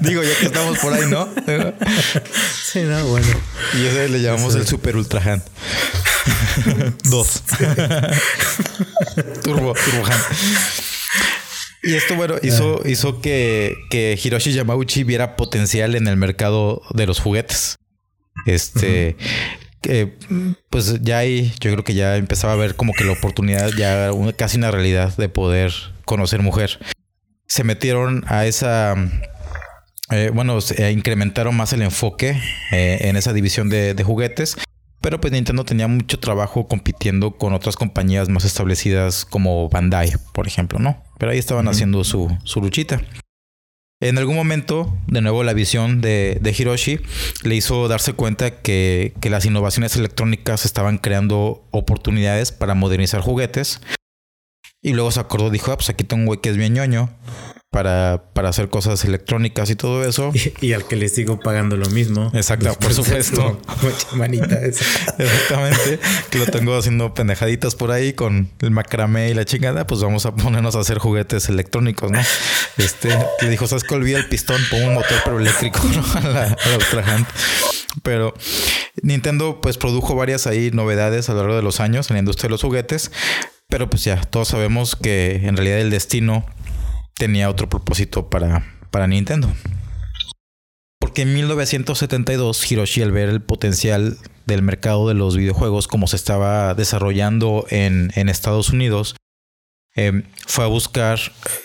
Digo, 0.00 0.22
ya 0.22 0.38
que 0.38 0.46
estamos 0.46 0.78
por 0.78 0.92
ahí, 0.92 1.08
¿no? 1.08 1.28
sí, 2.62 2.82
no, 2.82 3.06
bueno. 3.06 3.26
Y 3.74 3.86
ese 3.86 4.08
le 4.08 4.20
llamamos 4.20 4.54
el 4.54 4.66
Super 4.66 4.96
Ultra 4.96 5.22
Hand. 5.22 5.42
Dos. 7.04 7.42
turbo, 9.42 9.74
Turbo 9.74 10.06
Hand. 10.06 10.22
Y 11.82 11.94
esto, 11.94 12.14
bueno, 12.14 12.36
hizo, 12.42 12.82
hizo 12.84 13.20
que, 13.20 13.74
que 13.90 14.18
Hiroshi 14.22 14.52
Yamauchi 14.52 15.04
viera 15.04 15.36
potencial 15.36 15.94
en 15.94 16.08
el 16.08 16.16
mercado 16.16 16.82
de 16.94 17.06
los 17.06 17.20
juguetes. 17.20 17.76
Este, 18.46 19.16
que 19.80 20.14
pues 20.68 21.02
ya 21.02 21.18
ahí 21.18 21.52
yo 21.60 21.72
creo 21.72 21.84
que 21.84 21.94
ya 21.94 22.16
empezaba 22.16 22.52
a 22.52 22.56
ver 22.56 22.74
como 22.74 22.92
que 22.92 23.04
la 23.04 23.12
oportunidad, 23.12 23.70
ya 23.70 24.10
casi 24.36 24.58
una 24.58 24.70
realidad 24.70 25.16
de 25.16 25.28
poder 25.28 25.72
conocer 26.04 26.42
mujer. 26.42 26.78
Se 27.46 27.64
metieron 27.64 28.24
a 28.28 28.46
esa, 28.46 28.94
eh, 30.10 30.30
bueno, 30.32 30.58
incrementaron 30.92 31.56
más 31.56 31.72
el 31.72 31.82
enfoque 31.82 32.40
eh, 32.72 32.98
en 33.02 33.16
esa 33.16 33.32
división 33.32 33.68
de, 33.68 33.94
de 33.94 34.04
juguetes. 34.04 34.56
Pero 35.00 35.18
pues 35.20 35.32
Nintendo 35.32 35.64
tenía 35.64 35.88
mucho 35.88 36.18
trabajo 36.18 36.68
compitiendo 36.68 37.36
con 37.38 37.54
otras 37.54 37.76
compañías 37.76 38.28
más 38.28 38.44
establecidas 38.44 39.24
como 39.24 39.68
Bandai, 39.70 40.12
por 40.34 40.46
ejemplo, 40.46 40.78
¿no? 40.78 41.02
Pero 41.18 41.32
ahí 41.32 41.38
estaban 41.38 41.68
haciendo 41.68 42.04
su, 42.04 42.36
su 42.44 42.60
luchita. 42.60 43.00
En 44.02 44.18
algún 44.18 44.36
momento, 44.36 44.94
de 45.06 45.20
nuevo, 45.20 45.42
la 45.42 45.52
visión 45.52 46.00
de, 46.00 46.40
Hiroshi 46.58 47.00
le 47.44 47.54
hizo 47.54 47.88
darse 47.88 48.12
cuenta 48.12 48.62
que, 48.62 49.14
que, 49.20 49.30
las 49.30 49.44
innovaciones 49.44 49.94
electrónicas 49.96 50.64
estaban 50.64 50.98
creando 50.98 51.66
oportunidades 51.70 52.52
para 52.52 52.74
modernizar 52.74 53.20
juguetes. 53.20 53.80
Y 54.82 54.94
luego 54.94 55.10
se 55.10 55.20
acordó, 55.20 55.50
dijo, 55.50 55.72
ah, 55.72 55.76
pues 55.76 55.90
aquí 55.90 56.04
tengo 56.04 56.22
un 56.22 56.26
güey 56.26 56.40
que 56.40 56.48
es 56.48 56.56
bien 56.56 56.74
ñoño 56.74 57.10
para, 57.70 58.24
para 58.34 58.48
hacer 58.48 58.68
cosas 58.68 59.04
electrónicas 59.04 59.70
y 59.70 59.76
todo 59.76 60.04
eso. 60.04 60.32
Y, 60.60 60.72
al 60.72 60.84
que 60.86 60.96
le 60.96 61.08
sigo 61.08 61.40
pagando 61.40 61.76
lo 61.76 61.88
mismo. 61.90 62.30
Exacto, 62.34 62.74
por 62.74 62.92
supuesto. 62.92 63.60
Manita 64.14 64.58
Exactamente. 64.62 66.00
Que 66.30 66.38
lo 66.38 66.46
tengo 66.46 66.76
haciendo 66.76 67.14
pendejaditas 67.14 67.74
por 67.76 67.92
ahí 67.92 68.12
con 68.12 68.50
el 68.60 68.70
macramé 68.70 69.30
y 69.30 69.34
la 69.34 69.44
chingada. 69.44 69.86
Pues 69.86 70.02
vamos 70.02 70.26
a 70.26 70.34
ponernos 70.34 70.74
a 70.76 70.80
hacer 70.80 70.98
juguetes 70.98 71.48
electrónicos, 71.48 72.10
¿no? 72.10 72.20
Este 72.76 73.08
le 73.40 73.48
dijo: 73.48 73.66
¿Sabes 73.66 73.84
que 73.84 73.94
olvida 73.94 74.18
el 74.18 74.28
pistón? 74.28 74.60
Pongo 74.70 74.88
un 74.88 74.94
motor 74.94 75.18
pero 75.24 75.38
eléctrico, 75.38 75.80
¿no? 75.94 76.04
A 76.14 76.20
la, 76.20 76.42
a 76.44 76.68
la 76.68 76.76
Ultra 76.76 77.26
Pero 78.02 78.34
Nintendo, 79.02 79.60
pues 79.60 79.78
produjo 79.78 80.14
varias 80.14 80.46
ahí 80.46 80.70
novedades 80.72 81.30
a 81.30 81.32
lo 81.32 81.40
largo 81.40 81.56
de 81.56 81.62
los 81.62 81.80
años 81.80 82.10
en 82.10 82.14
la 82.14 82.20
industria 82.20 82.48
de 82.48 82.52
los 82.52 82.62
juguetes. 82.62 83.12
Pero 83.68 83.88
pues 83.88 84.04
ya, 84.04 84.20
todos 84.20 84.48
sabemos 84.48 84.96
que 84.96 85.46
en 85.46 85.56
realidad 85.56 85.78
el 85.78 85.90
destino 85.90 86.44
tenía 87.16 87.50
otro 87.50 87.68
propósito 87.68 88.30
para, 88.30 88.64
para 88.90 89.06
Nintendo. 89.06 89.48
Porque 91.00 91.22
en 91.22 91.32
1972 91.32 92.70
Hiroshi 92.70 93.02
al 93.02 93.10
ver 93.10 93.30
el 93.30 93.40
potencial 93.40 94.18
del 94.46 94.62
mercado 94.62 95.08
de 95.08 95.14
los 95.14 95.36
videojuegos 95.36 95.88
como 95.88 96.06
se 96.06 96.16
estaba 96.16 96.74
desarrollando 96.74 97.66
en, 97.70 98.10
Estados 98.28 98.70
Unidos, 98.70 99.16
em, 99.94 100.24
fue 100.46 100.64
a 100.64 100.68
buscar 100.68 101.18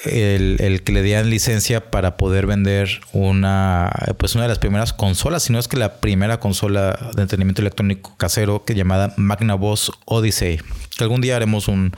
el, 0.05 0.81
que 0.83 0.91
le 0.93 1.03
dieran 1.03 1.29
licencia 1.29 1.91
para 1.91 2.15
poder 2.15 2.47
vender 2.47 3.01
una, 3.11 3.91
pues 4.17 4.35
una 4.35 4.45
de 4.45 4.49
las 4.49 4.59
primeras 4.59 4.93
consolas, 4.93 5.43
si 5.43 5.51
no 5.51 5.59
es 5.59 5.67
que 5.67 5.77
la 5.77 5.99
primera 5.99 6.39
consola 6.39 7.11
de 7.15 7.21
entretenimiento 7.21 7.61
electrónico 7.61 8.15
casero 8.17 8.63
que 8.63 8.73
llamada 8.73 9.13
Magnavox 9.17 9.91
Odyssey. 10.05 10.59
Que 10.97 11.03
algún 11.03 11.19
día 11.19 11.35
haremos 11.35 11.67
un, 11.67 11.93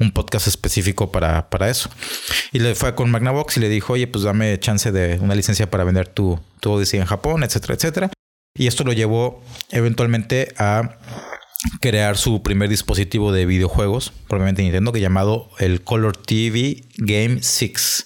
un 0.00 0.10
podcast 0.10 0.48
específico 0.48 1.12
para, 1.12 1.48
para, 1.50 1.68
eso. 1.68 1.90
Y 2.52 2.58
le 2.58 2.74
fue 2.74 2.94
con 2.94 3.10
Magnavox 3.10 3.58
y 3.58 3.60
le 3.60 3.68
dijo, 3.68 3.92
oye, 3.92 4.06
pues 4.06 4.24
dame 4.24 4.58
chance 4.58 4.90
de 4.90 5.18
una 5.20 5.34
licencia 5.34 5.70
para 5.70 5.84
vender 5.84 6.08
tu, 6.08 6.40
tu 6.60 6.72
Odyssey 6.72 6.98
en 6.98 7.06
Japón, 7.06 7.44
etcétera, 7.44 7.74
etcétera. 7.74 8.10
Y 8.54 8.66
esto 8.66 8.82
lo 8.82 8.92
llevó 8.92 9.42
eventualmente 9.70 10.52
a 10.56 10.98
crear 11.80 12.16
su 12.16 12.42
primer 12.42 12.68
dispositivo 12.68 13.32
de 13.32 13.46
videojuegos, 13.46 14.12
probablemente 14.26 14.62
Nintendo, 14.62 14.92
que 14.92 15.00
llamado 15.00 15.50
el 15.58 15.82
Color 15.82 16.16
TV 16.16 16.88
Game 16.96 17.42
6. 17.42 18.04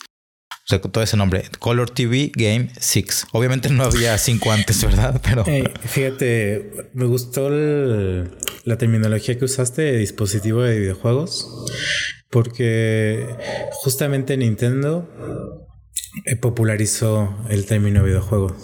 O 0.64 0.66
sea, 0.66 0.80
con 0.80 0.92
todo 0.92 1.04
ese 1.04 1.18
nombre, 1.18 1.44
Color 1.58 1.90
TV 1.90 2.32
Game 2.34 2.70
6. 2.80 3.26
Obviamente 3.32 3.68
no 3.68 3.84
había 3.84 4.16
cinco 4.16 4.50
antes, 4.50 4.82
¿verdad? 4.82 5.20
Pero... 5.22 5.44
fíjate, 5.80 6.90
me 6.94 7.04
gustó 7.04 7.50
la 7.50 8.78
terminología 8.78 9.38
que 9.38 9.44
usaste 9.44 9.82
de 9.82 9.98
dispositivo 9.98 10.62
de 10.62 10.78
videojuegos, 10.78 11.46
porque 12.30 13.28
justamente 13.72 14.38
Nintendo 14.38 15.06
eh, 16.24 16.36
popularizó 16.36 17.36
el 17.50 17.66
término 17.66 18.02
videojuego. 18.02 18.56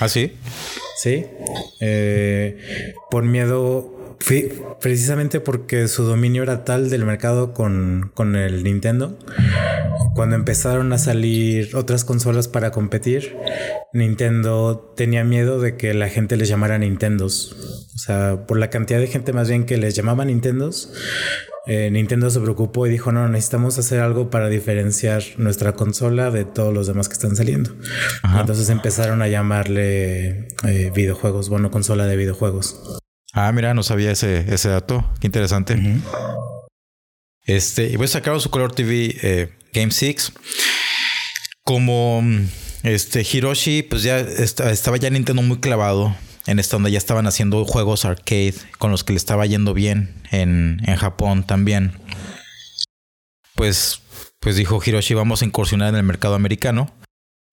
¿Ah, 0.00 0.08
sí? 0.08 0.32
Sí. 1.02 1.26
Eh, 1.80 2.94
por 3.10 3.24
miedo 3.24 4.01
precisamente 4.80 5.40
porque 5.40 5.88
su 5.88 6.04
dominio 6.04 6.42
era 6.42 6.64
tal 6.64 6.90
del 6.90 7.04
mercado 7.04 7.52
con, 7.52 8.10
con, 8.14 8.36
el 8.36 8.62
Nintendo. 8.62 9.18
Cuando 10.14 10.36
empezaron 10.36 10.92
a 10.92 10.98
salir 10.98 11.74
otras 11.76 12.04
consolas 12.04 12.48
para 12.48 12.70
competir, 12.70 13.36
Nintendo 13.92 14.92
tenía 14.96 15.24
miedo 15.24 15.60
de 15.60 15.76
que 15.76 15.94
la 15.94 16.08
gente 16.08 16.36
les 16.36 16.48
llamara 16.48 16.78
Nintendos. 16.78 17.88
O 17.94 17.98
sea, 17.98 18.46
por 18.46 18.58
la 18.58 18.70
cantidad 18.70 19.00
de 19.00 19.06
gente 19.06 19.32
más 19.32 19.48
bien 19.48 19.64
que 19.64 19.76
les 19.76 19.94
llamaba 19.94 20.24
Nintendos, 20.24 20.92
eh, 21.66 21.90
Nintendo 21.90 22.28
se 22.30 22.40
preocupó 22.40 22.86
y 22.86 22.90
dijo, 22.90 23.12
no, 23.12 23.28
necesitamos 23.28 23.78
hacer 23.78 24.00
algo 24.00 24.30
para 24.30 24.48
diferenciar 24.48 25.22
nuestra 25.36 25.72
consola 25.72 26.30
de 26.30 26.44
todos 26.44 26.74
los 26.74 26.86
demás 26.86 27.08
que 27.08 27.14
están 27.14 27.36
saliendo. 27.36 27.70
Entonces 28.38 28.68
empezaron 28.68 29.22
a 29.22 29.28
llamarle 29.28 30.48
eh, 30.64 30.90
videojuegos, 30.94 31.48
bueno, 31.48 31.70
consola 31.70 32.06
de 32.06 32.16
videojuegos. 32.16 33.01
Ah, 33.32 33.50
mira, 33.52 33.72
no 33.72 33.82
sabía 33.82 34.10
ese, 34.10 34.52
ese 34.52 34.68
dato. 34.68 35.10
Qué 35.20 35.26
interesante. 35.26 35.80
Este, 37.44 37.90
y 37.90 37.96
pues 37.96 38.10
sacaron 38.10 38.40
su 38.40 38.50
Color 38.50 38.74
TV 38.74 39.16
eh, 39.22 39.58
Game 39.72 39.90
6. 39.90 40.32
Como 41.64 42.22
este 42.82 43.22
Hiroshi, 43.22 43.82
pues 43.84 44.02
ya 44.02 44.18
estaba 44.18 44.98
ya 44.98 45.08
Nintendo 45.08 45.40
muy 45.40 45.60
clavado 45.60 46.14
en 46.46 46.58
esta 46.58 46.76
onda. 46.76 46.90
Ya 46.90 46.98
estaban 46.98 47.26
haciendo 47.26 47.64
juegos 47.64 48.04
arcade 48.04 48.54
con 48.78 48.90
los 48.90 49.02
que 49.02 49.14
le 49.14 49.16
estaba 49.16 49.46
yendo 49.46 49.72
bien 49.72 50.14
en, 50.30 50.80
en 50.84 50.96
Japón 50.96 51.44
también. 51.44 51.92
Pues, 53.54 54.02
pues 54.40 54.56
dijo 54.56 54.80
Hiroshi, 54.84 55.14
vamos 55.14 55.40
a 55.40 55.46
incursionar 55.46 55.88
en 55.88 55.96
el 55.96 56.02
mercado 56.02 56.34
americano 56.34 56.92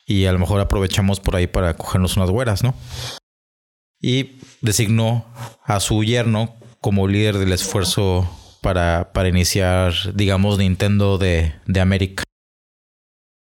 y 0.05 0.25
a 0.25 0.33
lo 0.33 0.39
mejor 0.39 0.59
aprovechamos 0.59 1.21
por 1.21 1.37
ahí 1.37 1.47
para 1.47 1.75
cogernos 1.75 2.17
unas 2.17 2.31
güeras, 2.31 2.63
¿no? 2.63 2.73
Y 4.01 4.39
designó 4.61 5.25
a 5.63 5.79
su 5.79 6.03
yerno 6.03 6.55
como 6.81 7.07
líder 7.07 7.37
del 7.37 7.51
esfuerzo 7.51 8.29
para, 8.61 9.11
para 9.13 9.29
iniciar, 9.29 9.93
digamos, 10.13 10.57
Nintendo 10.57 11.17
de, 11.17 11.53
de 11.65 11.79
América. 11.79 12.23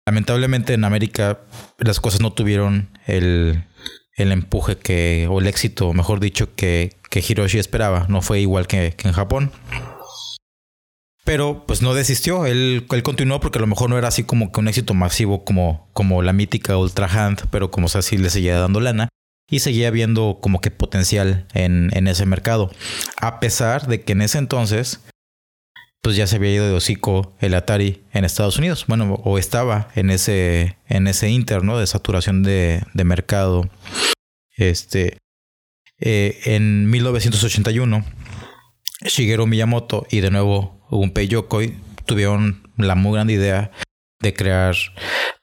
Lamentablemente 0.05 0.73
en 0.73 0.83
América 0.83 1.39
las 1.79 1.99
cosas 1.99 2.21
no 2.21 2.33
tuvieron 2.33 2.89
el, 3.07 3.63
el 4.15 4.31
empuje 4.31 4.77
que, 4.77 5.27
o 5.29 5.39
el 5.39 5.47
éxito, 5.47 5.93
mejor 5.93 6.19
dicho, 6.19 6.53
que, 6.55 6.95
que 7.09 7.23
Hiroshi 7.27 7.57
esperaba. 7.57 8.05
No 8.07 8.21
fue 8.21 8.39
igual 8.39 8.67
que, 8.67 8.93
que, 8.95 9.07
en 9.07 9.13
Japón. 9.13 9.51
Pero 11.23 11.65
pues 11.65 11.81
no 11.81 11.95
desistió, 11.95 12.45
él, 12.45 12.85
él 12.87 13.03
continuó 13.03 13.39
porque 13.39 13.57
a 13.57 13.61
lo 13.61 13.67
mejor 13.67 13.89
no 13.89 13.97
era 13.97 14.09
así 14.09 14.23
como 14.23 14.51
que 14.51 14.59
un 14.59 14.67
éxito 14.67 14.93
masivo 14.93 15.43
como, 15.43 15.89
como 15.93 16.21
la 16.21 16.33
mítica 16.33 16.77
Ultra 16.77 17.07
Hand, 17.07 17.47
pero 17.49 17.71
como 17.71 17.87
sea, 17.87 18.03
sí 18.03 18.19
le 18.19 18.29
seguía 18.29 18.59
dando 18.59 18.79
lana 18.79 19.09
y 19.49 19.59
seguía 19.59 19.91
viendo 19.91 20.39
como 20.41 20.61
que 20.61 20.71
potencial 20.71 21.47
en, 21.53 21.89
en 21.93 22.07
ese 22.07 22.25
mercado. 22.25 22.71
A 23.21 23.39
pesar 23.39 23.87
de 23.87 24.01
que 24.01 24.13
en 24.13 24.21
ese 24.21 24.37
entonces 24.37 25.01
pues 26.05 26.15
ya 26.15 26.27
se 26.27 26.35
había 26.35 26.53
ido 26.53 26.67
de 26.67 26.73
hocico 26.75 27.35
el 27.39 27.55
Atari 27.55 28.03
en 28.13 28.25
Estados 28.25 28.59
Unidos. 28.59 28.85
Bueno, 28.87 29.15
o 29.23 29.39
estaba 29.39 29.87
en 29.95 30.11
ese, 30.11 30.77
en 30.87 31.07
ese 31.07 31.29
inter, 31.29 31.63
De 31.63 31.87
saturación 31.87 32.43
de, 32.43 32.83
de 32.93 33.03
mercado. 33.03 33.67
Este, 34.55 35.17
eh, 35.99 36.39
en 36.45 36.91
1981, 36.91 38.05
Shigeru 39.01 39.47
Miyamoto 39.47 40.05
y 40.11 40.19
de 40.19 40.29
nuevo 40.29 40.79
Gunpei 40.91 41.27
Yokoi 41.27 41.75
tuvieron 42.05 42.69
la 42.77 42.93
muy 42.93 43.13
grande 43.13 43.33
idea 43.33 43.71
de 44.19 44.33
crear. 44.33 44.75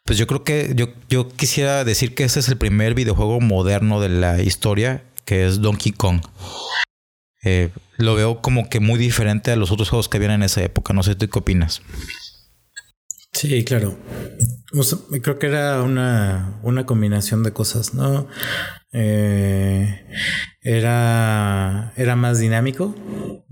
Pues 0.04 0.18
yo 0.18 0.26
creo 0.26 0.44
que 0.44 0.72
yo, 0.74 0.88
yo 1.08 1.28
quisiera 1.28 1.84
decir 1.84 2.14
que 2.14 2.24
ese 2.24 2.40
es 2.40 2.48
el 2.48 2.56
primer 2.56 2.94
videojuego 2.94 3.40
moderno 3.40 4.00
de 4.00 4.08
la 4.08 4.42
historia, 4.42 5.04
que 5.24 5.46
es 5.46 5.60
Donkey 5.60 5.92
Kong. 5.92 6.20
Eh, 7.44 7.70
lo 7.96 8.14
veo 8.14 8.40
como 8.40 8.68
que 8.68 8.80
muy 8.80 8.98
diferente 8.98 9.50
a 9.50 9.56
los 9.56 9.72
otros 9.72 9.90
juegos 9.90 10.08
que 10.08 10.16
habían 10.16 10.32
en 10.32 10.42
esa 10.42 10.62
época. 10.62 10.92
No 10.92 11.02
sé 11.02 11.14
tú 11.14 11.28
qué 11.28 11.38
opinas. 11.38 11.82
Sí, 13.32 13.64
claro. 13.64 13.98
creo 15.22 15.38
que 15.38 15.46
era 15.46 15.82
una, 15.82 16.58
una 16.62 16.84
combinación 16.84 17.42
de 17.42 17.52
cosas, 17.52 17.94
¿no? 17.94 18.28
Eh, 18.92 20.04
era, 20.60 21.94
era 21.96 22.14
más 22.14 22.38
dinámico 22.38 22.94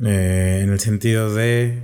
eh, 0.04 0.60
en 0.62 0.70
el 0.70 0.80
sentido 0.80 1.34
de 1.34 1.82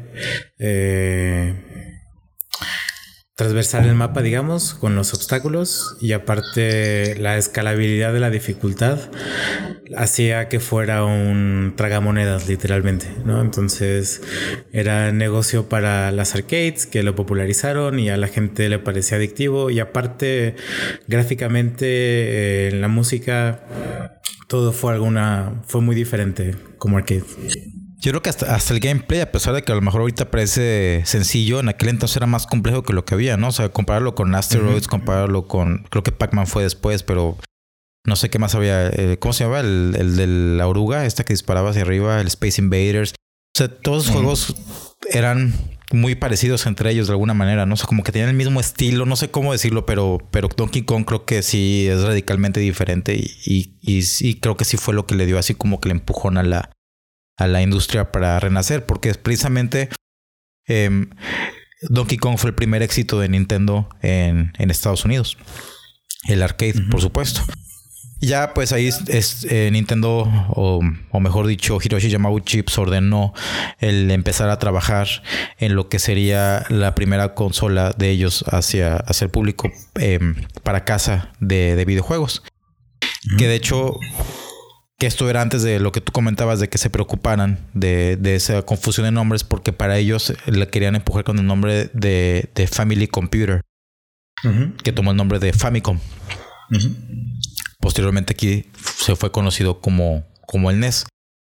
transversar 3.36 3.86
el 3.86 3.94
mapa, 3.94 4.22
digamos, 4.22 4.72
con 4.72 4.96
los 4.96 5.12
obstáculos 5.12 5.98
y 6.00 6.12
aparte 6.12 7.16
la 7.20 7.36
escalabilidad 7.36 8.14
de 8.14 8.20
la 8.20 8.30
dificultad 8.30 8.98
hacía 9.94 10.48
que 10.48 10.58
fuera 10.58 11.04
un 11.04 11.74
tragamonedas 11.76 12.48
literalmente, 12.48 13.06
¿no? 13.26 13.42
Entonces 13.42 14.22
era 14.72 15.12
negocio 15.12 15.68
para 15.68 16.10
las 16.12 16.34
arcades 16.34 16.86
que 16.86 17.02
lo 17.02 17.14
popularizaron 17.14 17.98
y 17.98 18.08
a 18.08 18.16
la 18.16 18.28
gente 18.28 18.70
le 18.70 18.78
parecía 18.78 19.18
adictivo 19.18 19.68
y 19.68 19.80
aparte 19.80 20.56
gráficamente 21.06 21.86
eh, 21.86 22.68
en 22.68 22.80
la 22.80 22.88
música 22.88 24.18
todo 24.46 24.72
fue 24.72 24.94
alguna 24.94 25.62
fue 25.66 25.82
muy 25.82 25.94
diferente 25.94 26.54
como 26.78 26.96
arcade. 26.96 27.24
Yo 28.06 28.12
creo 28.12 28.22
que 28.22 28.30
hasta, 28.30 28.54
hasta, 28.54 28.72
el 28.72 28.78
gameplay, 28.78 29.20
a 29.20 29.32
pesar 29.32 29.52
de 29.52 29.64
que 29.64 29.72
a 29.72 29.74
lo 29.74 29.80
mejor 29.80 30.02
ahorita 30.02 30.30
parece 30.30 31.02
sencillo, 31.06 31.58
en 31.58 31.68
aquel 31.68 31.88
entonces 31.88 32.16
era 32.16 32.28
más 32.28 32.46
complejo 32.46 32.84
que 32.84 32.92
lo 32.92 33.04
que 33.04 33.14
había, 33.14 33.36
¿no? 33.36 33.48
O 33.48 33.52
sea, 33.52 33.68
compararlo 33.70 34.14
con 34.14 34.32
Asteroids, 34.32 34.86
compararlo 34.86 35.48
con. 35.48 35.84
Creo 35.90 36.04
que 36.04 36.12
Pac-Man 36.12 36.46
fue 36.46 36.62
después, 36.62 37.02
pero 37.02 37.36
no 38.06 38.14
sé 38.14 38.30
qué 38.30 38.38
más 38.38 38.54
había. 38.54 38.90
Eh, 38.90 39.18
¿Cómo 39.18 39.32
se 39.32 39.42
llama? 39.42 39.58
El, 39.58 39.96
el, 39.98 40.14
de 40.14 40.28
la 40.28 40.68
oruga, 40.68 41.04
esta 41.04 41.24
que 41.24 41.32
disparaba 41.32 41.70
hacia 41.70 41.82
arriba, 41.82 42.20
el 42.20 42.28
Space 42.28 42.62
Invaders. 42.62 43.10
O 43.10 43.58
sea, 43.58 43.66
todos 43.66 44.06
los 44.06 44.14
juegos 44.14 44.54
eran 45.10 45.52
muy 45.90 46.14
parecidos 46.14 46.64
entre 46.66 46.92
ellos 46.92 47.08
de 47.08 47.14
alguna 47.14 47.34
manera, 47.34 47.66
¿no? 47.66 47.74
O 47.74 47.76
sea, 47.76 47.88
como 47.88 48.04
que 48.04 48.12
tenían 48.12 48.28
el 48.28 48.36
mismo 48.36 48.60
estilo, 48.60 49.04
no 49.06 49.16
sé 49.16 49.32
cómo 49.32 49.50
decirlo, 49.50 49.84
pero, 49.84 50.18
pero 50.30 50.48
Donkey 50.56 50.82
Kong 50.82 51.06
creo 51.06 51.24
que 51.24 51.42
sí 51.42 51.88
es 51.88 52.02
radicalmente 52.02 52.60
diferente 52.60 53.16
y, 53.16 53.26
y, 53.44 53.78
y, 53.82 54.04
y 54.20 54.34
creo 54.38 54.56
que 54.56 54.64
sí 54.64 54.76
fue 54.76 54.94
lo 54.94 55.06
que 55.06 55.16
le 55.16 55.26
dio 55.26 55.40
así 55.40 55.56
como 55.56 55.80
que 55.80 55.88
le 55.88 55.94
empujón 55.96 56.38
a 56.38 56.44
la, 56.44 56.70
a 57.36 57.46
la 57.46 57.62
industria 57.62 58.12
para 58.12 58.38
renacer, 58.40 58.86
porque 58.86 59.10
es 59.10 59.18
precisamente 59.18 59.88
em, 60.66 61.10
Donkey 61.82 62.18
Kong 62.18 62.38
fue 62.38 62.50
el 62.50 62.54
primer 62.54 62.82
éxito 62.82 63.20
de 63.20 63.28
Nintendo 63.28 63.88
en, 64.02 64.52
en 64.58 64.70
Estados 64.70 65.04
Unidos. 65.04 65.36
El 66.28 66.42
arcade, 66.42 66.82
por 66.90 67.00
supuesto. 67.00 67.42
Ya 68.20 68.54
pues 68.54 68.72
ahí 68.72 68.88
es, 68.88 69.46
eh, 69.50 69.68
Nintendo, 69.70 70.26
o, 70.48 70.80
o, 71.10 71.20
mejor 71.20 71.46
dicho, 71.46 71.78
Hiroshi 71.82 72.08
Yamauchi 72.08 72.62
pues, 72.62 72.78
ordenó 72.78 73.34
el 73.78 74.10
empezar 74.10 74.48
a 74.48 74.58
trabajar 74.58 75.06
en 75.58 75.74
lo 75.74 75.90
que 75.90 75.98
sería 75.98 76.64
la 76.70 76.94
primera 76.94 77.34
consola 77.34 77.92
de 77.96 78.10
ellos 78.10 78.42
hacia, 78.48 78.96
hacia 78.96 79.26
el 79.26 79.30
público 79.30 79.70
em, 79.96 80.34
para 80.62 80.84
casa 80.84 81.32
de, 81.40 81.76
de 81.76 81.84
videojuegos. 81.84 82.42
Que 83.36 83.48
de 83.48 83.56
hecho 83.56 83.98
que 84.98 85.06
esto 85.06 85.28
era 85.28 85.42
antes 85.42 85.62
de 85.62 85.78
lo 85.78 85.92
que 85.92 86.00
tú 86.00 86.12
comentabas 86.12 86.58
de 86.58 86.68
que 86.68 86.78
se 86.78 86.90
preocuparan 86.90 87.58
de, 87.74 88.18
esa 88.34 88.62
confusión 88.62 89.04
de 89.04 89.12
nombres 89.12 89.44
porque 89.44 89.72
para 89.72 89.98
ellos 89.98 90.32
le 90.46 90.68
querían 90.68 90.96
empujar 90.96 91.24
con 91.24 91.38
el 91.38 91.46
nombre 91.46 91.90
de, 91.92 92.68
Family 92.70 93.06
Computer 93.06 93.60
que 94.82 94.92
tomó 94.92 95.10
el 95.10 95.16
nombre 95.16 95.38
de 95.38 95.52
Famicom. 95.52 95.98
Posteriormente 97.80 98.32
aquí 98.32 98.66
se 98.98 99.16
fue 99.16 99.32
conocido 99.32 99.80
como, 99.80 100.26
como 100.46 100.70
el 100.70 100.80
NES 100.80 101.06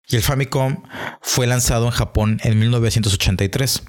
y 0.08 0.18
el 0.18 0.22
Famicom 0.22 0.84
fue 1.22 1.48
lanzado 1.48 1.86
en 1.86 1.92
Japón 1.92 2.39
en 2.44 2.60
1983 2.60 3.84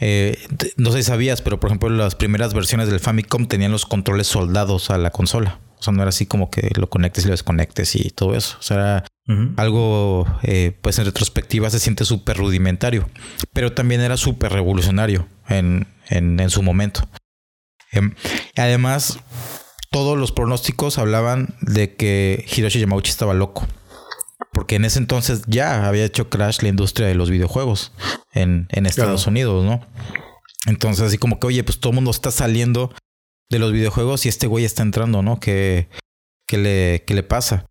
eh, 0.00 0.38
no 0.76 0.92
sé 0.92 0.98
si 0.98 1.04
sabías, 1.04 1.42
pero 1.42 1.58
por 1.58 1.70
ejemplo 1.70 1.88
las 1.90 2.14
primeras 2.14 2.54
versiones 2.54 2.88
del 2.88 3.00
Famicom 3.00 3.46
tenían 3.46 3.72
los 3.72 3.86
controles 3.86 4.26
soldados 4.26 4.90
a 4.90 4.98
la 4.98 5.10
consola. 5.10 5.60
O 5.78 5.82
sea, 5.82 5.92
no 5.92 6.02
era 6.02 6.08
así 6.08 6.26
como 6.26 6.50
que 6.50 6.70
lo 6.76 6.88
conectes 6.88 7.24
y 7.24 7.28
lo 7.28 7.32
desconectes 7.32 7.94
y 7.94 8.10
todo 8.10 8.34
eso. 8.34 8.56
O 8.58 8.62
sea, 8.62 8.76
era 8.76 9.04
algo, 9.56 10.26
eh, 10.42 10.76
pues 10.80 10.98
en 10.98 11.04
retrospectiva 11.04 11.70
se 11.70 11.78
siente 11.78 12.04
súper 12.04 12.36
rudimentario, 12.36 13.08
pero 13.52 13.72
también 13.72 14.00
era 14.00 14.16
súper 14.16 14.52
revolucionario 14.52 15.28
en, 15.48 15.86
en, 16.08 16.50
su 16.50 16.62
momento. 16.62 17.06
Em, 17.92 18.14
además, 18.56 19.20
todos 19.90 20.18
los 20.18 20.32
pronósticos 20.32 20.98
hablaban 20.98 21.54
de 21.60 21.94
que 21.94 22.44
Hiroshi 22.56 22.80
Yamauchi 22.80 23.10
estaba 23.10 23.34
loco. 23.34 23.66
Porque 24.52 24.76
en 24.76 24.84
ese 24.84 24.98
entonces 24.98 25.42
ya 25.46 25.86
había 25.88 26.04
hecho 26.04 26.28
crash 26.30 26.62
la 26.62 26.68
industria 26.68 27.08
de 27.08 27.14
los 27.14 27.30
videojuegos 27.30 27.92
en, 28.32 28.68
en 28.70 28.86
Estados 28.86 29.26
Unidos, 29.26 29.64
¿no? 29.64 29.86
Entonces, 30.66 31.06
así 31.06 31.18
como 31.18 31.40
que, 31.40 31.46
oye, 31.46 31.64
pues 31.64 31.80
todo 31.80 31.90
el 31.90 31.96
mundo 31.96 32.10
está 32.10 32.30
saliendo 32.30 32.92
de 33.50 33.58
los 33.58 33.72
videojuegos 33.72 34.26
y 34.26 34.28
este 34.28 34.46
güey 34.46 34.64
está 34.64 34.82
entrando, 34.82 35.22
¿no? 35.22 35.40
¿Qué, 35.40 35.88
qué, 36.46 36.58
le, 36.58 37.04
qué 37.06 37.14
le 37.14 37.22
pasa? 37.22 37.66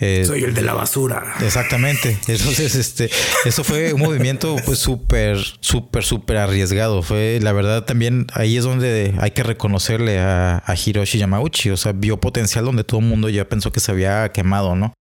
Eh, 0.00 0.24
Soy 0.24 0.44
el 0.44 0.54
de 0.54 0.62
la 0.62 0.74
basura. 0.74 1.34
Exactamente. 1.40 2.18
Entonces, 2.28 2.76
este, 2.76 3.10
eso 3.44 3.64
fue 3.64 3.92
un 3.92 4.00
movimiento 4.00 4.56
pues 4.64 4.78
súper, 4.78 5.38
súper, 5.60 6.04
súper 6.04 6.36
arriesgado. 6.36 7.02
Fue, 7.02 7.40
la 7.42 7.52
verdad, 7.52 7.84
también 7.84 8.28
ahí 8.32 8.56
es 8.56 8.64
donde 8.64 9.14
hay 9.18 9.32
que 9.32 9.42
reconocerle 9.42 10.20
a, 10.20 10.62
a 10.64 10.74
Hiroshi 10.74 11.18
Yamauchi. 11.18 11.70
O 11.70 11.76
sea, 11.76 11.92
vio 11.92 12.20
potencial 12.20 12.64
donde 12.64 12.84
todo 12.84 13.00
el 13.00 13.06
mundo 13.06 13.28
ya 13.28 13.48
pensó 13.48 13.72
que 13.72 13.80
se 13.80 13.90
había 13.90 14.30
quemado, 14.30 14.76
¿no? 14.76 14.94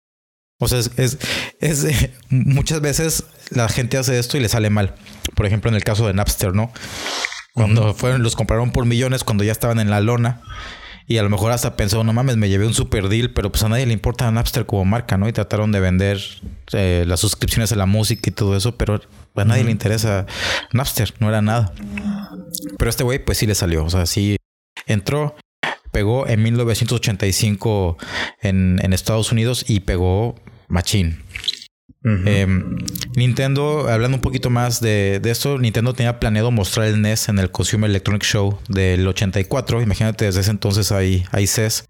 O 0.59 0.67
sea, 0.67 0.79
es, 0.79 0.91
es, 0.97 1.17
es 1.59 2.09
muchas 2.29 2.81
veces 2.81 3.25
la 3.49 3.67
gente 3.67 3.97
hace 3.97 4.17
esto 4.19 4.37
y 4.37 4.39
le 4.39 4.49
sale 4.49 4.69
mal. 4.69 4.95
Por 5.35 5.45
ejemplo, 5.45 5.69
en 5.69 5.75
el 5.75 5.83
caso 5.83 6.07
de 6.07 6.13
Napster, 6.13 6.53
¿no? 6.53 6.71
Cuando 7.53 7.93
fueron, 7.93 8.21
los 8.21 8.35
compraron 8.35 8.71
por 8.71 8.85
millones 8.85 9.23
cuando 9.23 9.43
ya 9.43 9.51
estaban 9.51 9.79
en 9.79 9.89
la 9.89 10.01
lona. 10.01 10.41
Y 11.07 11.17
a 11.19 11.23
lo 11.23 11.29
mejor 11.29 11.51
hasta 11.51 11.75
pensó, 11.75 12.03
no 12.03 12.13
mames, 12.13 12.35
me 12.35 12.49
llevé 12.49 12.65
un 12.65 12.73
super 12.73 13.09
deal, 13.09 13.31
pero 13.31 13.51
pues 13.51 13.61
a 13.63 13.69
nadie 13.69 13.85
le 13.85 13.93
importa 13.93 14.27
a 14.27 14.31
Napster 14.31 14.65
como 14.65 14.85
marca, 14.85 15.17
¿no? 15.17 15.27
Y 15.29 15.33
trataron 15.33 15.71
de 15.71 15.79
vender 15.79 16.19
eh, 16.73 17.03
las 17.07 17.19
suscripciones 17.19 17.71
a 17.71 17.75
la 17.75 17.85
música 17.85 18.29
y 18.29 18.33
todo 18.33 18.57
eso, 18.57 18.75
pero 18.75 18.99
a 19.35 19.45
nadie 19.45 19.63
le 19.63 19.71
interesa 19.71 20.25
Napster, 20.73 21.13
no 21.19 21.29
era 21.29 21.43
nada. 21.43 21.73
Pero 22.79 22.89
este 22.89 23.03
güey, 23.03 23.23
pues 23.23 23.37
sí 23.37 23.45
le 23.45 23.53
salió, 23.53 23.85
o 23.85 23.89
sea, 23.89 24.07
sí 24.07 24.37
entró, 24.87 25.35
pegó 25.95 26.27
en 26.27 26.43
1985 26.43 27.97
en, 28.41 28.81
en 28.83 28.91
Estados 28.91 29.31
Unidos 29.31 29.63
y 29.65 29.79
pegó 29.79 30.35
machín. 30.67 31.23
Em, 32.03 32.75
Nintendo, 33.15 33.87
hablando 33.89 34.17
un 34.17 34.21
poquito 34.21 34.49
más 34.49 34.81
de, 34.81 35.21
de, 35.21 35.31
esto, 35.31 35.57
Nintendo 35.57 35.93
tenía 35.93 36.19
planeado 36.19 36.51
mostrar 36.51 36.87
el 36.87 37.01
NES 37.01 37.29
en 37.29 37.39
el 37.39 37.49
Consumer 37.49 37.89
Electronic 37.89 38.23
Show 38.23 38.59
del 38.67 39.07
84. 39.07 39.81
Imagínate, 39.81 40.25
desde 40.25 40.41
ese 40.41 40.51
entonces 40.51 40.91
hay, 40.91 41.23
hay 41.31 41.47
CES. 41.47 41.85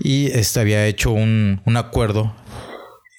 Y 0.00 0.26
este 0.32 0.58
había 0.58 0.84
hecho 0.88 1.12
un, 1.12 1.62
un 1.64 1.76
acuerdo 1.76 2.34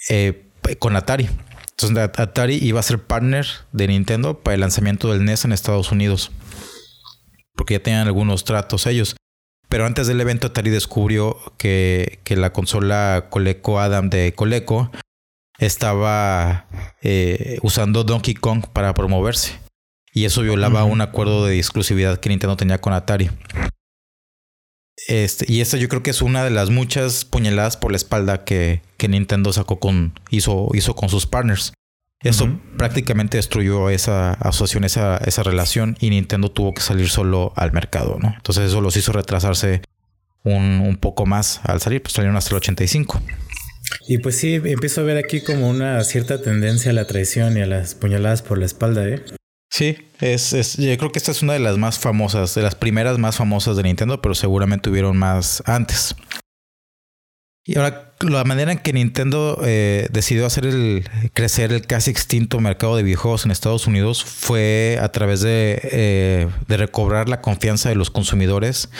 eh, 0.09 0.49
con 0.77 0.97
Atari. 0.97 1.29
Entonces 1.69 1.97
Atari 1.97 2.55
iba 2.61 2.81
a 2.81 2.83
ser 2.83 2.99
partner 2.99 3.47
de 3.71 3.87
Nintendo 3.87 4.43
para 4.43 4.55
el 4.55 4.59
lanzamiento 4.59 5.13
del 5.13 5.23
NES 5.23 5.45
en 5.45 5.53
Estados 5.53 5.93
Unidos. 5.93 6.31
Porque 7.55 7.75
ya 7.75 7.79
tenían 7.81 8.05
algunos 8.05 8.43
tratos 8.43 8.87
ellos. 8.87 9.15
Pero 9.75 9.85
antes 9.85 10.07
del 10.07 10.21
evento 10.21 10.47
Atari 10.47 10.69
descubrió 10.69 11.35
que, 11.57 12.19
que 12.23 12.37
la 12.37 12.53
consola 12.53 13.27
Coleco 13.29 13.81
Adam 13.81 14.09
de 14.09 14.33
Coleco 14.33 14.89
estaba 15.59 16.69
eh, 17.01 17.59
usando 17.61 18.05
Donkey 18.05 18.35
Kong 18.35 18.67
para 18.71 18.93
promoverse. 18.93 19.59
Y 20.13 20.23
eso 20.23 20.43
violaba 20.43 20.85
un 20.85 21.01
acuerdo 21.01 21.45
de 21.45 21.57
exclusividad 21.57 22.21
que 22.21 22.29
Nintendo 22.29 22.55
tenía 22.55 22.79
con 22.79 22.93
Atari. 22.93 23.29
Este, 25.09 25.43
y 25.51 25.59
esta 25.59 25.75
yo 25.75 25.89
creo 25.89 26.03
que 26.03 26.11
es 26.11 26.21
una 26.21 26.45
de 26.45 26.51
las 26.51 26.69
muchas 26.69 27.25
puñaladas 27.25 27.75
por 27.75 27.91
la 27.91 27.97
espalda 27.97 28.45
que, 28.45 28.81
que 28.95 29.09
Nintendo 29.09 29.51
sacó 29.51 29.81
con, 29.81 30.17
hizo, 30.29 30.69
hizo 30.73 30.95
con 30.95 31.09
sus 31.09 31.27
partners. 31.27 31.73
Eso 32.21 32.59
prácticamente 32.77 33.37
destruyó 33.37 33.89
esa 33.89 34.33
asociación, 34.33 34.83
esa, 34.83 35.17
esa 35.17 35.43
relación 35.43 35.95
y 35.99 36.09
Nintendo 36.09 36.49
tuvo 36.49 36.73
que 36.73 36.81
salir 36.81 37.09
solo 37.09 37.53
al 37.55 37.71
mercado, 37.71 38.17
¿no? 38.19 38.33
Entonces 38.35 38.67
eso 38.67 38.81
los 38.81 38.97
hizo 38.97 39.11
retrasarse 39.11 39.81
un, 40.43 40.81
un 40.81 40.97
poco 40.97 41.25
más 41.25 41.61
al 41.63 41.81
salir, 41.81 42.01
pues 42.01 42.13
salieron 42.13 42.35
hasta 42.35 42.51
el 42.51 42.57
85. 42.57 43.21
Y 44.07 44.17
pues 44.19 44.37
sí, 44.37 44.55
empiezo 44.55 45.01
a 45.01 45.03
ver 45.03 45.17
aquí 45.17 45.41
como 45.41 45.69
una 45.69 46.03
cierta 46.03 46.41
tendencia 46.41 46.91
a 46.91 46.93
la 46.93 47.05
traición 47.05 47.57
y 47.57 47.61
a 47.61 47.67
las 47.67 47.95
puñaladas 47.95 48.41
por 48.41 48.57
la 48.57 48.65
espalda, 48.65 49.07
¿eh? 49.07 49.23
Sí, 49.69 49.97
es, 50.21 50.53
es, 50.53 50.77
yo 50.77 50.97
creo 50.97 51.11
que 51.11 51.19
esta 51.19 51.31
es 51.31 51.41
una 51.41 51.53
de 51.53 51.59
las 51.59 51.77
más 51.77 51.99
famosas, 51.99 52.55
de 52.55 52.61
las 52.61 52.75
primeras 52.75 53.17
más 53.17 53.35
famosas 53.35 53.75
de 53.75 53.83
Nintendo, 53.83 54.21
pero 54.21 54.33
seguramente 54.33 54.89
hubieron 54.89 55.17
más 55.17 55.61
antes. 55.65 56.15
Y 57.67 57.77
ahora, 57.77 58.13
la 58.19 58.43
manera 58.43 58.71
en 58.71 58.77
que 58.77 58.93
Nintendo 58.93 59.59
eh, 59.63 60.07
decidió 60.11 60.45
hacer 60.45 61.03
crecer 61.33 61.73
el 61.73 61.87
casi 61.87 62.11
extinto 62.11 62.59
mercado 62.59 62.95
de 62.95 63.01
videojuegos 63.01 63.43
en 63.43 63.51
Estados 63.51 63.87
Unidos 63.87 64.23
fue 64.23 64.99
a 65.01 65.11
través 65.11 65.41
de, 65.41 65.79
eh, 65.81 66.47
recobrar 66.67 67.27
la 67.27 67.41
confianza 67.41 67.89
de 67.89 67.95
los 67.95 68.11
consumidores 68.11 68.91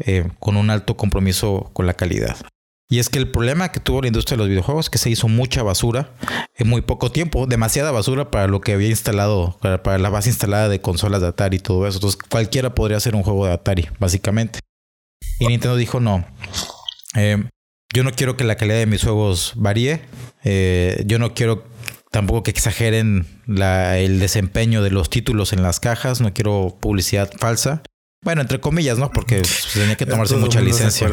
eh, 0.00 0.28
con 0.40 0.56
un 0.56 0.70
alto 0.70 0.96
compromiso 0.96 1.70
con 1.72 1.86
la 1.86 1.94
calidad. 1.94 2.36
Y 2.88 2.98
es 2.98 3.08
que 3.08 3.20
el 3.20 3.30
problema 3.30 3.70
que 3.70 3.78
tuvo 3.78 4.00
la 4.02 4.08
industria 4.08 4.36
de 4.36 4.38
los 4.38 4.48
videojuegos 4.48 4.86
es 4.86 4.90
que 4.90 4.98
se 4.98 5.10
hizo 5.10 5.28
mucha 5.28 5.62
basura 5.62 6.10
en 6.56 6.68
muy 6.68 6.80
poco 6.80 7.12
tiempo, 7.12 7.46
demasiada 7.46 7.92
basura 7.92 8.32
para 8.32 8.48
lo 8.48 8.60
que 8.60 8.72
había 8.72 8.88
instalado, 8.88 9.56
para, 9.60 9.98
la 9.98 10.08
base 10.08 10.30
instalada 10.30 10.68
de 10.68 10.80
consolas 10.80 11.20
de 11.20 11.28
Atari 11.28 11.58
y 11.58 11.60
todo 11.60 11.86
eso. 11.86 11.98
Entonces 11.98 12.18
cualquiera 12.28 12.74
podría 12.74 12.96
hacer 12.96 13.14
un 13.14 13.22
juego 13.22 13.46
de 13.46 13.52
Atari, 13.52 13.88
básicamente. 14.00 14.58
Y 15.38 15.46
Nintendo 15.46 15.76
dijo 15.76 16.00
no. 16.00 16.26
Yo 17.92 18.04
no 18.04 18.12
quiero 18.12 18.36
que 18.36 18.44
la 18.44 18.56
calidad 18.56 18.78
de 18.78 18.86
mis 18.86 19.02
juegos 19.02 19.52
varíe. 19.56 20.02
Eh, 20.44 21.02
yo 21.06 21.18
no 21.18 21.34
quiero 21.34 21.64
tampoco 22.10 22.42
que 22.42 22.50
exageren 22.50 23.26
el 23.46 24.20
desempeño 24.20 24.82
de 24.82 24.90
los 24.90 25.10
títulos 25.10 25.52
en 25.52 25.62
las 25.62 25.80
cajas. 25.80 26.20
No 26.20 26.32
quiero 26.32 26.78
publicidad 26.80 27.30
falsa. 27.38 27.82
Bueno, 28.22 28.42
entre 28.42 28.60
comillas, 28.60 28.98
¿no? 28.98 29.10
Porque 29.10 29.36
pues, 29.36 29.68
tenía 29.72 29.96
que 29.96 30.04
tomarse 30.04 30.36
mucha 30.36 30.60
licencia. 30.60 31.08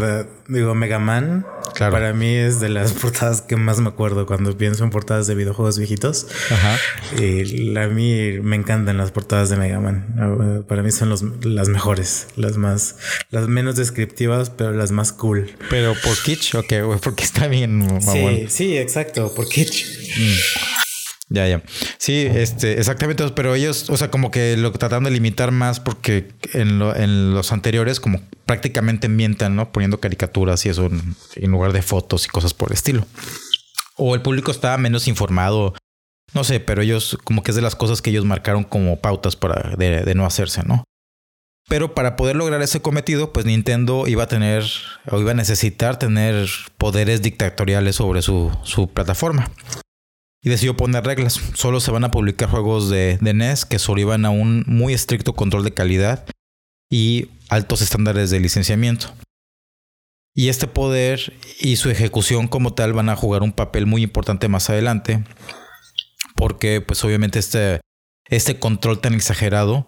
Digo, 0.50 0.76
Mega 0.76 1.00
Man, 1.00 1.46
claro. 1.74 1.94
para 1.94 2.12
mí 2.12 2.36
es 2.36 2.60
de 2.60 2.68
las 2.68 2.92
portadas 3.02 3.42
que 3.42 3.56
más 3.56 3.80
me 3.80 3.88
acuerdo 3.88 4.26
cuando 4.26 4.58
pienso 4.58 4.84
en 4.84 4.90
portadas 4.90 5.26
de 5.26 5.36
videojuegos 5.36 5.78
viejitos. 5.78 6.28
Ajá. 6.52 6.78
Y 7.18 7.78
a 7.78 7.88
mí 7.88 8.40
me 8.42 8.58
encantan 8.58 8.98
las 8.98 9.12
portadas 9.12 9.50
de 9.50 9.56
Mega 9.56 9.80
Man. 9.80 10.66
Para 10.68 10.84
mí 10.84 10.92
son 10.92 11.08
los, 11.08 11.24
las 11.46 11.70
mejores, 11.70 12.28
las 12.36 12.58
más, 12.58 12.98
las 13.30 13.48
menos 13.48 13.78
descriptivas, 13.78 14.50
pero 14.50 14.74
las 14.74 14.92
más 14.92 15.14
cool. 15.14 15.56
Pero 15.70 15.94
por 16.04 16.22
kitsch, 16.22 16.56
ok, 16.56 17.00
porque 17.02 17.24
está 17.24 17.48
bien. 17.48 18.02
Sí, 18.02 18.48
sí, 18.50 18.78
exacto, 18.78 19.34
por 19.34 19.48
kitsch. 19.48 19.86
Mm. 20.18 20.87
Ya, 21.30 21.48
ya. 21.48 21.62
Sí, 21.98 22.26
este, 22.26 22.80
exactamente. 22.80 23.28
Pero 23.36 23.56
ellos, 23.56 23.90
o 23.90 23.98
sea, 23.98 24.10
como 24.10 24.32
que 24.32 24.56
lo 24.58 24.72
tratan 24.72 25.04
de 25.04 25.12
limitar 25.12 25.52
más 25.52 25.80
porque 25.80 26.30
en, 26.54 26.82
en 26.82 27.34
los 27.34 27.52
anteriores, 27.52 28.00
como 28.00 28.22
prácticamente 28.46 29.10
mientan, 29.10 29.56
¿no? 29.56 29.72
Poniendo 29.72 30.00
caricaturas 30.00 30.66
y 30.66 30.70
eso 30.70 30.86
en, 30.86 31.52
lugar 31.52 31.74
de 31.74 31.82
fotos 31.82 32.26
y 32.26 32.30
cosas 32.30 32.54
por 32.54 32.70
el 32.70 32.76
estilo. 32.76 33.06
O 33.98 34.16
el 34.16 34.22
público 34.22 34.52
estaba 34.52 34.78
menos 34.78 35.08
informado. 35.08 35.74
No 36.34 36.44
sé, 36.44 36.60
pero 36.60 36.82
ellos, 36.82 37.18
como 37.24 37.44
que 37.44 37.52
es 37.52 37.56
de 37.56 37.62
las 37.62 37.76
cosas 37.76 38.02
que 38.02 38.10
ellos 38.10 38.26
marcaron 38.26 38.64
como 38.64 39.00
pautas 39.00 39.36
para 39.36 39.76
de, 39.76 40.02
de 40.04 40.16
no 40.16 40.26
hacerse, 40.26 40.64
¿no? 40.64 40.84
Pero 41.70 41.94
para 41.94 42.16
poder 42.16 42.38
lograr 42.38 42.62
ese 42.62 42.82
cometido, 42.82 43.34
pues 43.34 43.46
Nintendo 43.46 44.08
iba 44.08 44.24
a 44.24 44.28
tener 44.28 44.64
o 45.12 45.20
iba 45.20 45.32
a 45.32 45.34
necesitar 45.34 46.00
tener 46.00 46.48
poderes 46.78 47.22
dictatoriales 47.22 47.98
sobre 47.98 48.22
su, 48.22 48.58
su 48.64 48.88
plataforma 48.88 49.52
y 50.48 50.50
decidió 50.50 50.78
poner 50.78 51.04
reglas. 51.04 51.42
Solo 51.56 51.82
se 51.82 51.92
van 51.92 52.06
a 52.06 52.12
publicar 52.12 52.50
juegos 52.50 52.90
de, 52.90 53.20
NES 53.22 53.66
que 53.66 53.78
iban 53.98 54.24
a 54.24 54.30
un 54.30 54.64
muy 54.66 54.94
estricto 54.94 55.34
control 55.34 55.66
de 55.66 55.74
calidad 55.74 56.26
y 56.90 57.32
altos 57.50 57.82
estándares 57.82 58.30
de 58.30 58.40
licenciamiento. 58.40 59.14
Y 60.34 60.48
este 60.48 60.68
poder 60.68 61.34
y 61.60 61.76
su 61.76 61.90
ejecución 61.90 62.48
como 62.48 62.74
tal 62.74 62.94
van 62.94 63.10
a 63.10 63.18
jugar 63.18 63.44
un 63.44 63.52
papel 63.52 63.88
muy 63.88 64.04
importante 64.04 64.48
más 64.48 64.70
adelante. 64.70 65.22
Porque 66.38 66.80
pues 66.80 67.04
obviamente 67.04 67.40
este, 67.40 67.82
este 68.30 68.58
control 68.58 69.02
tan 69.02 69.16
exagerado 69.16 69.86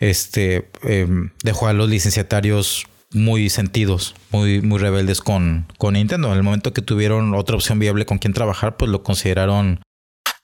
este, 0.00 0.70
em, 0.82 1.30
dejó 1.42 1.68
a 1.68 1.72
los 1.72 1.88
licenciatarios 1.88 2.84
muy 3.14 3.48
sentidos, 3.48 4.14
muy, 4.30 4.60
muy 4.60 4.78
rebeldes 4.78 5.22
con, 5.22 5.66
con 5.78 5.94
Nintendo. 5.94 6.28
En 6.28 6.36
el 6.36 6.42
momento 6.42 6.74
que 6.74 6.82
tuvieron 6.82 7.32
otra 7.34 7.56
opción 7.56 7.78
viable 7.78 8.04
con 8.04 8.18
quien 8.18 8.34
trabajar, 8.34 8.76
pues 8.76 8.90
lo 8.90 9.02
consideraron 9.02 9.80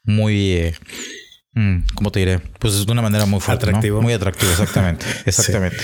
muy, 0.04 0.52
eh, 0.52 0.74
¿cómo 1.94 2.10
te 2.10 2.20
diré? 2.20 2.38
Pues 2.38 2.84
de 2.86 2.92
una 2.92 3.02
manera 3.02 3.26
muy 3.26 3.40
fuerte. 3.40 3.66
Atractivo. 3.66 4.00
Muy 4.02 4.12
atractivo, 4.12 4.50
exactamente. 4.52 5.06
Exactamente. 5.26 5.78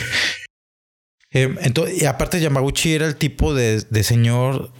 Eh, 1.32 1.54
entonces, 1.60 2.00
y 2.00 2.06
aparte 2.06 2.40
Yamaguchi 2.40 2.94
era 2.94 3.06
el 3.06 3.16
tipo 3.16 3.52
de, 3.52 3.84
señor 4.02 4.72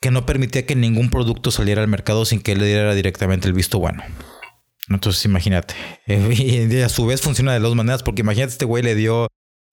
que 0.00 0.10
no 0.10 0.26
permitía 0.26 0.66
que 0.66 0.76
ningún 0.76 1.10
producto 1.10 1.50
saliera 1.50 1.80
al 1.80 1.88
mercado 1.88 2.24
sin 2.24 2.40
que 2.40 2.56
le 2.56 2.66
diera 2.66 2.94
directamente 2.94 3.48
el 3.48 3.54
visto 3.54 3.78
bueno. 3.78 4.02
Entonces 4.88 5.24
imagínate. 5.24 5.74
Y 6.06 6.80
a 6.80 6.88
su 6.88 7.06
vez 7.06 7.20
funciona 7.20 7.52
de 7.52 7.60
dos 7.60 7.74
maneras, 7.74 8.02
porque 8.02 8.22
imagínate, 8.22 8.52
este 8.52 8.64
güey 8.64 8.82
le 8.82 8.94
dio 8.94 9.28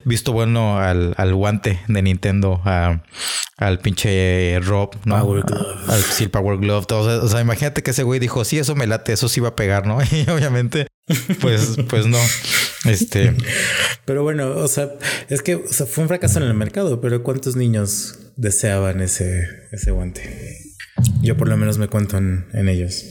visto 0.06 0.32
bueno 0.32 0.80
al, 0.80 1.14
al 1.18 1.36
guante 1.36 1.80
de 1.88 2.02
Nintendo, 2.02 2.62
al 3.58 3.80
pinche 3.80 4.60
Rob, 4.62 4.95
¿no? 5.06 5.20
Power 5.20 5.43
Glove. 5.43 5.78
Al, 5.88 6.02
sí, 6.02 6.28
Power 6.28 6.58
Glove. 6.58 6.86
O 6.91 7.28
sea, 7.28 7.41
imagínate 7.41 7.84
que 7.84 7.91
ese 7.91 8.04
güey 8.04 8.20
dijo, 8.20 8.45
sí, 8.45 8.58
eso 8.60 8.76
me 8.76 8.88
late, 8.88 9.14
eso 9.14 9.28
sí 9.28 9.39
va 9.39 9.50
a 9.50 9.56
pegar, 9.56 9.86
¿no? 9.86 10.00
Y 10.12 10.30
obviamente, 10.30 10.88
pues, 11.41 11.78
pues 11.89 12.06
no. 12.08 12.20
Este. 12.86 13.36
Pero 14.06 14.24
bueno, 14.24 14.50
o 14.52 14.68
sea, 14.68 14.89
es 15.28 15.41
que 15.41 15.58
fue 15.58 16.04
un 16.04 16.08
fracaso 16.08 16.39
en 16.39 16.45
el 16.45 16.54
mercado, 16.54 17.02
pero 17.02 17.22
¿cuántos 17.24 17.56
niños 17.56 18.20
deseaban 18.38 19.02
ese, 19.02 19.45
ese 19.72 19.91
guante? 19.91 20.58
Yo 21.22 21.36
por 21.36 21.47
lo 21.47 21.58
menos 21.58 21.78
me 21.78 21.88
cuento 21.88 22.18
en, 22.18 22.47
en 22.54 22.70
ellos. 22.70 23.04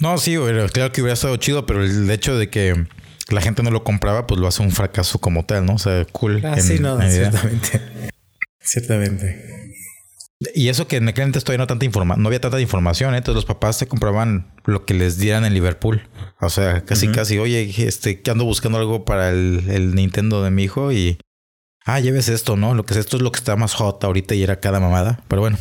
No, 0.00 0.16
sí, 0.18 0.36
claro 0.72 0.92
que 0.92 1.02
hubiera 1.02 1.14
estado 1.14 1.36
chido, 1.38 1.66
pero 1.66 1.84
el 1.84 2.08
hecho 2.08 2.38
de 2.38 2.48
que 2.48 2.86
la 3.28 3.40
gente 3.40 3.62
no 3.62 3.70
lo 3.70 3.84
compraba, 3.84 4.26
pues 4.26 4.40
lo 4.40 4.46
hace 4.46 4.62
un 4.62 4.70
fracaso 4.70 5.18
como 5.18 5.44
tal, 5.44 5.66
¿no? 5.66 5.74
O 5.74 5.78
sea, 5.78 6.04
cool. 6.12 6.44
Ah, 6.44 6.60
sí, 6.60 6.78
no, 6.78 7.00
ciertamente. 7.00 7.80
Ciertamente. 8.60 9.58
Y 10.54 10.68
eso 10.68 10.86
que 10.86 10.96
en 10.96 11.08
aquel 11.08 11.24
entonces 11.24 11.44
todavía 11.44 11.62
no, 11.62 11.66
tanta 11.66 11.84
informa 11.84 12.14
no 12.16 12.28
había 12.28 12.40
tanta 12.40 12.60
información, 12.60 13.14
¿eh? 13.14 13.18
entonces 13.18 13.36
los 13.36 13.44
papás 13.44 13.76
se 13.76 13.88
compraban 13.88 14.52
lo 14.64 14.84
que 14.84 14.94
les 14.94 15.18
dieran 15.18 15.44
en 15.44 15.54
Liverpool. 15.54 16.02
O 16.40 16.48
sea, 16.48 16.84
casi 16.84 17.08
casi, 17.08 17.38
oye, 17.38 17.74
este, 17.78 18.20
que 18.20 18.30
ando 18.30 18.44
buscando 18.44 18.78
algo 18.78 19.04
para 19.04 19.30
el, 19.30 19.64
el, 19.68 19.94
Nintendo 19.94 20.44
de 20.44 20.50
mi 20.50 20.64
hijo 20.64 20.92
y 20.92 21.18
ah, 21.86 21.98
lleves 21.98 22.28
esto, 22.28 22.56
¿no? 22.56 22.74
Lo 22.74 22.84
que 22.84 22.94
es 22.94 23.00
esto 23.00 23.16
es 23.16 23.22
lo 23.22 23.32
que 23.32 23.38
está 23.38 23.56
más 23.56 23.74
hot 23.74 24.04
ahorita 24.04 24.36
y 24.36 24.44
era 24.44 24.60
cada 24.60 24.78
mamada. 24.78 25.24
Pero 25.26 25.42
bueno, 25.42 25.58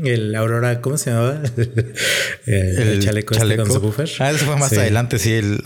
el 0.00 0.34
Aurora, 0.34 0.80
¿cómo 0.80 0.96
se 0.96 1.10
llamaba? 1.10 1.42
el, 2.46 3.00
chaleco, 3.04 3.34
Este 3.34 3.56
con 3.56 3.66
subwoofer. 3.66 4.10
Ah, 4.20 4.30
eso 4.30 4.46
fue 4.46 4.56
más 4.56 4.72
adelante, 4.72 5.18
sí. 5.18 5.32
El, 5.34 5.60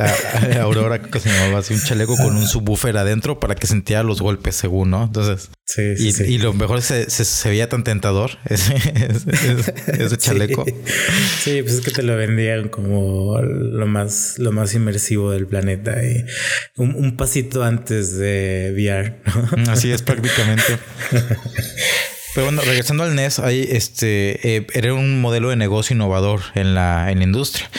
Aurora, 0.61 1.01
¿cómo 1.01 1.21
se 1.21 1.29
llamaba? 1.29 1.61
Así 1.61 1.75
un 1.75 1.81
chaleco 1.81 2.17
con 2.17 2.37
un 2.37 2.47
subwoofer 2.47 2.97
adentro 2.97 3.39
para 3.39 3.55
que 3.55 3.67
sintiera 3.67 4.03
los 4.03 4.21
golpes, 4.21 4.57
según, 4.57 4.91
¿no? 4.91 5.05
Entonces. 5.05 5.51
Sí, 5.65 6.13
sí, 6.13 6.25
y, 6.29 6.35
y 6.35 6.39
lo 6.39 6.53
mejor 6.55 6.81
se, 6.83 7.11
se, 7.11 7.49
veía 7.49 7.69
tan 7.69 7.83
tentador 7.83 8.31
ese, 8.49 8.75
ese, 9.87 10.17
chaleco. 10.19 10.65
Sí. 11.41 11.63
pues 11.63 11.75
es 11.75 11.81
que 11.81 11.91
te 11.91 12.03
lo 12.03 12.17
vendían 12.17 12.69
como 12.69 13.41
lo 13.41 13.87
más, 13.87 14.39
lo 14.39 14.53
más 14.53 14.75
inmersivo 14.75 15.31
del 15.31 15.47
planeta 15.47 16.05
y 16.05 16.25
un, 16.77 16.95
un 16.95 17.17
pasito 17.17 17.63
antes 17.63 18.17
de 18.17 18.73
VR. 18.75 19.21
Así 19.71 19.93
es 19.93 20.03
prácticamente. 20.03 20.79
Pero 22.37 22.49
bueno, 22.49 22.61
regresando 22.61 23.03
al 23.03 23.15
NES, 23.15 23.39
este 23.39 24.57
eh, 24.57 24.67
era 24.75 24.93
un 24.93 25.23
modelo 25.23 25.49
de 25.49 25.57
negocio 25.57 25.95
innovador 25.95 26.43
en 26.55 26.75
la, 26.75 27.11
en 27.11 27.17
la 27.17 27.25
industria. 27.25 27.71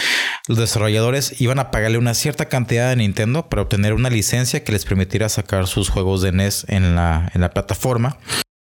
Los 0.47 0.57
desarrolladores 0.57 1.39
iban 1.39 1.59
a 1.59 1.69
pagarle 1.69 1.99
una 1.99 2.15
cierta 2.15 2.49
cantidad 2.49 2.89
a 2.89 2.95
Nintendo 2.95 3.49
para 3.49 3.61
obtener 3.61 3.93
una 3.93 4.09
licencia 4.09 4.63
que 4.63 4.71
les 4.71 4.83
permitiera 4.83 5.29
sacar 5.29 5.67
sus 5.67 5.89
juegos 5.89 6.23
de 6.23 6.31
NES 6.31 6.65
en 6.69 6.95
la, 6.95 7.31
en 7.35 7.41
la 7.41 7.51
plataforma. 7.51 8.17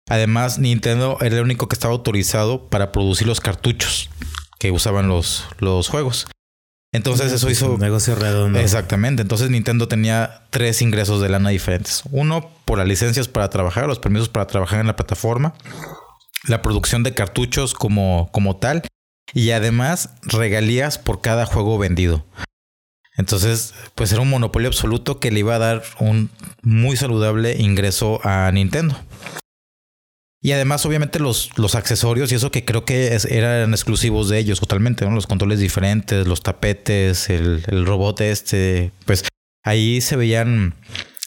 Además, 0.08 0.58
Nintendo 0.58 1.16
era 1.20 1.36
el 1.36 1.42
único 1.44 1.68
que 1.68 1.76
estaba 1.76 1.94
autorizado 1.94 2.68
para 2.68 2.90
producir 2.90 3.28
los 3.28 3.38
cartuchos 3.38 4.10
que 4.58 4.72
usaban 4.72 5.06
los, 5.06 5.46
los 5.60 5.86
juegos. 5.86 6.26
Entonces 6.92 7.32
eso 7.32 7.50
hizo... 7.50 7.72
Un 7.72 7.80
negocio 7.80 8.14
redondo. 8.14 8.58
Exactamente. 8.58 9.22
Entonces 9.22 9.50
Nintendo 9.50 9.88
tenía 9.88 10.42
tres 10.50 10.80
ingresos 10.80 11.20
de 11.20 11.28
lana 11.28 11.50
diferentes. 11.50 12.02
Uno 12.10 12.50
por 12.64 12.78
las 12.78 12.88
licencias 12.88 13.28
para 13.28 13.50
trabajar, 13.50 13.86
los 13.86 13.98
permisos 13.98 14.28
para 14.28 14.46
trabajar 14.46 14.80
en 14.80 14.86
la 14.86 14.96
plataforma, 14.96 15.54
la 16.46 16.62
producción 16.62 17.02
de 17.02 17.14
cartuchos 17.14 17.74
como, 17.74 18.30
como 18.32 18.56
tal 18.56 18.82
y 19.34 19.50
además 19.50 20.10
regalías 20.22 20.98
por 20.98 21.20
cada 21.20 21.44
juego 21.44 21.78
vendido. 21.78 22.24
Entonces, 23.16 23.74
pues 23.94 24.12
era 24.12 24.22
un 24.22 24.30
monopolio 24.30 24.68
absoluto 24.68 25.18
que 25.18 25.30
le 25.30 25.40
iba 25.40 25.56
a 25.56 25.58
dar 25.58 25.82
un 25.98 26.30
muy 26.62 26.96
saludable 26.96 27.56
ingreso 27.58 28.20
a 28.24 28.50
Nintendo. 28.52 28.96
Y 30.48 30.52
además, 30.52 30.86
obviamente, 30.86 31.18
los, 31.18 31.50
los 31.58 31.74
accesorios 31.74 32.32
y 32.32 32.36
eso 32.36 32.50
que 32.50 32.64
creo 32.64 32.86
que 32.86 33.14
eran 33.28 33.70
exclusivos 33.74 34.30
de 34.30 34.38
ellos 34.38 34.58
totalmente, 34.58 35.04
¿no? 35.04 35.14
Los 35.14 35.26
controles 35.26 35.60
diferentes, 35.60 36.26
los 36.26 36.42
tapetes, 36.42 37.28
el, 37.28 37.62
el 37.66 37.84
robot 37.84 38.22
este, 38.22 38.90
pues 39.04 39.24
ahí 39.62 40.00
se 40.00 40.16
veían 40.16 40.74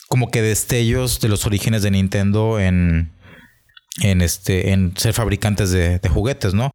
como 0.07 0.31
que 0.31 0.41
destellos 0.41 1.21
de 1.21 1.29
los 1.29 1.45
orígenes 1.45 1.83
de 1.83 1.91
Nintendo 1.91 2.59
en, 2.59 3.11
en 4.01 4.21
este, 4.21 4.71
en 4.71 4.97
ser 4.97 5.13
fabricantes 5.13 5.69
de, 5.69 5.99
juguetes, 6.09 6.55
¿no? 6.55 6.71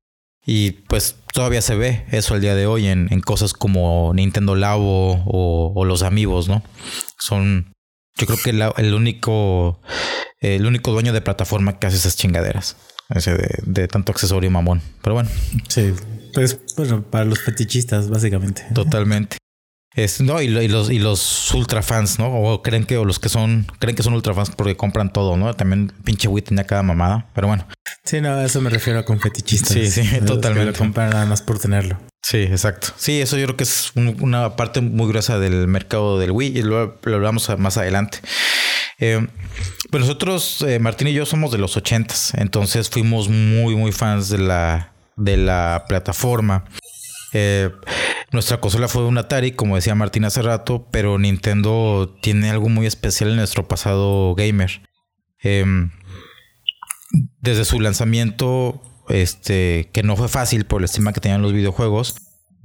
Y 0.46 0.70
pues 0.70 1.16
todavía 1.32 1.62
se 1.62 1.74
ve 1.74 2.04
eso 2.12 2.34
al 2.34 2.42
día 2.42 2.54
de 2.54 2.68
hoy 2.68 2.86
en, 2.86 3.08
en 3.10 3.22
cosas 3.22 3.54
como 3.54 4.12
Nintendo 4.14 4.54
Labo 4.54 5.24
o, 5.26 5.84
los 5.84 6.04
amigos, 6.04 6.46
¿no? 6.46 6.62
Son, 7.18 7.72
yo 8.16 8.26
creo 8.26 8.38
que 8.42 8.52
la, 8.52 8.72
el 8.76 8.94
único 8.94 9.80
el 10.40 10.66
único 10.66 10.92
dueño 10.92 11.12
de 11.12 11.20
plataforma 11.20 11.78
que 11.78 11.86
hace 11.86 11.96
esas 11.96 12.16
chingaderas. 12.16 12.76
Ese 13.08 13.36
de, 13.36 13.58
de 13.64 13.88
tanto 13.88 14.12
accesorio 14.12 14.50
mamón. 14.50 14.82
Pero 15.02 15.14
bueno. 15.14 15.30
Sí, 15.68 15.92
pues 16.34 16.58
bueno, 16.76 17.02
para 17.02 17.24
los 17.24 17.40
fetichistas, 17.40 18.10
básicamente. 18.10 18.64
Totalmente. 18.74 19.38
Es, 19.96 20.20
no, 20.20 20.42
y, 20.42 20.46
y, 20.46 20.68
los, 20.68 20.90
y 20.90 20.98
los 20.98 21.52
ultra 21.54 21.82
fans, 21.82 22.18
¿no? 22.18 22.28
O 22.28 22.62
creen 22.62 22.84
que, 22.84 22.98
o 22.98 23.04
los 23.06 23.18
que 23.18 23.30
son, 23.30 23.66
creen 23.78 23.96
que 23.96 24.02
son 24.02 24.12
ultra 24.12 24.34
fans 24.34 24.50
porque 24.54 24.76
compran 24.76 25.10
todo, 25.10 25.38
¿no? 25.38 25.54
También 25.54 25.90
pinche 26.04 26.28
Wii 26.28 26.44
tenía 26.44 26.64
cada 26.64 26.82
mamada, 26.82 27.26
pero 27.34 27.48
bueno. 27.48 27.66
Sí, 28.04 28.20
no, 28.20 28.34
a 28.34 28.44
eso 28.44 28.60
me 28.60 28.68
refiero 28.68 29.04
con 29.06 29.18
fetichistas. 29.18 29.72
Sí, 29.72 29.90
sí, 29.90 30.02
totalmente. 30.26 30.72
Que 30.72 30.72
lo 30.72 30.78
compran 30.78 31.10
nada 31.10 31.24
más 31.24 31.40
por 31.40 31.58
tenerlo. 31.58 31.98
Sí, 32.22 32.38
exacto. 32.38 32.88
Sí, 32.96 33.20
eso 33.22 33.38
yo 33.38 33.46
creo 33.46 33.56
que 33.56 33.64
es 33.64 33.92
un, 33.94 34.18
una 34.20 34.54
parte 34.54 34.82
muy 34.82 35.08
gruesa 35.08 35.38
del 35.38 35.66
mercado 35.66 36.18
del 36.18 36.30
Wii 36.30 36.58
y 36.58 36.62
lo, 36.62 36.98
lo 37.02 37.14
hablamos 37.14 37.48
más 37.58 37.78
adelante. 37.78 38.18
Eh, 38.98 39.26
pues 39.90 40.02
nosotros, 40.02 40.62
eh, 40.66 40.78
Martín 40.78 41.08
y 41.08 41.14
yo 41.14 41.24
somos 41.24 41.52
de 41.52 41.58
los 41.58 41.76
ochentas, 41.76 42.34
entonces 42.34 42.90
fuimos 42.90 43.28
muy, 43.28 43.76
muy 43.76 43.92
fans 43.92 44.28
de 44.28 44.38
la, 44.38 44.92
de 45.16 45.36
la 45.36 45.84
plataforma. 45.88 46.64
Eh, 47.32 47.70
nuestra 48.32 48.60
consola 48.60 48.88
fue 48.88 49.04
un 49.04 49.18
Atari, 49.18 49.52
como 49.52 49.76
decía 49.76 49.94
Martín 49.94 50.24
hace 50.24 50.42
rato, 50.42 50.88
pero 50.90 51.18
Nintendo 51.18 52.16
tiene 52.20 52.50
algo 52.50 52.68
muy 52.68 52.86
especial 52.86 53.30
en 53.30 53.36
nuestro 53.36 53.68
pasado 53.68 54.34
gamer. 54.34 54.82
Eh, 55.42 55.64
desde 57.40 57.64
su 57.64 57.80
lanzamiento, 57.80 58.82
este, 59.08 59.90
que 59.92 60.02
no 60.02 60.16
fue 60.16 60.28
fácil 60.28 60.66
por 60.66 60.80
la 60.80 60.86
estima 60.86 61.12
que 61.12 61.20
tenían 61.20 61.42
los 61.42 61.52
videojuegos, 61.52 62.16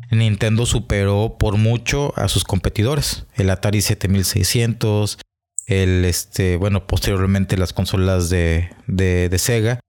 Nintendo 0.10 0.66
superó 0.66 1.38
por 1.40 1.58
mucho 1.58 2.14
a 2.18 2.28
sus 2.28 2.44
competidores. 2.44 3.26
El 3.36 3.50
Atari 3.50 3.82
7600, 3.82 5.20
el 5.68 6.06
este, 6.06 6.58
bueno, 6.58 6.86
posteriormente 6.86 7.58
las 7.58 7.72
consolas 7.72 8.30
de, 8.30 8.70
de, 8.88 9.30
de 9.30 9.40
Sega, 9.40 9.80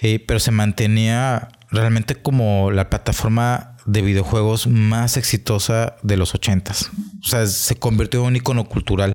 eh, 0.00 0.22
pero 0.26 0.40
se 0.40 0.50
mantenía 0.50 1.48
realmente 1.70 2.16
como 2.16 2.70
la 2.70 2.90
plataforma 2.90 3.69
de 3.86 4.02
videojuegos 4.02 4.66
más 4.66 5.16
exitosa 5.16 5.96
de 6.02 6.16
los 6.16 6.34
ochentas. 6.34 6.90
O 7.24 7.28
sea, 7.28 7.46
se 7.46 7.76
convirtió 7.76 8.20
en 8.20 8.26
un 8.26 8.36
icono 8.36 8.64
cultural. 8.66 9.12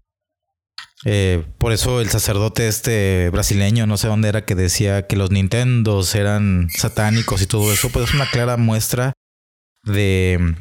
Eh, 1.04 1.44
por 1.60 1.72
eso 1.72 2.02
el 2.02 2.10
sacerdote 2.10 2.68
este 2.68 3.30
brasileño, 3.30 3.86
no 3.86 3.98
sé 3.98 4.08
dónde 4.08 4.30
era, 4.30 4.46
que 4.46 4.56
decía 4.56 5.06
que 5.06 5.16
los 5.16 5.30
Nintendos 5.30 6.16
eran 6.16 6.70
satánicos 6.76 7.42
y 7.42 7.48
todo 7.48 7.72
eso, 7.72 7.90
pues 7.90 8.10
es 8.10 8.16
una 8.16 8.30
clara 8.30 8.58
muestra 8.58 9.14
de, 9.84 10.56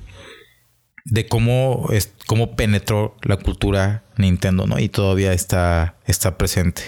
de 1.04 1.28
cómo, 1.28 1.88
es, 1.92 2.12
cómo 2.26 2.56
penetró 2.56 3.16
la 3.22 3.38
cultura 3.38 4.04
Nintendo, 4.18 4.66
¿no? 4.66 4.78
Y 4.78 4.88
todavía 4.88 5.32
está, 5.32 5.96
está 6.06 6.36
presente. 6.36 6.82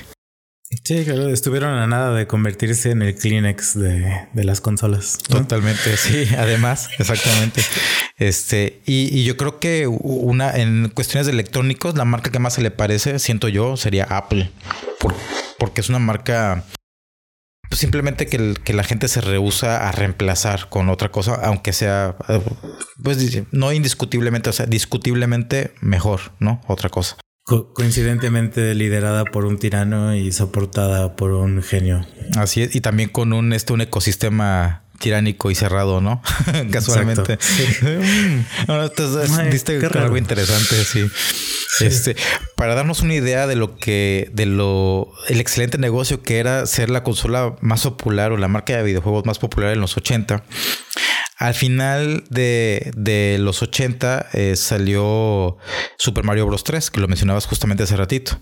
Sí, 0.82 1.04
claro, 1.04 1.28
estuvieron 1.28 1.74
a 1.74 1.86
nada 1.86 2.12
de 2.12 2.26
convertirse 2.26 2.90
en 2.90 3.02
el 3.02 3.14
Kleenex 3.14 3.78
de, 3.78 4.28
de 4.32 4.44
las 4.44 4.60
consolas. 4.60 5.18
¿no? 5.30 5.38
Totalmente, 5.38 5.96
sí, 5.96 6.26
además, 6.38 6.90
exactamente. 6.98 7.62
Este, 8.16 8.80
y, 8.84 9.16
y, 9.16 9.24
yo 9.24 9.36
creo 9.36 9.60
que 9.60 9.86
una, 9.86 10.56
en 10.56 10.88
cuestiones 10.88 11.26
de 11.26 11.32
electrónicos, 11.32 11.94
la 11.96 12.04
marca 12.04 12.32
que 12.32 12.38
más 12.40 12.54
se 12.54 12.62
le 12.62 12.70
parece, 12.72 13.18
siento 13.20 13.48
yo, 13.48 13.76
sería 13.76 14.04
Apple. 14.04 14.50
Por, 14.98 15.14
porque 15.58 15.80
es 15.80 15.88
una 15.88 15.98
marca 15.98 16.64
pues 17.68 17.80
simplemente 17.80 18.26
que, 18.26 18.36
el, 18.36 18.60
que, 18.60 18.72
la 18.72 18.84
gente 18.84 19.08
se 19.08 19.20
rehúsa 19.20 19.88
a 19.88 19.92
reemplazar 19.92 20.68
con 20.68 20.88
otra 20.88 21.10
cosa, 21.10 21.34
aunque 21.34 21.72
sea, 21.72 22.16
pues 23.02 23.44
no 23.50 23.72
indiscutiblemente, 23.72 24.50
o 24.50 24.52
sea, 24.52 24.66
discutiblemente 24.66 25.74
mejor, 25.80 26.32
¿no? 26.38 26.60
Otra 26.68 26.88
cosa. 26.90 27.16
Co 27.46 27.72
coincidentemente 27.72 28.74
liderada 28.74 29.24
por 29.24 29.44
un 29.44 29.56
tirano 29.56 30.16
y 30.16 30.32
soportada 30.32 31.14
por 31.14 31.30
un 31.30 31.62
genio. 31.62 32.04
Así 32.36 32.62
es, 32.62 32.74
y 32.74 32.80
también 32.80 33.08
con 33.08 33.32
un, 33.32 33.52
este, 33.52 33.72
un 33.72 33.82
ecosistema 33.82 34.82
tiránico 34.98 35.48
y 35.52 35.54
cerrado, 35.54 36.00
¿no? 36.00 36.20
Casualmente. 36.72 37.38
Ahora 38.66 38.88
te 38.88 39.04
diste 39.48 39.78
algo 39.94 40.16
interesante, 40.16 40.74
sí. 40.84 41.06
sí. 41.78 41.86
Este, 41.86 42.16
para 42.56 42.74
darnos 42.74 43.02
una 43.02 43.14
idea 43.14 43.46
de 43.46 43.54
lo 43.54 43.76
que, 43.76 44.28
de 44.32 44.46
lo, 44.46 45.12
el 45.28 45.38
excelente 45.38 45.78
negocio 45.78 46.22
que 46.22 46.38
era 46.38 46.66
ser 46.66 46.90
la 46.90 47.04
consola 47.04 47.54
más 47.60 47.84
popular 47.84 48.32
o 48.32 48.38
la 48.38 48.48
marca 48.48 48.76
de 48.76 48.82
videojuegos 48.82 49.24
más 49.24 49.38
popular 49.38 49.72
en 49.72 49.80
los 49.80 49.96
80. 49.96 50.42
Al 51.38 51.54
final 51.54 52.24
de, 52.30 52.90
de 52.96 53.36
los 53.38 53.62
80 53.62 54.28
eh, 54.32 54.56
salió 54.56 55.58
Super 55.98 56.24
Mario 56.24 56.46
Bros. 56.46 56.64
3, 56.64 56.90
que 56.90 57.00
lo 57.00 57.08
mencionabas 57.08 57.46
justamente 57.46 57.82
hace 57.82 57.96
ratito. 57.96 58.40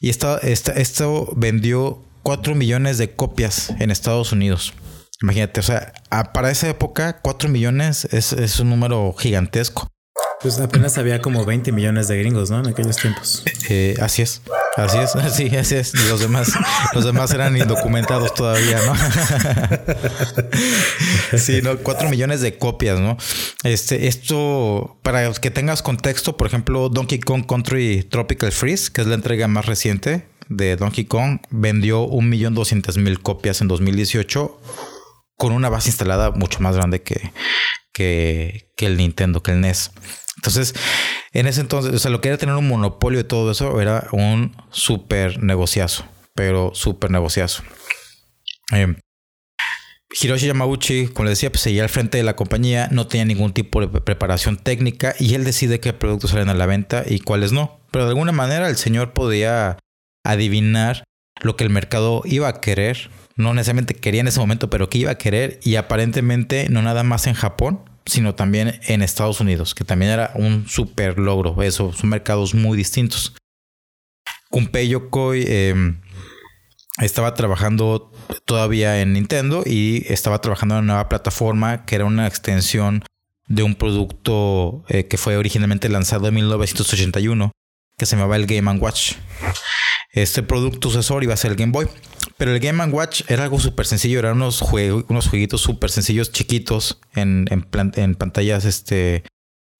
Y 0.00 0.10
esta, 0.10 0.38
esta, 0.38 0.72
esto 0.72 1.32
vendió 1.36 2.04
4 2.22 2.54
millones 2.54 2.98
de 2.98 3.14
copias 3.14 3.70
en 3.78 3.90
Estados 3.90 4.32
Unidos. 4.32 4.72
Imagínate, 5.20 5.60
o 5.60 5.62
sea, 5.62 5.92
para 6.32 6.50
esa 6.50 6.68
época, 6.68 7.20
4 7.22 7.48
millones 7.48 8.06
es, 8.06 8.32
es, 8.32 8.58
un 8.60 8.70
número 8.70 9.12
gigantesco. 9.18 9.88
Pues 10.40 10.58
apenas 10.58 10.98
había 10.98 11.22
como 11.22 11.44
20 11.44 11.70
millones 11.70 12.08
de 12.08 12.18
gringos, 12.18 12.50
¿no? 12.50 12.60
En 12.60 12.68
aquellos 12.68 12.96
tiempos. 12.96 13.44
Eh, 13.68 13.94
así 14.00 14.22
es. 14.22 14.42
Así 14.76 14.98
es, 14.98 15.12
sí, 15.34 15.54
así 15.56 15.74
es. 15.74 15.94
Los 16.08 16.20
demás, 16.20 16.52
los 16.94 17.04
demás 17.04 17.30
eran 17.32 17.56
indocumentados 17.56 18.34
todavía, 18.34 18.80
¿no? 18.86 18.94
sí, 21.38 21.60
¿no? 21.62 21.76
Cuatro 21.78 22.08
millones 22.08 22.40
de 22.40 22.56
copias, 22.56 22.98
¿no? 22.98 23.18
Este, 23.64 24.06
esto, 24.06 24.98
para 25.02 25.30
que 25.34 25.50
tengas 25.50 25.82
contexto, 25.82 26.36
por 26.36 26.46
ejemplo, 26.46 26.88
Donkey 26.88 27.20
Kong 27.20 27.44
Country 27.46 28.02
Tropical 28.04 28.52
Freeze, 28.52 28.90
que 28.90 29.02
es 29.02 29.06
la 29.06 29.14
entrega 29.14 29.46
más 29.46 29.66
reciente 29.66 30.26
de 30.48 30.76
Donkey 30.76 31.04
Kong, 31.04 31.40
vendió 31.50 32.02
un 32.02 32.28
millón 32.28 32.54
doscientas 32.54 32.96
mil 32.96 33.20
copias 33.20 33.60
en 33.60 33.68
2018 33.68 34.60
con 35.36 35.52
una 35.52 35.68
base 35.68 35.88
instalada 35.88 36.30
mucho 36.30 36.60
más 36.60 36.76
grande 36.76 37.02
que, 37.02 37.32
que, 37.92 38.70
que 38.76 38.86
el 38.86 38.96
Nintendo, 38.96 39.42
que 39.42 39.52
el 39.52 39.60
NES. 39.60 39.90
Entonces, 40.42 40.74
en 41.32 41.46
ese 41.46 41.60
entonces, 41.60 41.94
o 41.94 41.98
sea, 42.00 42.10
lo 42.10 42.20
que 42.20 42.28
era 42.28 42.36
tener 42.36 42.56
un 42.56 42.66
monopolio 42.66 43.18
de 43.18 43.24
todo 43.24 43.52
eso 43.52 43.80
era 43.80 44.08
un 44.10 44.56
súper 44.70 45.40
negociazo, 45.40 46.04
pero 46.34 46.72
súper 46.74 47.12
negociazo. 47.12 47.62
Eh, 48.72 48.96
Hiroshi 50.20 50.48
Yamauchi, 50.48 51.06
como 51.06 51.26
le 51.26 51.30
decía, 51.30 51.50
pues 51.50 51.62
seguía 51.62 51.84
al 51.84 51.88
frente 51.88 52.18
de 52.18 52.24
la 52.24 52.34
compañía, 52.34 52.88
no 52.90 53.06
tenía 53.06 53.24
ningún 53.24 53.52
tipo 53.52 53.80
de 53.80 54.00
preparación 54.00 54.56
técnica 54.56 55.14
y 55.20 55.34
él 55.34 55.44
decide 55.44 55.78
qué 55.78 55.92
productos 55.92 56.32
salen 56.32 56.48
a 56.48 56.54
la 56.54 56.66
venta 56.66 57.04
y 57.06 57.20
cuáles 57.20 57.52
no. 57.52 57.80
Pero 57.92 58.04
de 58.04 58.10
alguna 58.10 58.32
manera 58.32 58.68
el 58.68 58.76
señor 58.76 59.12
podía 59.12 59.78
adivinar 60.24 61.04
lo 61.40 61.56
que 61.56 61.62
el 61.62 61.70
mercado 61.70 62.22
iba 62.24 62.48
a 62.48 62.60
querer 62.60 63.10
no 63.36 63.54
necesariamente 63.54 63.94
quería 63.94 64.20
en 64.20 64.28
ese 64.28 64.40
momento, 64.40 64.70
pero 64.70 64.88
que 64.88 64.98
iba 64.98 65.10
a 65.10 65.18
querer 65.18 65.60
y 65.62 65.76
aparentemente 65.76 66.68
no 66.68 66.82
nada 66.82 67.02
más 67.02 67.26
en 67.26 67.34
Japón, 67.34 67.80
sino 68.06 68.34
también 68.34 68.80
en 68.86 69.02
Estados 69.02 69.40
Unidos, 69.40 69.74
que 69.74 69.84
también 69.84 70.12
era 70.12 70.32
un 70.34 70.68
super 70.68 71.18
logro. 71.18 71.62
Eso 71.62 71.92
son 71.92 72.10
mercados 72.10 72.54
muy 72.54 72.76
distintos. 72.76 73.34
Yokoi 74.50 75.44
eh, 75.46 75.94
estaba 77.00 77.34
trabajando 77.34 78.12
todavía 78.44 79.00
en 79.00 79.14
Nintendo 79.14 79.62
y 79.64 80.04
estaba 80.12 80.40
trabajando 80.40 80.74
en 80.74 80.84
una 80.84 80.92
nueva 80.94 81.08
plataforma 81.08 81.84
que 81.84 81.94
era 81.94 82.04
una 82.04 82.26
extensión 82.26 83.02
de 83.48 83.62
un 83.62 83.74
producto 83.74 84.84
eh, 84.88 85.06
que 85.06 85.16
fue 85.18 85.36
originalmente 85.36 85.88
lanzado 85.88 86.28
en 86.28 86.34
1981 86.34 87.52
que 87.96 88.06
se 88.06 88.16
llamaba 88.16 88.36
el 88.36 88.46
Game 88.46 88.70
Watch. 88.78 89.14
Este 90.12 90.42
producto 90.42 90.90
sucesor 90.90 91.22
iba 91.24 91.34
a 91.34 91.36
ser 91.36 91.52
el 91.52 91.56
Game 91.56 91.72
Boy. 91.72 91.88
Pero 92.42 92.54
el 92.54 92.58
Game 92.58 92.84
Watch 92.86 93.22
era 93.28 93.44
algo 93.44 93.60
súper 93.60 93.86
sencillo, 93.86 94.18
eran 94.18 94.34
unos, 94.34 94.60
juegos, 94.60 95.04
unos 95.08 95.28
jueguitos 95.28 95.60
súper 95.60 95.92
sencillos, 95.92 96.32
chiquitos, 96.32 96.98
en, 97.14 97.46
en, 97.48 98.14
pantallas, 98.16 98.64
este, 98.64 99.22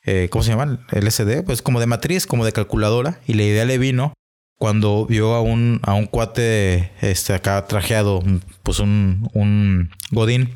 eh, 0.04 0.28
¿cómo 0.30 0.44
se 0.44 0.50
llaman? 0.50 0.86
LCD, 0.92 1.42
pues 1.44 1.60
como 1.60 1.80
de 1.80 1.86
matriz, 1.86 2.24
como 2.24 2.44
de 2.44 2.52
calculadora. 2.52 3.18
Y 3.26 3.34
la 3.34 3.42
idea 3.42 3.64
le 3.64 3.78
vino 3.78 4.14
cuando 4.60 5.06
vio 5.06 5.34
a 5.34 5.40
un, 5.40 5.80
a 5.82 5.94
un 5.94 6.06
cuate 6.06 6.92
este, 7.00 7.32
acá 7.32 7.66
trajeado, 7.66 8.22
pues 8.62 8.78
un, 8.78 9.28
un 9.32 9.90
Godín, 10.12 10.54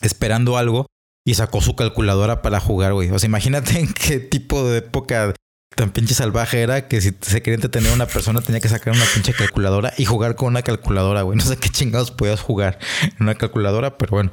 esperando 0.00 0.56
algo 0.56 0.86
y 1.26 1.34
sacó 1.34 1.60
su 1.60 1.76
calculadora 1.76 2.40
para 2.40 2.58
jugar, 2.58 2.94
güey. 2.94 3.10
O 3.10 3.18
sea, 3.18 3.28
imagínate 3.28 3.78
en 3.80 3.92
qué 3.92 4.18
tipo 4.18 4.66
de 4.66 4.78
época 4.78 5.34
tan 5.78 5.90
pinche 5.90 6.12
salvaje 6.12 6.60
era 6.60 6.88
que 6.88 7.00
si 7.00 7.14
se 7.20 7.40
quería 7.40 7.54
entretener 7.54 7.92
a 7.92 7.94
una 7.94 8.06
persona 8.06 8.40
tenía 8.40 8.60
que 8.60 8.68
sacar 8.68 8.94
una 8.94 9.04
pinche 9.14 9.32
calculadora 9.32 9.94
y 9.96 10.06
jugar 10.06 10.34
con 10.34 10.48
una 10.48 10.62
calculadora, 10.62 11.22
güey. 11.22 11.38
No 11.38 11.44
sé 11.44 11.56
qué 11.56 11.68
chingados 11.68 12.10
podías 12.10 12.40
jugar 12.40 12.80
en 13.02 13.14
una 13.20 13.36
calculadora, 13.36 13.96
pero 13.96 14.10
bueno, 14.10 14.32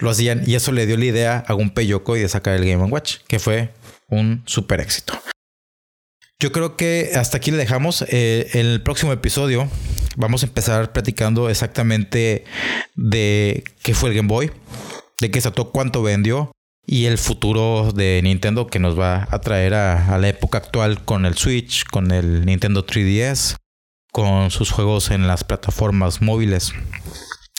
lo 0.00 0.10
hacían 0.10 0.42
y 0.46 0.54
eso 0.54 0.70
le 0.70 0.84
dio 0.84 0.98
la 0.98 1.06
idea 1.06 1.44
a 1.48 1.54
un 1.54 1.70
peyoco 1.70 2.14
y 2.14 2.20
de 2.20 2.28
sacar 2.28 2.56
el 2.56 2.66
Game 2.66 2.84
Watch, 2.84 3.20
que 3.26 3.38
fue 3.38 3.72
un 4.08 4.42
super 4.44 4.80
éxito. 4.80 5.18
Yo 6.38 6.52
creo 6.52 6.76
que 6.76 7.12
hasta 7.14 7.38
aquí 7.38 7.50
le 7.52 7.56
dejamos. 7.56 8.04
Eh, 8.08 8.50
en 8.52 8.66
el 8.66 8.82
próximo 8.82 9.12
episodio 9.12 9.70
vamos 10.16 10.42
a 10.42 10.46
empezar 10.46 10.92
platicando 10.92 11.48
exactamente 11.48 12.44
de 12.96 13.64
qué 13.82 13.94
fue 13.94 14.10
el 14.10 14.16
Game 14.16 14.28
Boy, 14.28 14.52
de 15.22 15.30
qué 15.30 15.40
trató, 15.40 15.72
cuánto 15.72 16.02
vendió, 16.02 16.52
y 16.86 17.06
el 17.06 17.18
futuro 17.18 17.92
de 17.92 18.20
Nintendo 18.22 18.66
que 18.66 18.78
nos 18.78 18.98
va 18.98 19.28
a 19.30 19.40
traer 19.40 19.74
a, 19.74 20.18
la 20.18 20.28
época 20.28 20.58
actual 20.58 21.04
con 21.04 21.26
el 21.26 21.34
Switch, 21.34 21.84
con 21.84 22.10
el 22.10 22.44
Nintendo 22.44 22.84
3DS, 22.84 23.56
con 24.12 24.50
sus 24.50 24.70
juegos 24.70 25.10
en 25.10 25.26
las 25.26 25.44
plataformas 25.44 26.20
móviles. 26.20 26.72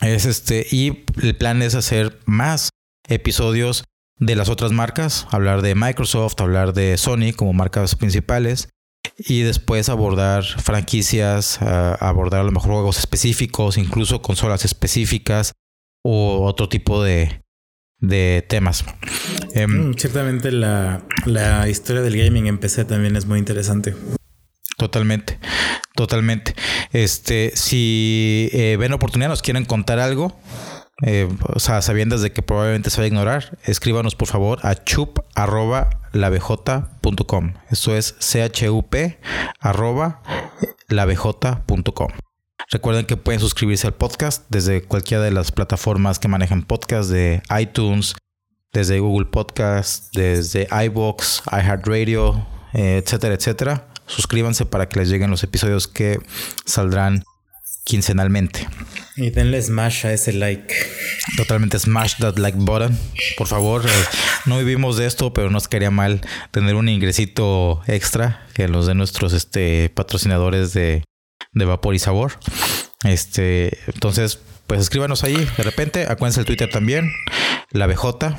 Es 0.01 0.25
este, 0.25 0.67
y 0.69 1.05
el 1.21 1.35
plan 1.35 1.61
es 1.61 1.75
hacer 1.75 2.19
más 2.25 2.69
episodios 3.07 3.85
de 4.19 4.35
las 4.35 4.49
otras 4.49 4.71
marcas, 4.71 5.27
hablar 5.31 5.61
de 5.61 5.75
Microsoft, 5.75 6.39
hablar 6.39 6.73
de 6.73 6.97
Sony 6.97 7.33
como 7.35 7.53
marcas 7.53 7.95
principales 7.95 8.69
y 9.17 9.41
después 9.41 9.89
abordar 9.89 10.43
franquicias, 10.43 11.61
abordar 11.61 12.41
a 12.41 12.43
lo 12.43 12.51
mejor 12.51 12.71
juegos 12.71 12.99
específicos, 12.99 13.77
incluso 13.77 14.21
consolas 14.21 14.65
específicas 14.65 15.53
o 16.03 16.45
otro 16.45 16.69
tipo 16.69 17.03
de, 17.03 17.42
de 18.03 18.45
temas. 18.47 18.83
Em, 19.53 19.89
mm, 19.89 19.93
ciertamente 19.95 20.51
la, 20.51 21.01
historia 21.69 22.01
del 22.01 22.17
gaming 22.17 22.47
en 22.47 22.57
PC 22.57 22.83
también 22.85 23.15
es 23.15 23.25
muy 23.25 23.39
interesante. 23.39 23.95
Totalmente, 24.77 25.39
totalmente. 25.95 26.53
Este, 26.91 27.53
si 27.55 28.49
eh, 28.51 28.75
ven 28.77 28.91
oportunidad, 28.91 29.29
nos 29.29 29.41
quieren 29.41 29.63
contar 29.63 29.99
algo, 29.99 30.37
eh, 31.01 31.29
o 31.53 31.59
sea, 31.59 31.81
sabiendo 31.81 32.17
de 32.17 32.33
que 32.33 32.41
probablemente 32.41 32.89
se 32.89 32.97
va 32.97 33.05
a 33.05 33.07
ignorar, 33.07 33.57
escríbanos 33.63 34.15
por 34.15 34.27
favor 34.27 34.59
a 34.63 34.75
chup 34.83 35.19
Esto 37.71 37.95
es 37.95 38.15
chup 38.51 38.95
arroba 39.61 40.21
labj.com. 40.89 42.09
Recuerden 42.73 43.05
que 43.05 43.17
pueden 43.17 43.39
suscribirse 43.39 43.85
al 43.85 43.93
podcast 43.93 44.45
desde 44.49 44.81
cualquiera 44.81 45.23
de 45.23 45.29
las 45.29 45.51
plataformas 45.51 46.17
que 46.17 46.27
manejan 46.27 46.63
podcast, 46.63 47.07
de 47.07 47.43
iTunes, 47.59 48.15
desde 48.73 48.97
Google 48.97 49.27
Podcast, 49.27 50.11
desde 50.15 50.67
iBox, 50.85 51.43
iHeartRadio, 51.51 52.47
eh, 52.73 52.99
etcétera, 53.05 53.35
etcétera. 53.35 53.89
Suscríbanse 54.07 54.65
para 54.65 54.89
que 54.89 54.97
les 54.97 55.09
lleguen 55.09 55.29
los 55.29 55.43
episodios 55.43 55.87
que 55.87 56.17
saldrán 56.65 57.23
quincenalmente. 57.83 58.67
Y 59.17 59.29
denle 59.29 59.61
smash 59.61 60.07
a 60.07 60.13
ese 60.13 60.33
like. 60.33 60.73
Totalmente 61.37 61.77
smash 61.77 62.15
that 62.17 62.39
like 62.39 62.57
button. 62.59 62.97
Por 63.37 63.45
favor, 63.45 63.85
eh, 63.85 63.89
no 64.47 64.57
vivimos 64.57 64.97
de 64.97 65.05
esto, 65.05 65.31
pero 65.31 65.51
nos 65.51 65.67
quería 65.67 65.91
mal 65.91 66.21
tener 66.49 66.73
un 66.73 66.89
ingresito 66.89 67.83
extra 67.85 68.47
que 68.55 68.67
los 68.67 68.87
de 68.87 68.95
nuestros 68.95 69.33
este, 69.33 69.91
patrocinadores 69.93 70.73
de 70.73 71.03
de 71.53 71.65
vapor 71.65 71.95
y 71.95 71.99
sabor. 71.99 72.33
Este, 73.03 73.77
entonces, 73.87 74.39
pues 74.67 74.81
escríbanos 74.81 75.23
ahí 75.23 75.35
de 75.57 75.63
repente. 75.63 76.05
Acuérdense 76.09 76.39
el 76.39 76.45
Twitter 76.45 76.69
también, 76.69 77.11
la 77.71 77.87
BJ. 77.87 78.35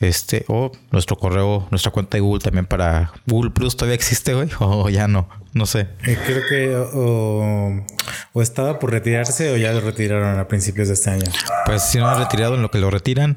Este, 0.00 0.44
o 0.46 0.70
nuestro 0.92 1.16
correo, 1.16 1.66
nuestra 1.72 1.90
cuenta 1.90 2.16
de 2.16 2.20
Google 2.20 2.40
también 2.40 2.66
para 2.66 3.12
Google 3.26 3.50
Plus 3.50 3.76
todavía 3.76 3.96
existe, 3.96 4.32
güey, 4.32 4.48
o 4.60 4.88
ya 4.88 5.08
no, 5.08 5.28
no 5.54 5.66
sé. 5.66 5.88
Eh, 6.06 6.16
creo 6.24 6.42
que 6.48 6.76
o, 6.94 8.40
estaba 8.40 8.78
por 8.78 8.92
retirarse 8.92 9.50
o 9.50 9.56
ya 9.56 9.72
lo 9.72 9.80
retiraron 9.80 10.38
a 10.38 10.46
principios 10.46 10.88
de 10.88 10.94
este 10.94 11.10
año. 11.10 11.24
Pues 11.66 11.82
si 11.82 11.98
no 11.98 12.10
lo 12.12 12.18
retirado 12.18 12.54
en 12.54 12.62
lo 12.62 12.70
que 12.70 12.78
lo 12.78 12.90
retiran, 12.90 13.36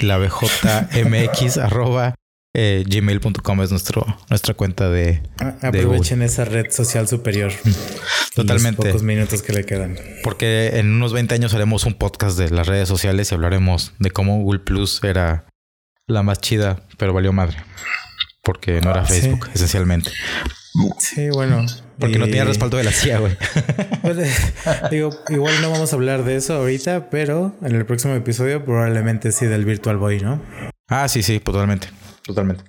la 0.00 0.18
BJMX 0.18 1.58
arroba 1.58 2.16
eh, 2.54 2.84
gmail.com 2.86 3.62
es 3.62 3.70
nuestro, 3.70 4.04
nuestra 4.28 4.54
cuenta 4.54 4.88
de. 4.90 5.22
aprovechen 5.62 6.22
esa 6.22 6.44
red 6.44 6.70
social 6.70 7.06
superior. 7.06 7.52
Totalmente. 8.34 8.82
Los 8.82 8.86
pocos 8.92 9.02
minutos 9.02 9.42
que 9.42 9.52
le 9.52 9.64
quedan. 9.64 9.96
Porque 10.24 10.78
en 10.78 10.92
unos 10.92 11.12
20 11.12 11.34
años 11.34 11.54
haremos 11.54 11.84
un 11.84 11.94
podcast 11.94 12.38
de 12.38 12.50
las 12.50 12.66
redes 12.66 12.88
sociales 12.88 13.30
y 13.30 13.34
hablaremos 13.34 13.92
de 13.98 14.10
cómo 14.10 14.42
Google 14.42 14.60
Plus 14.60 15.02
era 15.04 15.46
la 16.06 16.22
más 16.22 16.40
chida, 16.40 16.86
pero 16.98 17.12
valió 17.12 17.32
madre. 17.32 17.58
Porque 18.42 18.80
no 18.80 18.90
era 18.90 19.04
Facebook, 19.04 19.48
esencialmente. 19.54 20.10
Sí, 20.98 21.28
bueno. 21.30 21.66
Porque 21.98 22.18
no 22.18 22.24
tenía 22.24 22.44
respaldo 22.44 22.78
de 22.78 22.84
la 22.84 22.92
CIA, 22.92 23.18
güey. 23.18 23.36
Pues, 24.02 24.16
digo, 24.90 25.10
igual 25.28 25.60
no 25.60 25.70
vamos 25.70 25.92
a 25.92 25.96
hablar 25.96 26.24
de 26.24 26.36
eso 26.36 26.54
ahorita, 26.54 27.10
pero 27.10 27.54
en 27.62 27.76
el 27.76 27.84
próximo 27.84 28.14
episodio 28.14 28.64
probablemente 28.64 29.30
sí 29.30 29.44
del 29.44 29.66
Virtual 29.66 29.98
Boy, 29.98 30.20
¿no? 30.20 30.42
Ah, 30.88 31.06
sí, 31.06 31.22
sí, 31.22 31.38
totalmente. 31.38 31.88
Totalmente. 32.24 32.64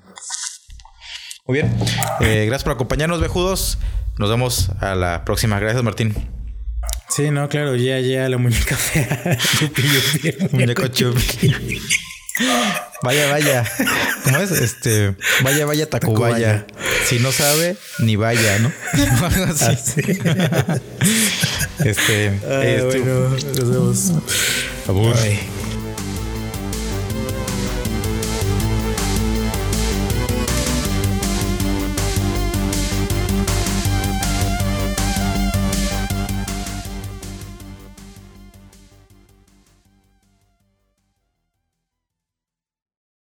Muy 1.46 1.60
bien. 1.60 1.76
Eh, 2.22 2.46
gracias 2.46 2.64
por 2.64 2.74
acompañarnos, 2.74 3.20
vejudos. 3.20 3.78
Nos 4.18 4.30
vemos 4.30 4.70
a 4.80 4.96
la 4.96 5.26
próxima. 5.26 5.60
Gracias, 5.60 5.84
Martín. 5.84 6.16
Sí, 7.10 7.30
no, 7.30 7.50
claro, 7.50 7.76
ya, 7.76 8.00
ya, 8.00 8.30
la 8.30 8.38
muñeca 8.38 8.76
fea. 8.78 9.38
Muñeco 10.52 10.88
chupi. 10.88 11.54
Vaya, 13.04 13.32
vaya. 13.32 13.70
¿Cómo 14.24 14.38
es? 14.38 14.52
Este, 14.52 15.16
vaya, 15.44 15.66
vaya, 15.66 15.90
Tacubaya. 15.90 16.66
Si 17.06 17.20
no 17.20 17.32
sabe, 17.32 17.76
ni 18.00 18.16
vaya, 18.16 18.60
¿no? 18.60 18.72
Así. 19.60 20.02
Ah, 20.26 20.78
este, 21.84 22.28
este. 22.28 22.82
Bueno, 22.84 23.30
nos 23.30 23.70
vemos. 23.70 24.12
Bye. 24.88 25.61